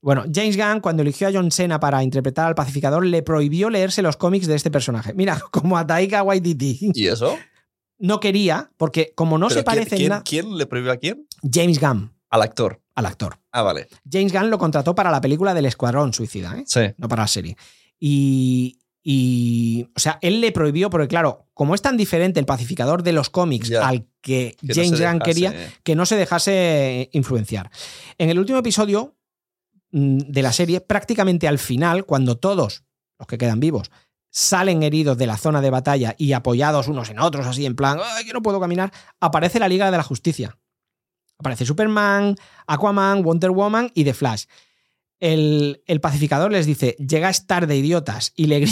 Bueno, 0.01 0.25
James 0.33 0.57
Gunn, 0.57 0.79
cuando 0.79 1.01
eligió 1.01 1.27
a 1.27 1.31
John 1.33 1.51
Cena 1.51 1.79
para 1.79 2.03
interpretar 2.03 2.47
al 2.47 2.55
pacificador, 2.55 3.05
le 3.05 3.23
prohibió 3.23 3.69
leerse 3.69 4.01
los 4.01 4.17
cómics 4.17 4.47
de 4.47 4.55
este 4.55 4.71
personaje. 4.71 5.13
Mira, 5.13 5.41
como 5.51 5.77
a 5.77 5.85
Taika 5.85 6.23
Waititi. 6.23 6.91
¿Y 6.93 7.07
eso? 7.07 7.37
No 7.99 8.19
quería, 8.19 8.71
porque 8.77 9.11
como 9.15 9.37
no 9.37 9.47
¿Pero 9.47 9.59
se 9.59 9.63
parece 9.63 9.95
¿quién, 9.95 10.01
en 10.03 10.09
nada. 10.09 10.23
quién, 10.23 10.57
le 10.57 10.65
prohibió 10.67 10.91
a 10.91 10.97
quién? 10.97 11.27
James 11.51 11.79
Gunn, 11.79 12.13
Al 12.29 12.43
actor. 12.43 12.79
al 12.93 13.07
actor. 13.07 13.39
Ah, 13.51 13.63
vale. 13.63 13.87
James 14.09 14.31
Gunn 14.31 14.51
lo 14.51 14.59
contrató 14.59 14.93
para 14.93 15.09
la 15.09 15.19
película 15.19 15.55
del 15.55 15.65
Escuadrón 15.65 16.13
Suicida, 16.13 16.55
¿eh? 16.57 16.63
Sí. 16.67 16.81
no 16.97 17.07
para 17.07 17.23
la 17.23 17.27
serie. 17.27 17.57
Y, 17.99 18.77
y, 19.01 19.87
o 19.95 19.99
sea, 19.99 20.19
él 20.21 20.41
le 20.41 20.51
prohibió, 20.51 20.91
porque 20.91 21.07
claro, 21.07 21.47
como 21.55 21.73
es 21.73 21.81
tan 21.81 21.97
diferente 21.97 22.39
el 22.39 22.45
pacificador 22.45 23.01
de 23.01 23.13
los 23.13 23.31
cómics 23.31 23.71
al 23.73 24.05
que, 24.21 24.55
James 24.61 25.01
Gunn 25.01 25.19
quería, 25.19 25.55
que 25.81 25.95
no 25.95 26.05
se 26.05 26.17
dejase 26.17 27.09
influenciar. 27.13 27.71
En 28.19 28.29
el 28.29 28.37
último 28.37 28.59
episodio 28.59 29.16
de 29.91 30.41
la 30.41 30.51
serie, 30.51 30.81
prácticamente 30.81 31.47
al 31.47 31.59
final, 31.59 32.05
cuando 32.05 32.37
todos 32.37 32.83
los 33.19 33.27
que 33.27 33.37
quedan 33.37 33.59
vivos 33.59 33.89
salen 34.29 34.83
heridos 34.83 35.17
de 35.17 35.25
la 35.25 35.37
zona 35.37 35.61
de 35.61 35.69
batalla 35.69 36.13
y 36.17 36.33
apoyados 36.33 36.87
unos 36.87 37.09
en 37.09 37.19
otros, 37.19 37.47
así 37.47 37.65
en 37.65 37.75
plan, 37.75 37.97
"Ay, 38.03 38.25
que 38.25 38.33
no 38.33 38.41
puedo 38.41 38.59
caminar, 38.59 38.91
aparece 39.19 39.59
la 39.59 39.67
Liga 39.69 39.89
de 39.89 39.97
la 39.97 40.03
Justicia. 40.03 40.57
Aparece 41.39 41.65
Superman, 41.65 42.35
Aquaman, 42.67 43.23
Wonder 43.23 43.51
Woman 43.51 43.91
y 43.95 44.03
The 44.03 44.13
Flash. 44.13 44.45
El, 45.19 45.81
el 45.87 46.01
pacificador 46.01 46.51
les 46.51 46.65
dice, 46.67 46.95
llegáis 46.99 47.47
tarde, 47.47 47.75
idiotas, 47.75 48.33
y 48.35 48.45
le, 48.47 48.67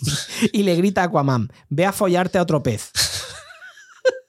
y 0.52 0.62
le 0.62 0.76
grita 0.76 1.02
a 1.02 1.04
Aquaman, 1.06 1.50
ve 1.68 1.86
a 1.86 1.92
follarte 1.92 2.38
a 2.38 2.42
otro 2.42 2.62
pez. 2.62 2.92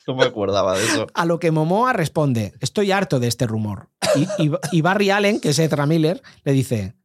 No 0.08 0.16
me 0.16 0.24
acordaba 0.26 0.76
de 0.76 0.84
eso. 0.86 1.06
A 1.14 1.26
lo 1.26 1.38
que 1.40 1.52
Momoa 1.52 1.94
responde, 1.94 2.56
estoy 2.62 2.92
harto 2.92 3.20
de 3.20 3.28
este 3.28 3.46
rumor. 3.46 3.90
Y, 4.16 4.44
y- 4.48 4.52
y 4.72 4.82
Barry 4.82 5.10
Allen, 5.10 5.40
que 5.40 5.50
es 5.50 5.60
Ezra 5.60 5.86
Miller, 5.86 6.22
le 6.44 6.52
dice, 6.52 6.96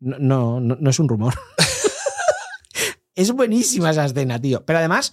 no, 0.00 0.18
no, 0.18 0.60
no, 0.60 0.76
no 0.80 0.90
es 0.90 0.98
un 0.98 1.08
rumor. 1.08 1.34
es 3.14 3.30
buenísima 3.32 3.90
esa 3.90 4.04
escena, 4.06 4.40
tío. 4.40 4.64
Pero 4.64 4.78
además, 4.78 5.12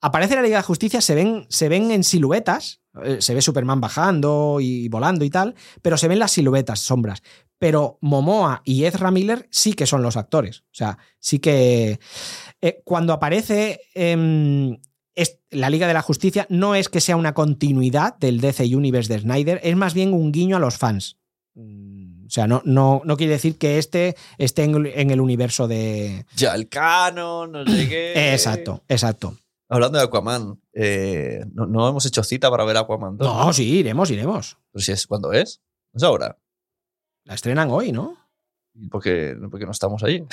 aparece 0.00 0.34
la 0.34 0.42
Liga 0.42 0.56
de 0.58 0.62
Justicia, 0.64 1.00
se 1.00 1.14
ven, 1.14 1.46
se 1.48 1.68
ven 1.68 1.90
en 1.90 2.04
siluetas, 2.04 2.80
eh, 3.04 3.18
se 3.20 3.34
ve 3.34 3.42
Superman 3.42 3.80
bajando 3.80 4.58
y 4.60 4.88
volando 4.88 5.24
y 5.24 5.30
tal, 5.30 5.54
pero 5.82 5.96
se 5.96 6.08
ven 6.08 6.18
las 6.18 6.32
siluetas, 6.32 6.80
sombras. 6.80 7.22
Pero 7.58 7.98
Momoa 8.00 8.62
y 8.64 8.84
Ezra 8.84 9.10
Miller 9.10 9.48
sí 9.50 9.72
que 9.72 9.86
son 9.86 10.02
los 10.02 10.16
actores. 10.16 10.60
O 10.60 10.74
sea, 10.74 10.98
sí 11.18 11.38
que... 11.40 11.98
eh, 12.60 12.82
cuando 12.84 13.12
aparece... 13.12 13.80
em, 13.94 14.78
la 15.50 15.70
Liga 15.70 15.86
de 15.86 15.94
la 15.94 16.02
Justicia 16.02 16.46
no 16.50 16.74
es 16.74 16.88
que 16.88 17.00
sea 17.00 17.16
una 17.16 17.34
continuidad 17.34 18.16
del 18.18 18.40
DC 18.40 18.64
Universe 18.76 19.12
de 19.12 19.20
Snyder, 19.20 19.60
es 19.62 19.76
más 19.76 19.94
bien 19.94 20.12
un 20.12 20.32
guiño 20.32 20.56
a 20.56 20.60
los 20.60 20.76
fans. 20.76 21.16
Mm, 21.54 22.26
O 22.26 22.30
sea, 22.30 22.46
no, 22.46 22.60
no, 22.66 23.00
no 23.04 23.16
quiere 23.16 23.32
decir 23.32 23.56
que 23.56 23.78
este 23.78 24.14
esté 24.36 24.64
en, 24.64 24.74
el- 24.74 24.86
en 24.88 25.10
el 25.10 25.20
universo 25.20 25.66
de. 25.66 26.26
Ya, 26.36 26.54
el 26.54 26.68
canon, 26.68 27.52
no 27.52 27.64
llegué. 27.64 28.32
Exacto, 28.34 28.82
exacto. 28.88 29.34
Hablando 29.70 29.98
de 29.98 30.04
Aquaman, 30.04 30.60
eh, 30.74 31.44
¿no, 31.52 31.66
no 31.66 31.88
hemos 31.88 32.04
hecho 32.06 32.22
cita 32.22 32.50
para 32.50 32.64
ver 32.64 32.76
Aquaman 32.76 33.16
2. 33.16 33.26
No, 33.26 33.52
sí, 33.52 33.64
iremos, 33.78 34.10
iremos. 34.10 34.58
Pero 34.72 34.82
si 34.82 34.92
es, 34.92 35.06
¿cuándo 35.06 35.32
es? 35.32 35.60
Es 35.94 36.02
ahora. 36.02 36.38
La 37.24 37.34
estrenan 37.34 37.70
hoy, 37.70 37.92
¿no? 37.92 38.16
Porque, 38.90 39.36
porque 39.50 39.66
no 39.66 39.72
estamos 39.72 40.02
allí. 40.04 40.24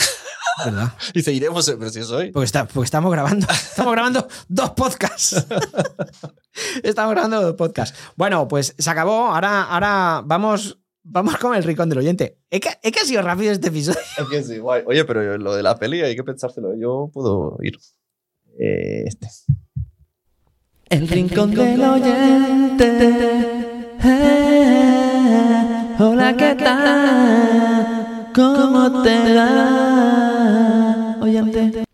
¿Verdad? 0.63 0.93
Dice, 1.13 1.33
iremos, 1.33 1.69
pero 1.77 1.89
si 1.89 1.99
es 1.99 2.09
hoy. 2.11 2.31
Porque, 2.31 2.45
está, 2.45 2.65
porque 2.65 2.85
estamos 2.85 3.11
grabando. 3.11 3.47
Estamos 3.51 3.91
grabando 3.93 4.27
dos 4.47 4.71
podcasts. 4.71 5.45
Estamos 6.83 7.11
grabando 7.11 7.41
dos 7.41 7.55
podcasts. 7.55 7.97
Bueno, 8.15 8.47
pues 8.47 8.73
se 8.77 8.89
acabó. 8.89 9.27
Ahora, 9.27 9.63
ahora 9.63 10.21
vamos. 10.25 10.79
Vamos 11.07 11.37
con 11.37 11.53
el 11.55 11.63
rincón 11.63 11.87
del 11.87 11.99
oyente. 11.99 12.39
Es 12.49 12.59
que, 12.61 12.69
es 12.81 12.91
que 12.91 12.99
ha 12.99 13.05
sido 13.05 13.21
rápido 13.21 13.51
este 13.51 13.67
episodio. 13.67 13.99
Es 14.17 14.27
que 14.27 14.41
sí, 14.41 14.57
guay. 14.57 14.81
Oye, 14.87 15.05
pero 15.05 15.37
lo 15.37 15.53
de 15.53 15.61
la 15.61 15.77
peli 15.77 16.01
hay 16.01 16.15
que 16.15 16.23
pensárselo. 16.23 16.75
Yo 16.75 17.11
puedo 17.13 17.57
ir. 17.61 17.77
Eh, 18.59 19.03
este. 19.05 19.29
El 20.89 21.07
rincón 21.07 21.53
del 21.53 21.79
oyente. 21.79 22.85
Eh, 24.03 25.95
hola, 25.99 26.35
¿qué 26.35 26.55
tal? 26.55 27.94
¿Cómo 28.35 29.01
te 29.01 29.33
va, 29.33 31.17
oyente? 31.21 31.85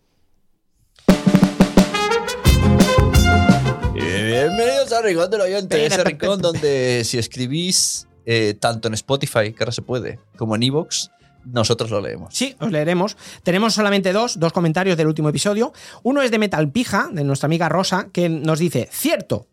Bienvenidos 3.94 4.92
al 4.92 5.04
Rincón 5.04 5.30
del 5.30 5.40
Oyente, 5.42 5.86
ese 5.86 6.02
rincón 6.02 6.42
donde 6.42 7.04
si 7.04 7.18
escribís 7.18 8.08
eh, 8.26 8.54
tanto 8.58 8.88
en 8.88 8.94
Spotify, 8.94 9.52
que 9.52 9.58
ahora 9.60 9.70
se 9.70 9.82
puede, 9.82 10.18
como 10.36 10.56
en 10.56 10.64
Evox, 10.64 11.12
nosotros 11.44 11.90
lo 11.90 12.00
leemos. 12.00 12.34
Sí, 12.34 12.56
os 12.58 12.72
leeremos. 12.72 13.16
Tenemos 13.44 13.74
solamente 13.74 14.12
dos, 14.12 14.40
dos 14.40 14.52
comentarios 14.52 14.96
del 14.96 15.06
último 15.06 15.28
episodio. 15.28 15.72
Uno 16.02 16.22
es 16.22 16.32
de 16.32 16.38
Metal 16.40 16.70
Pija, 16.70 17.08
de 17.12 17.22
nuestra 17.22 17.46
amiga 17.46 17.68
Rosa, 17.68 18.08
que 18.12 18.28
nos 18.28 18.58
dice: 18.58 18.88
Cierto, 18.90 19.46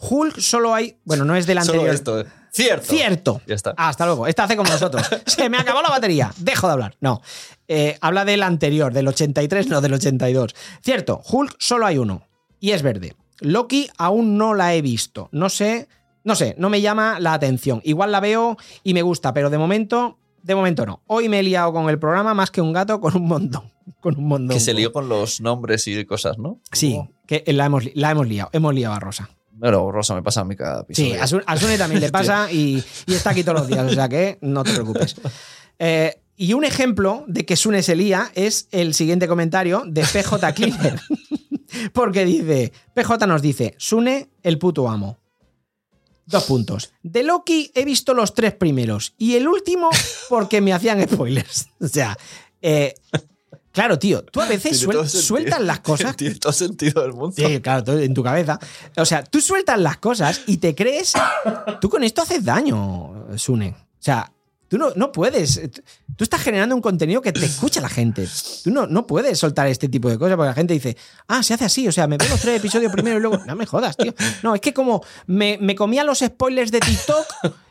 Hulk 0.00 0.38
solo 0.40 0.74
hay. 0.74 0.98
Bueno, 1.04 1.24
no 1.24 1.34
es 1.36 1.46
del 1.46 1.58
Solo 1.62 1.80
anterior. 1.80 1.94
esto. 1.94 2.24
Cierto. 2.50 2.86
Cierto. 2.86 3.40
Ya 3.46 3.54
está. 3.54 3.74
Hasta 3.76 4.06
luego. 4.06 4.26
Esta 4.26 4.44
hace 4.44 4.56
como 4.56 4.70
nosotros. 4.70 5.02
Se 5.26 5.48
me 5.50 5.58
acabó 5.58 5.82
la 5.82 5.90
batería. 5.90 6.32
Dejo 6.38 6.66
de 6.66 6.72
hablar. 6.72 6.96
No. 7.00 7.20
Eh, 7.68 7.98
habla 8.00 8.24
del 8.24 8.42
anterior, 8.42 8.92
del 8.92 9.08
83, 9.08 9.68
no 9.68 9.80
del 9.80 9.94
82. 9.94 10.54
Cierto, 10.82 11.20
Hulk 11.30 11.56
solo 11.58 11.86
hay 11.86 11.98
uno. 11.98 12.22
Y 12.60 12.70
es 12.72 12.82
verde. 12.82 13.14
Loki 13.40 13.88
aún 13.98 14.38
no 14.38 14.54
la 14.54 14.74
he 14.74 14.82
visto. 14.82 15.28
No 15.32 15.48
sé. 15.48 15.88
No 16.24 16.34
sé, 16.34 16.54
no 16.58 16.68
me 16.68 16.80
llama 16.80 17.20
la 17.20 17.32
atención. 17.32 17.80
Igual 17.84 18.12
la 18.12 18.20
veo 18.20 18.56
y 18.82 18.92
me 18.94 19.02
gusta, 19.02 19.32
pero 19.32 19.50
de 19.50 19.58
momento. 19.58 20.18
De 20.42 20.54
momento 20.54 20.86
no. 20.86 21.02
Hoy 21.06 21.28
me 21.28 21.40
he 21.40 21.42
liado 21.42 21.72
con 21.72 21.88
el 21.90 21.98
programa 21.98 22.32
más 22.34 22.50
que 22.50 22.60
un 22.60 22.72
gato 22.72 23.00
con 23.00 23.16
un 23.16 23.26
montón. 23.26 23.72
Con 24.00 24.16
un 24.18 24.26
montón. 24.26 24.54
Que 24.56 24.60
se 24.60 24.74
lió 24.74 24.92
con 24.92 25.08
los 25.08 25.40
nombres 25.40 25.86
y 25.88 26.04
cosas, 26.04 26.38
¿no? 26.38 26.60
Sí, 26.72 26.92
Como- 26.96 27.12
que 27.26 27.44
la 27.48 27.66
hemos, 27.66 27.84
la 27.94 28.10
hemos 28.10 28.26
liado. 28.28 28.50
Hemos 28.52 28.74
liado 28.74 28.94
a 28.94 29.00
Rosa. 29.00 29.30
Bueno, 29.58 29.90
Rosa, 29.92 30.14
me 30.14 30.22
pasa 30.22 30.40
a 30.40 30.44
mí 30.44 30.54
cada 30.56 30.82
episodio. 30.82 31.14
Sí, 31.14 31.16
a 31.18 31.26
Sun- 31.26 31.42
a 31.46 31.56
Sune 31.56 31.76
también 31.78 32.00
le 32.00 32.10
pasa 32.12 32.50
y, 32.50 32.82
y 33.06 33.14
está 33.14 33.30
aquí 33.30 33.42
todos 33.44 33.60
los 33.60 33.68
días, 33.68 33.90
o 33.90 33.94
sea 33.94 34.08
que 34.08 34.38
no 34.40 34.62
te 34.64 34.72
preocupes. 34.72 35.16
Eh, 35.78 36.20
y 36.36 36.52
un 36.52 36.64
ejemplo 36.64 37.24
de 37.26 37.44
que 37.44 37.56
Sune 37.56 37.82
se 37.82 37.96
lía 37.96 38.30
es 38.34 38.68
el 38.70 38.94
siguiente 38.94 39.26
comentario 39.26 39.82
de 39.86 40.02
PJ 40.02 40.52
Cleaner. 40.54 41.00
Porque 41.92 42.24
dice, 42.24 42.72
PJ 42.94 43.26
nos 43.26 43.42
dice, 43.42 43.74
Sune, 43.78 44.30
el 44.42 44.58
puto 44.58 44.88
amo. 44.88 45.18
Dos 46.24 46.44
puntos. 46.44 46.92
De 47.02 47.22
Loki 47.22 47.70
he 47.74 47.84
visto 47.84 48.14
los 48.14 48.34
tres 48.34 48.54
primeros 48.54 49.14
y 49.18 49.34
el 49.36 49.48
último 49.48 49.88
porque 50.28 50.60
me 50.60 50.72
hacían 50.74 51.02
spoilers. 51.08 51.68
O 51.80 51.88
sea, 51.88 52.16
eh, 52.60 52.94
claro, 53.78 53.98
tío, 53.98 54.22
tú 54.24 54.40
a 54.40 54.46
veces 54.46 54.84
suel- 54.84 55.06
sueltas 55.08 55.60
las 55.60 55.80
cosas 55.90 56.16
Tiene 56.16 56.34
todo 56.34 56.52
sentido 56.52 57.02
del 57.02 57.12
mundo. 57.12 57.34
Sí, 57.36 57.60
claro, 57.60 57.84
todo 57.84 57.98
en 58.00 58.12
tu 58.12 58.22
cabeza. 58.24 58.58
O 58.96 59.04
sea, 59.04 59.22
tú 59.22 59.40
sueltas 59.40 59.78
las 59.78 59.98
cosas 59.98 60.40
y 60.46 60.56
te 60.56 60.74
crees. 60.74 61.12
Tú 61.80 61.88
con 61.88 62.02
esto 62.02 62.22
haces 62.22 62.44
daño, 62.44 63.26
Sune. 63.36 63.68
O 63.78 64.02
sea, 64.02 64.32
tú 64.68 64.78
no, 64.78 64.90
no 64.96 65.12
puedes. 65.12 65.60
Tú 66.16 66.24
estás 66.24 66.40
generando 66.42 66.74
un 66.74 66.82
contenido 66.82 67.22
que 67.22 67.30
te 67.32 67.44
escucha 67.46 67.80
la 67.80 67.88
gente. 67.88 68.26
Tú 68.64 68.72
no, 68.72 68.88
no 68.88 69.06
puedes 69.06 69.38
soltar 69.38 69.68
este 69.68 69.88
tipo 69.88 70.08
de 70.10 70.18
cosas 70.18 70.34
porque 70.36 70.48
la 70.48 70.54
gente 70.54 70.74
dice, 70.74 70.96
ah, 71.28 71.44
se 71.44 71.54
hace 71.54 71.64
así. 71.64 71.86
O 71.86 71.92
sea, 71.92 72.08
me 72.08 72.16
veo 72.16 72.28
los 72.28 72.40
tres 72.40 72.56
episodios 72.58 72.90
primero 72.90 73.18
y 73.18 73.20
luego. 73.22 73.38
No 73.46 73.54
me 73.54 73.66
jodas, 73.66 73.96
tío. 73.96 74.12
No, 74.42 74.54
es 74.56 74.60
que 74.60 74.74
como 74.74 75.04
me, 75.26 75.58
me 75.60 75.76
comía 75.76 76.02
los 76.02 76.18
spoilers 76.18 76.72
de 76.72 76.80
TikTok 76.80 77.26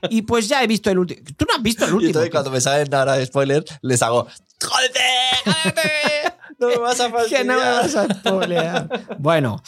y 0.09 0.21
pues 0.21 0.47
ya 0.47 0.63
he 0.63 0.67
visto 0.67 0.89
el 0.89 0.99
último. 0.99 1.21
Tú 1.35 1.45
no 1.49 1.55
has 1.57 1.61
visto 1.61 1.83
el 1.83 1.91
Y 1.91 1.93
último. 1.93 2.07
entonces 2.09 2.29
tío. 2.29 2.31
cuando 2.37 2.51
me 2.51 2.61
salen 2.61 2.93
ahora 2.93 3.25
spoilers, 3.25 3.65
les 3.81 4.01
hago 4.01 4.27
¡Jódete! 4.61 5.01
¡No 6.59 6.67
me 6.67 6.77
vas 6.77 6.99
a 6.99 7.09
fastidiar! 7.09 7.41
que 7.41 7.47
no 7.47 7.53
me 7.55 7.59
vas 7.65 7.95
a 7.95 8.07
spoilear. 8.13 8.89
bueno. 9.17 9.61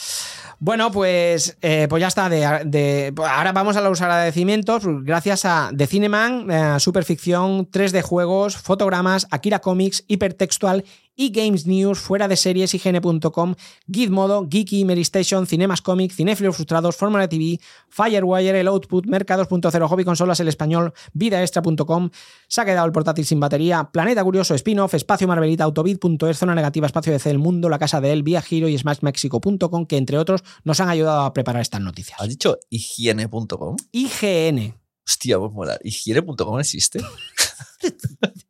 Bueno, 0.62 0.92
pues, 0.92 1.56
eh, 1.62 1.88
pues 1.90 2.02
ya 2.02 2.08
está. 2.08 2.28
De, 2.28 2.40
de- 2.66 3.14
ahora 3.18 3.54
vamos 3.54 3.78
a 3.78 3.82
los 3.82 4.02
agradecimientos. 4.02 4.84
Gracias 5.04 5.46
a 5.46 5.72
The 5.74 5.88
Cineman, 5.88 6.52
eh, 6.52 6.80
Superficción, 6.82 7.72
3D 7.72 8.02
Juegos, 8.02 8.58
Fotogramas, 8.58 9.26
Akira 9.32 9.60
Comics, 9.60 10.04
Hipertextual 10.10 10.84
y 11.20 11.32
Games 11.32 11.68
News, 11.68 12.00
fuera 12.00 12.30
de 12.30 12.38
series, 12.38 12.74
IGN.com, 12.74 13.56
Gizmodo, 13.92 14.48
Geeky, 14.50 14.86
Meristation, 14.86 15.46
Cinemas 15.46 15.82
Comics, 15.82 16.16
Cinefilos 16.16 16.56
Frustrados, 16.56 16.96
Fórmula 16.96 17.28
TV, 17.28 17.60
Firewire, 17.90 18.58
El 18.58 18.70
Output, 18.70 19.06
Mercados.0, 19.06 19.88
Hobby 19.90 20.06
Consolas, 20.06 20.40
El 20.40 20.48
Español, 20.48 20.94
VidaExtra.com, 21.12 22.10
Se 22.48 22.62
ha 22.62 22.66
quedado 22.66 22.86
el 22.86 22.94
portátil 22.94 23.26
sin 23.26 23.42
batería, 23.42 23.90
Planeta 23.92 24.24
Curioso, 24.24 24.56
Spin-off, 24.56 24.94
Espacio 24.94 25.28
Marvelita, 25.28 25.66
Autobit.es, 25.66 26.38
Zona 26.38 26.56
Negativa, 26.56 26.88
Espacio 26.88 27.12
DC 27.12 27.28
del 27.28 27.40
Mundo, 27.40 27.68
La 27.68 27.80
Casa 27.80 28.00
de 28.00 28.14
él, 28.14 28.24
Vía 28.24 28.42
Giro 28.42 28.70
y 28.70 28.78
SmashMexico.com, 28.78 29.88
que 29.88 29.98
entre 29.98 30.18
otros 30.18 30.46
nos 30.64 30.80
han 30.80 30.88
ayudado 30.88 31.24
a 31.24 31.34
preparar 31.34 31.62
estas 31.62 31.82
noticias. 31.82 32.18
¿Has 32.22 32.30
dicho 32.30 32.60
higiene.com? 32.70 33.76
IGN. 33.92 34.74
Hostia, 35.06 35.38
pues 35.38 35.52
mola. 35.52 35.78
¿Higiene.com 35.84 36.62
existe? 36.62 37.02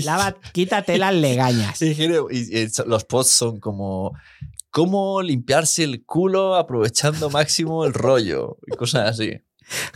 Lava, 0.04 0.36
quítate 0.52 0.98
las 0.98 1.14
legañas. 1.14 1.80
Y, 1.82 1.86
y 1.92 2.68
los 2.86 3.04
posts 3.04 3.32
son 3.34 3.60
como 3.60 4.12
cómo 4.70 5.22
limpiarse 5.22 5.84
el 5.84 6.04
culo 6.04 6.54
aprovechando 6.56 7.30
máximo 7.30 7.84
el 7.84 7.94
rollo 7.94 8.58
y 8.66 8.76
cosas 8.76 9.10
así. 9.10 9.32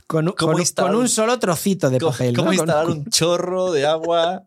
Con, 0.07 0.29
un- 0.29 0.35
¿Cómo 0.35 0.53
con 0.53 0.55
un- 0.57 0.61
instalar 0.61 0.91
con 0.91 0.97
un 0.97 1.03
un- 1.05 1.09
solo 1.09 1.39
trocito 1.39 1.89
de 1.91 1.99
¿Cómo, 1.99 2.13
papel. 2.13 2.37
cómo 2.37 2.53
instalar 2.53 2.89
un 2.89 3.07
chorro 3.07 3.73
de 3.73 3.87
agua? 3.87 4.45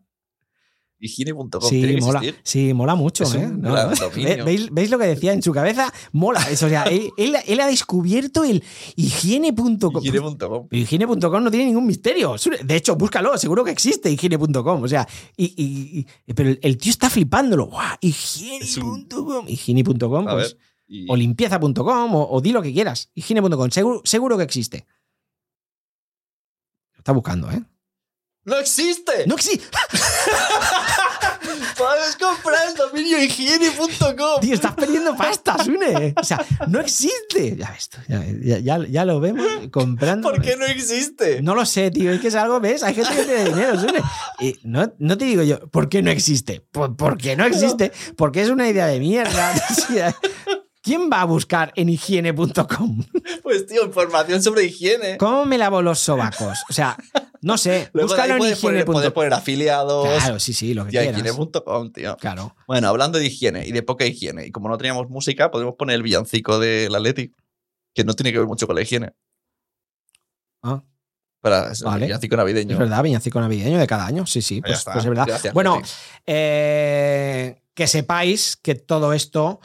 Higiene.com. 0.98 1.60
Sí, 1.60 1.96
mola, 2.00 2.22
sí, 2.42 2.72
mola 2.72 2.94
mucho. 2.94 3.24
¿eh? 3.34 3.46
No, 3.48 3.70
no. 3.90 3.90
¿Veis, 4.44 4.70
veis 4.72 4.90
lo 4.90 4.98
que 4.98 5.04
decía 5.06 5.32
en 5.34 5.42
su 5.42 5.52
cabeza? 5.52 5.92
Mola. 6.12 6.40
Eso, 6.50 6.66
o 6.66 6.68
sea, 6.70 6.84
él, 6.84 7.10
él- 7.18 7.36
él 7.46 7.60
ha 7.60 7.66
descubierto 7.66 8.44
el 8.44 8.64
higiene.com. 8.96 10.02
Higiene.com. 10.02 10.68
Higiene.com 10.70 11.44
no 11.44 11.50
tiene 11.50 11.66
ningún 11.66 11.86
misterio. 11.86 12.34
De 12.64 12.76
hecho, 12.76 12.96
búscalo, 12.96 13.36
seguro 13.36 13.62
que 13.62 13.72
existe 13.72 14.10
higiene.com. 14.10 14.82
O 14.82 14.88
sea, 14.88 15.06
y, 15.36 15.44
y- 15.56 16.06
y- 16.26 16.32
pero 16.32 16.54
el, 16.62 16.78
tío 16.78 16.90
está 16.90 17.10
flipándolo. 17.10 17.66
¡Guau! 17.66 17.96
Higiene.com. 18.00 19.46
Higiene.com, 19.48 20.24
pues, 20.24 20.56
o 21.08 21.16
limpieza.com, 21.16 22.14
o, 22.14 22.28
o 22.30 22.40
di 22.40 22.52
lo 22.52 22.62
que 22.62 22.72
quieras. 22.72 23.10
Higiene.com, 23.14 23.70
seguro, 23.70 24.00
seguro 24.04 24.38
que 24.38 24.44
existe. 24.44 24.86
Lo 26.94 26.98
está 26.98 27.12
buscando, 27.12 27.50
¿eh? 27.50 27.62
¡No 28.46 28.56
existe! 28.58 29.26
No 29.26 29.34
existe. 29.34 29.66
¡Puedes 31.76 32.16
comprar 32.16 32.68
el 32.68 32.74
dominio 32.76 33.22
higiene.com! 33.22 34.40
Tío, 34.40 34.54
estás 34.54 34.72
perdiendo 34.74 35.16
pasta, 35.16 35.62
Sune. 35.62 36.14
O 36.16 36.24
sea, 36.24 36.44
no 36.68 36.80
existe. 36.80 37.56
Ya 37.56 37.70
ves 37.72 37.88
tú, 37.88 37.98
ya, 38.08 38.58
ya- 38.60 38.86
ya- 38.88 39.04
lo 39.04 39.20
vemos 39.20 39.46
comprando. 39.70 40.30
¿Por 40.30 40.40
qué 40.40 40.56
no 40.56 40.64
existe? 40.64 41.42
No 41.42 41.54
lo 41.54 41.66
sé, 41.66 41.90
tío. 41.90 42.12
Es 42.12 42.20
que 42.20 42.28
es 42.28 42.34
algo, 42.34 42.60
¿ves? 42.60 42.82
Hay 42.82 42.94
gente 42.94 43.14
que 43.14 43.22
tiene 43.24 43.44
dinero, 43.46 43.78
Sune. 43.80 44.00
Y 44.40 44.56
no, 44.62 44.92
no 44.98 45.18
te 45.18 45.24
digo 45.24 45.42
yo, 45.42 45.60
¿por 45.70 45.88
qué 45.88 46.00
no 46.02 46.10
existe? 46.10 46.60
Por- 46.70 46.96
porque 46.96 47.36
no 47.36 47.44
existe. 47.46 47.92
Porque 48.16 48.42
es 48.42 48.48
una 48.48 48.68
idea 48.68 48.86
de 48.86 49.00
mierda. 49.00 49.54
¿Quién 50.86 51.10
va 51.12 51.22
a 51.22 51.24
buscar 51.24 51.72
en 51.74 51.88
higiene.com? 51.88 53.02
Pues, 53.42 53.66
tío, 53.66 53.84
información 53.84 54.40
sobre 54.40 54.64
higiene. 54.64 55.18
¿Cómo 55.18 55.44
me 55.44 55.58
lavo 55.58 55.82
los 55.82 55.98
sobacos? 55.98 56.60
O 56.70 56.72
sea, 56.72 56.96
no 57.40 57.58
sé. 57.58 57.90
Luego 57.92 58.08
Búscalo 58.08 58.34
en 58.34 58.38
puedes 58.38 58.58
poner, 58.60 58.84
poder 58.84 58.98
higiene.com. 58.98 59.12
poner 59.14 59.32
afiliados. 59.34 60.08
Claro, 60.08 60.38
sí, 60.38 60.52
sí, 60.52 60.74
lo 60.74 60.84
que 60.84 60.90
quieras. 60.90 61.18
higiene.com, 61.18 61.92
tío. 61.92 62.16
Claro. 62.18 62.54
Bueno, 62.68 62.86
hablando 62.88 63.18
de 63.18 63.26
higiene 63.26 63.66
y 63.66 63.72
de 63.72 63.82
poca 63.82 64.06
higiene, 64.06 64.46
y 64.46 64.52
como 64.52 64.68
no 64.68 64.78
teníamos 64.78 65.08
música, 65.08 65.50
podemos 65.50 65.74
poner 65.74 65.96
el 65.96 66.04
villancico 66.04 66.60
del 66.60 66.94
Athletic, 66.94 67.32
que 67.92 68.04
no 68.04 68.14
tiene 68.14 68.30
que 68.30 68.38
ver 68.38 68.46
mucho 68.46 68.68
con 68.68 68.76
la 68.76 68.82
higiene. 68.82 69.12
Ah. 70.62 70.84
Para 71.40 71.72
Vale. 71.82 72.06
villancico 72.06 72.36
navideño. 72.36 72.72
Es 72.74 72.78
verdad, 72.78 73.02
villancico 73.02 73.40
navideño 73.40 73.78
de 73.78 73.86
cada 73.88 74.06
año. 74.06 74.24
Sí, 74.26 74.40
sí, 74.40 74.60
pues, 74.60 74.84
pues 74.84 74.98
es 74.98 75.04
verdad. 75.04 75.26
Gracias, 75.26 75.52
bueno, 75.52 75.82
eh, 76.26 77.60
que 77.74 77.86
sepáis 77.88 78.56
que 78.56 78.76
todo 78.76 79.12
esto, 79.12 79.60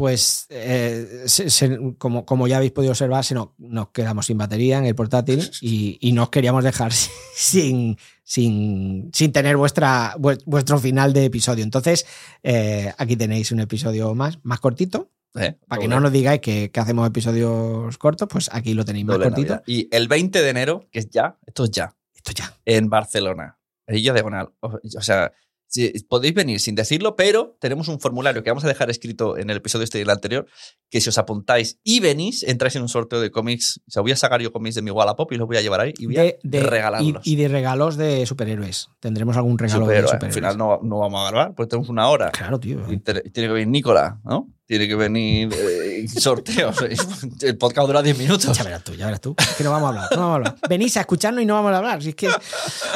pues, 0.00 0.46
eh, 0.48 1.24
se- 1.26 1.50
se- 1.50 1.78
como, 1.98 2.24
como 2.24 2.48
ya 2.48 2.56
habéis 2.56 2.72
podido 2.72 2.92
observar, 2.92 3.22
se 3.22 3.34
nos, 3.34 3.48
nos 3.58 3.90
quedamos 3.90 4.24
sin 4.24 4.38
batería 4.38 4.78
en 4.78 4.86
el 4.86 4.94
portátil 4.94 5.50
y, 5.60 5.98
y 6.00 6.12
no 6.12 6.22
os 6.22 6.30
queríamos 6.30 6.64
dejar 6.64 6.90
sin, 7.34 7.98
sin, 8.24 9.10
sin 9.12 9.30
tener 9.32 9.56
vuestra, 9.58 10.14
vues- 10.16 10.42
vuestro 10.46 10.78
final 10.78 11.12
de 11.12 11.26
episodio. 11.26 11.62
Entonces, 11.64 12.06
eh, 12.42 12.92
aquí 12.96 13.14
tenéis 13.16 13.52
un 13.52 13.60
episodio 13.60 14.14
más, 14.14 14.38
más 14.42 14.58
cortito. 14.60 15.10
¿Eh? 15.34 15.56
Para 15.68 15.82
que 15.82 15.86
no 15.88 16.00
nos 16.00 16.10
digáis 16.12 16.40
que, 16.40 16.70
que 16.72 16.80
hacemos 16.80 17.06
episodios 17.06 17.96
cortos, 17.98 18.26
pues 18.28 18.48
aquí 18.52 18.72
lo 18.74 18.84
tenéis 18.84 19.04
más 19.04 19.18
cortito. 19.18 19.36
Navidad. 19.56 19.62
Y 19.66 19.86
el 19.94 20.08
20 20.08 20.42
de 20.42 20.48
enero, 20.48 20.88
que 20.90 20.98
es 21.00 21.10
ya, 21.10 21.36
esto 21.46 21.64
es 21.64 21.70
ya, 21.70 21.94
Esto 22.14 22.32
ya. 22.32 22.52
en 22.64 22.88
Barcelona, 22.88 23.58
Illo 23.86 24.12
Diagonal. 24.14 24.48
O 24.60 24.80
sea, 25.02 25.30
Sí, 25.72 25.92
podéis 26.08 26.34
venir 26.34 26.58
sin 26.58 26.74
decirlo, 26.74 27.14
pero 27.14 27.56
tenemos 27.60 27.86
un 27.86 28.00
formulario 28.00 28.42
que 28.42 28.50
vamos 28.50 28.64
a 28.64 28.68
dejar 28.68 28.90
escrito 28.90 29.38
en 29.38 29.50
el 29.50 29.58
episodio 29.58 29.84
este 29.84 29.98
y 29.98 30.02
el 30.02 30.10
anterior, 30.10 30.46
que 30.90 31.00
si 31.00 31.08
os 31.10 31.16
apuntáis 31.16 31.78
y 31.84 32.00
venís, 32.00 32.42
entráis 32.42 32.74
en 32.74 32.82
un 32.82 32.88
sorteo 32.88 33.20
de 33.20 33.30
cómics. 33.30 33.80
O 33.86 33.90
sea, 33.90 34.02
voy 34.02 34.10
a 34.10 34.16
sacar 34.16 34.42
yo 34.42 34.50
cómics 34.52 34.74
de 34.74 34.82
mi 34.82 34.90
Wallapop 34.90 35.30
y 35.30 35.36
los 35.36 35.46
voy 35.46 35.58
a 35.58 35.60
llevar 35.60 35.80
ahí 35.80 35.94
y 35.96 36.06
voy 36.06 36.16
a 36.16 36.22
De, 36.22 36.38
de- 36.42 36.60
regalarlos. 36.64 37.24
y, 37.24 37.34
y 37.34 37.36
de 37.36 37.46
regalos 37.46 37.96
de 37.96 38.26
superhéroes. 38.26 38.88
Tendremos 38.98 39.36
algún 39.36 39.58
regalo 39.58 39.84
Superhéroe. 39.84 40.06
de 40.10 40.10
Al 40.12 40.18
superhéroes. 40.18 40.34
final 40.34 40.58
no, 40.58 40.80
no 40.82 40.98
vamos 40.98 41.24
a 41.24 41.30
grabar, 41.30 41.54
pues 41.54 41.68
tenemos 41.68 41.88
una 41.88 42.08
hora. 42.08 42.30
Claro, 42.32 42.58
tío. 42.58 42.80
Y 42.92 42.98
te- 42.98 43.22
tiene 43.30 43.48
que 43.48 43.52
venir 43.52 43.68
Nicola, 43.68 44.18
¿no? 44.24 44.48
Tiene 44.70 44.86
que 44.86 44.94
venir 44.94 45.52
eh, 45.52 46.06
sorteos. 46.06 46.76
el 47.42 47.58
podcast 47.58 47.88
dura 47.88 48.02
10 48.02 48.16
minutos. 48.16 48.56
Ya 48.56 48.62
verás 48.62 48.84
tú, 48.84 48.94
ya 48.94 49.06
verás 49.06 49.20
tú. 49.20 49.34
Es 49.36 49.56
que 49.56 49.64
no 49.64 49.72
vamos 49.72 49.86
a 49.86 49.88
hablar, 49.88 50.08
no 50.12 50.18
vamos 50.18 50.30
a 50.30 50.34
hablar. 50.36 50.56
Venís 50.68 50.96
a 50.96 51.00
escucharnos 51.00 51.42
y 51.42 51.46
no 51.46 51.54
vamos 51.54 51.72
a 51.72 51.78
hablar. 51.78 52.00
Si 52.00 52.10
es 52.10 52.14
que 52.14 52.28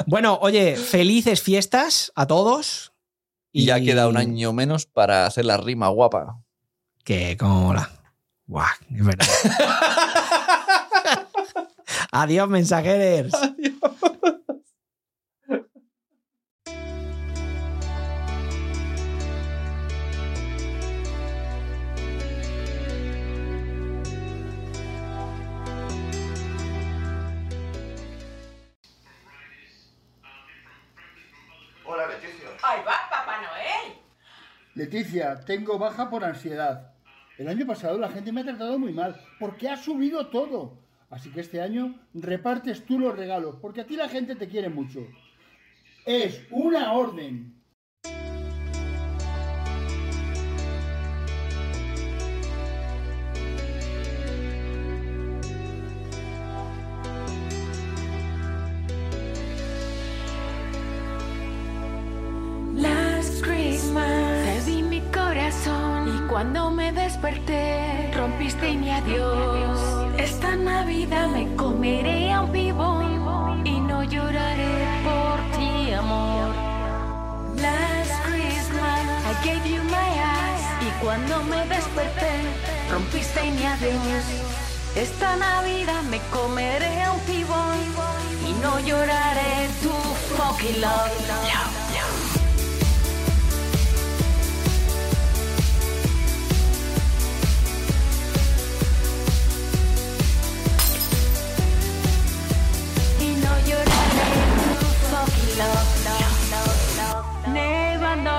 Bueno, 0.06 0.38
oye, 0.40 0.76
felices 0.76 1.42
fiestas 1.42 2.12
a 2.14 2.28
todos. 2.28 2.92
Y 3.50 3.64
ya 3.64 3.80
queda 3.80 4.06
un 4.06 4.16
año 4.16 4.52
menos 4.52 4.86
para 4.86 5.26
hacer 5.26 5.46
la 5.46 5.56
rima 5.56 5.88
guapa. 5.88 6.38
Que 7.02 7.36
como 7.36 7.62
mola. 7.62 7.90
Guau, 8.46 8.68
es 8.94 9.04
verdad. 9.04 9.26
Adiós, 12.12 12.48
mensajeros. 12.48 13.32
Hola, 31.94 32.08
Leticia. 32.08 32.48
Ahí 32.64 32.80
va, 32.84 33.08
Papá 33.08 33.36
Noel. 33.40 33.96
Leticia, 34.74 35.44
tengo 35.44 35.78
baja 35.78 36.10
por 36.10 36.24
ansiedad. 36.24 36.92
El 37.38 37.46
año 37.46 37.68
pasado 37.68 37.98
la 37.98 38.08
gente 38.08 38.32
me 38.32 38.40
ha 38.40 38.44
tratado 38.44 38.80
muy 38.80 38.92
mal, 38.92 39.14
porque 39.38 39.68
ha 39.68 39.76
subido 39.76 40.26
todo. 40.26 40.76
Así 41.08 41.30
que 41.30 41.40
este 41.40 41.60
año 41.60 41.94
repartes 42.12 42.84
tú 42.84 42.98
los 42.98 43.16
regalos, 43.16 43.58
porque 43.62 43.82
a 43.82 43.86
ti 43.86 43.94
la 43.94 44.08
gente 44.08 44.34
te 44.34 44.48
quiere 44.48 44.70
mucho. 44.70 45.06
Es 46.04 46.44
una 46.50 46.94
orden. 46.94 47.53
Desperté 67.34 68.10
rompiste 68.16 68.74
mi 68.74 68.90
adiós. 68.90 69.78
Esta 70.18 70.56
Navidad 70.56 71.28
me 71.28 71.54
comeré 71.56 72.32
a 72.32 72.42
un 72.42 72.52
vivo 72.52 73.02
y 73.64 73.80
no 73.80 74.04
lloraré 74.04 74.74
por 75.02 75.58
ti, 75.58 75.92
amor. 75.92 76.54
Last 77.56 78.22
Christmas 78.24 79.00
I 79.26 79.44
gave 79.44 79.66
you 79.66 79.82
my 79.84 80.10
eyes 80.20 80.64
y 80.80 81.04
cuando 81.04 81.42
me 81.44 81.66
desperté 81.66 82.32
rompiste 82.90 83.42
mi 83.50 83.64
adiós. 83.66 84.24
Esta 84.94 85.36
Navidad 85.36 86.02
me 86.04 86.20
comeré 86.30 87.02
a 87.02 87.12
un 87.12 87.26
vivo 87.26 87.56
y 88.48 88.52
no 88.62 88.78
lloraré 88.80 89.68
tu 89.82 89.90
fucking 90.36 90.80
love. 90.80 91.83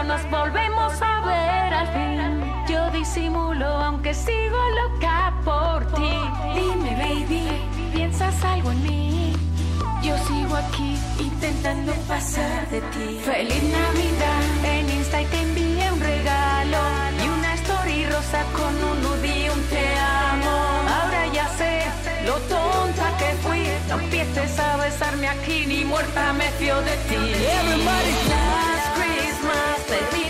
Nos 0.08 0.30
volvemos 0.30 0.94
a 1.02 1.22
ver 1.22 1.74
al 1.74 1.88
fin. 1.88 2.54
Yo 2.68 2.90
disimulo 2.92 3.66
aunque 3.66 4.14
sigo 4.14 4.58
loca 4.82 5.34
por 5.44 5.86
ti. 5.94 6.14
Dime, 6.54 6.96
baby, 6.96 7.48
¿piensas 7.94 8.44
algo 8.44 8.72
en 8.72 8.84
mí? 8.84 9.34
Yo 10.04 10.16
sigo 10.28 10.56
aquí 10.56 10.98
intentando 11.20 11.94
pasar 12.08 12.70
de 12.70 12.82
ti. 12.82 13.20
Feliz 13.24 13.64
Navidad. 13.64 14.44
En 14.64 14.90
Insta 14.90 15.22
y 15.22 15.26
te 15.26 15.42
envié 15.42 15.92
un 15.92 16.00
regalo 16.00 16.78
y 17.24 17.28
una 17.28 17.54
story 17.56 18.06
rosa 18.06 18.44
con 18.54 18.74
un 18.90 19.26
y 19.26 19.50
un 19.50 19.62
te 19.74 19.86
amo. 19.98 20.56
Ahora 20.98 21.28
ya 21.34 21.48
sé 21.58 21.84
lo 22.26 22.34
tonta 22.54 23.08
que 23.18 23.30
fui. 23.44 23.64
No 23.90 24.00
empieces 24.00 24.60
a 24.60 24.78
besarme 24.78 25.28
aquí 25.28 25.66
ni 25.66 25.84
muerta 25.84 26.34
me 26.34 26.50
fío 26.60 26.80
de 26.82 26.96
ti. 27.10 27.16
Last 28.26 28.45
Christmas 29.88 30.10
te 30.10 30.25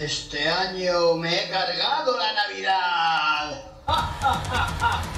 Este 0.00 0.48
año 0.48 1.14
me 1.16 1.42
he 1.42 1.48
cargado 1.48 2.16
la 2.16 2.32
Navidad. 2.32 3.64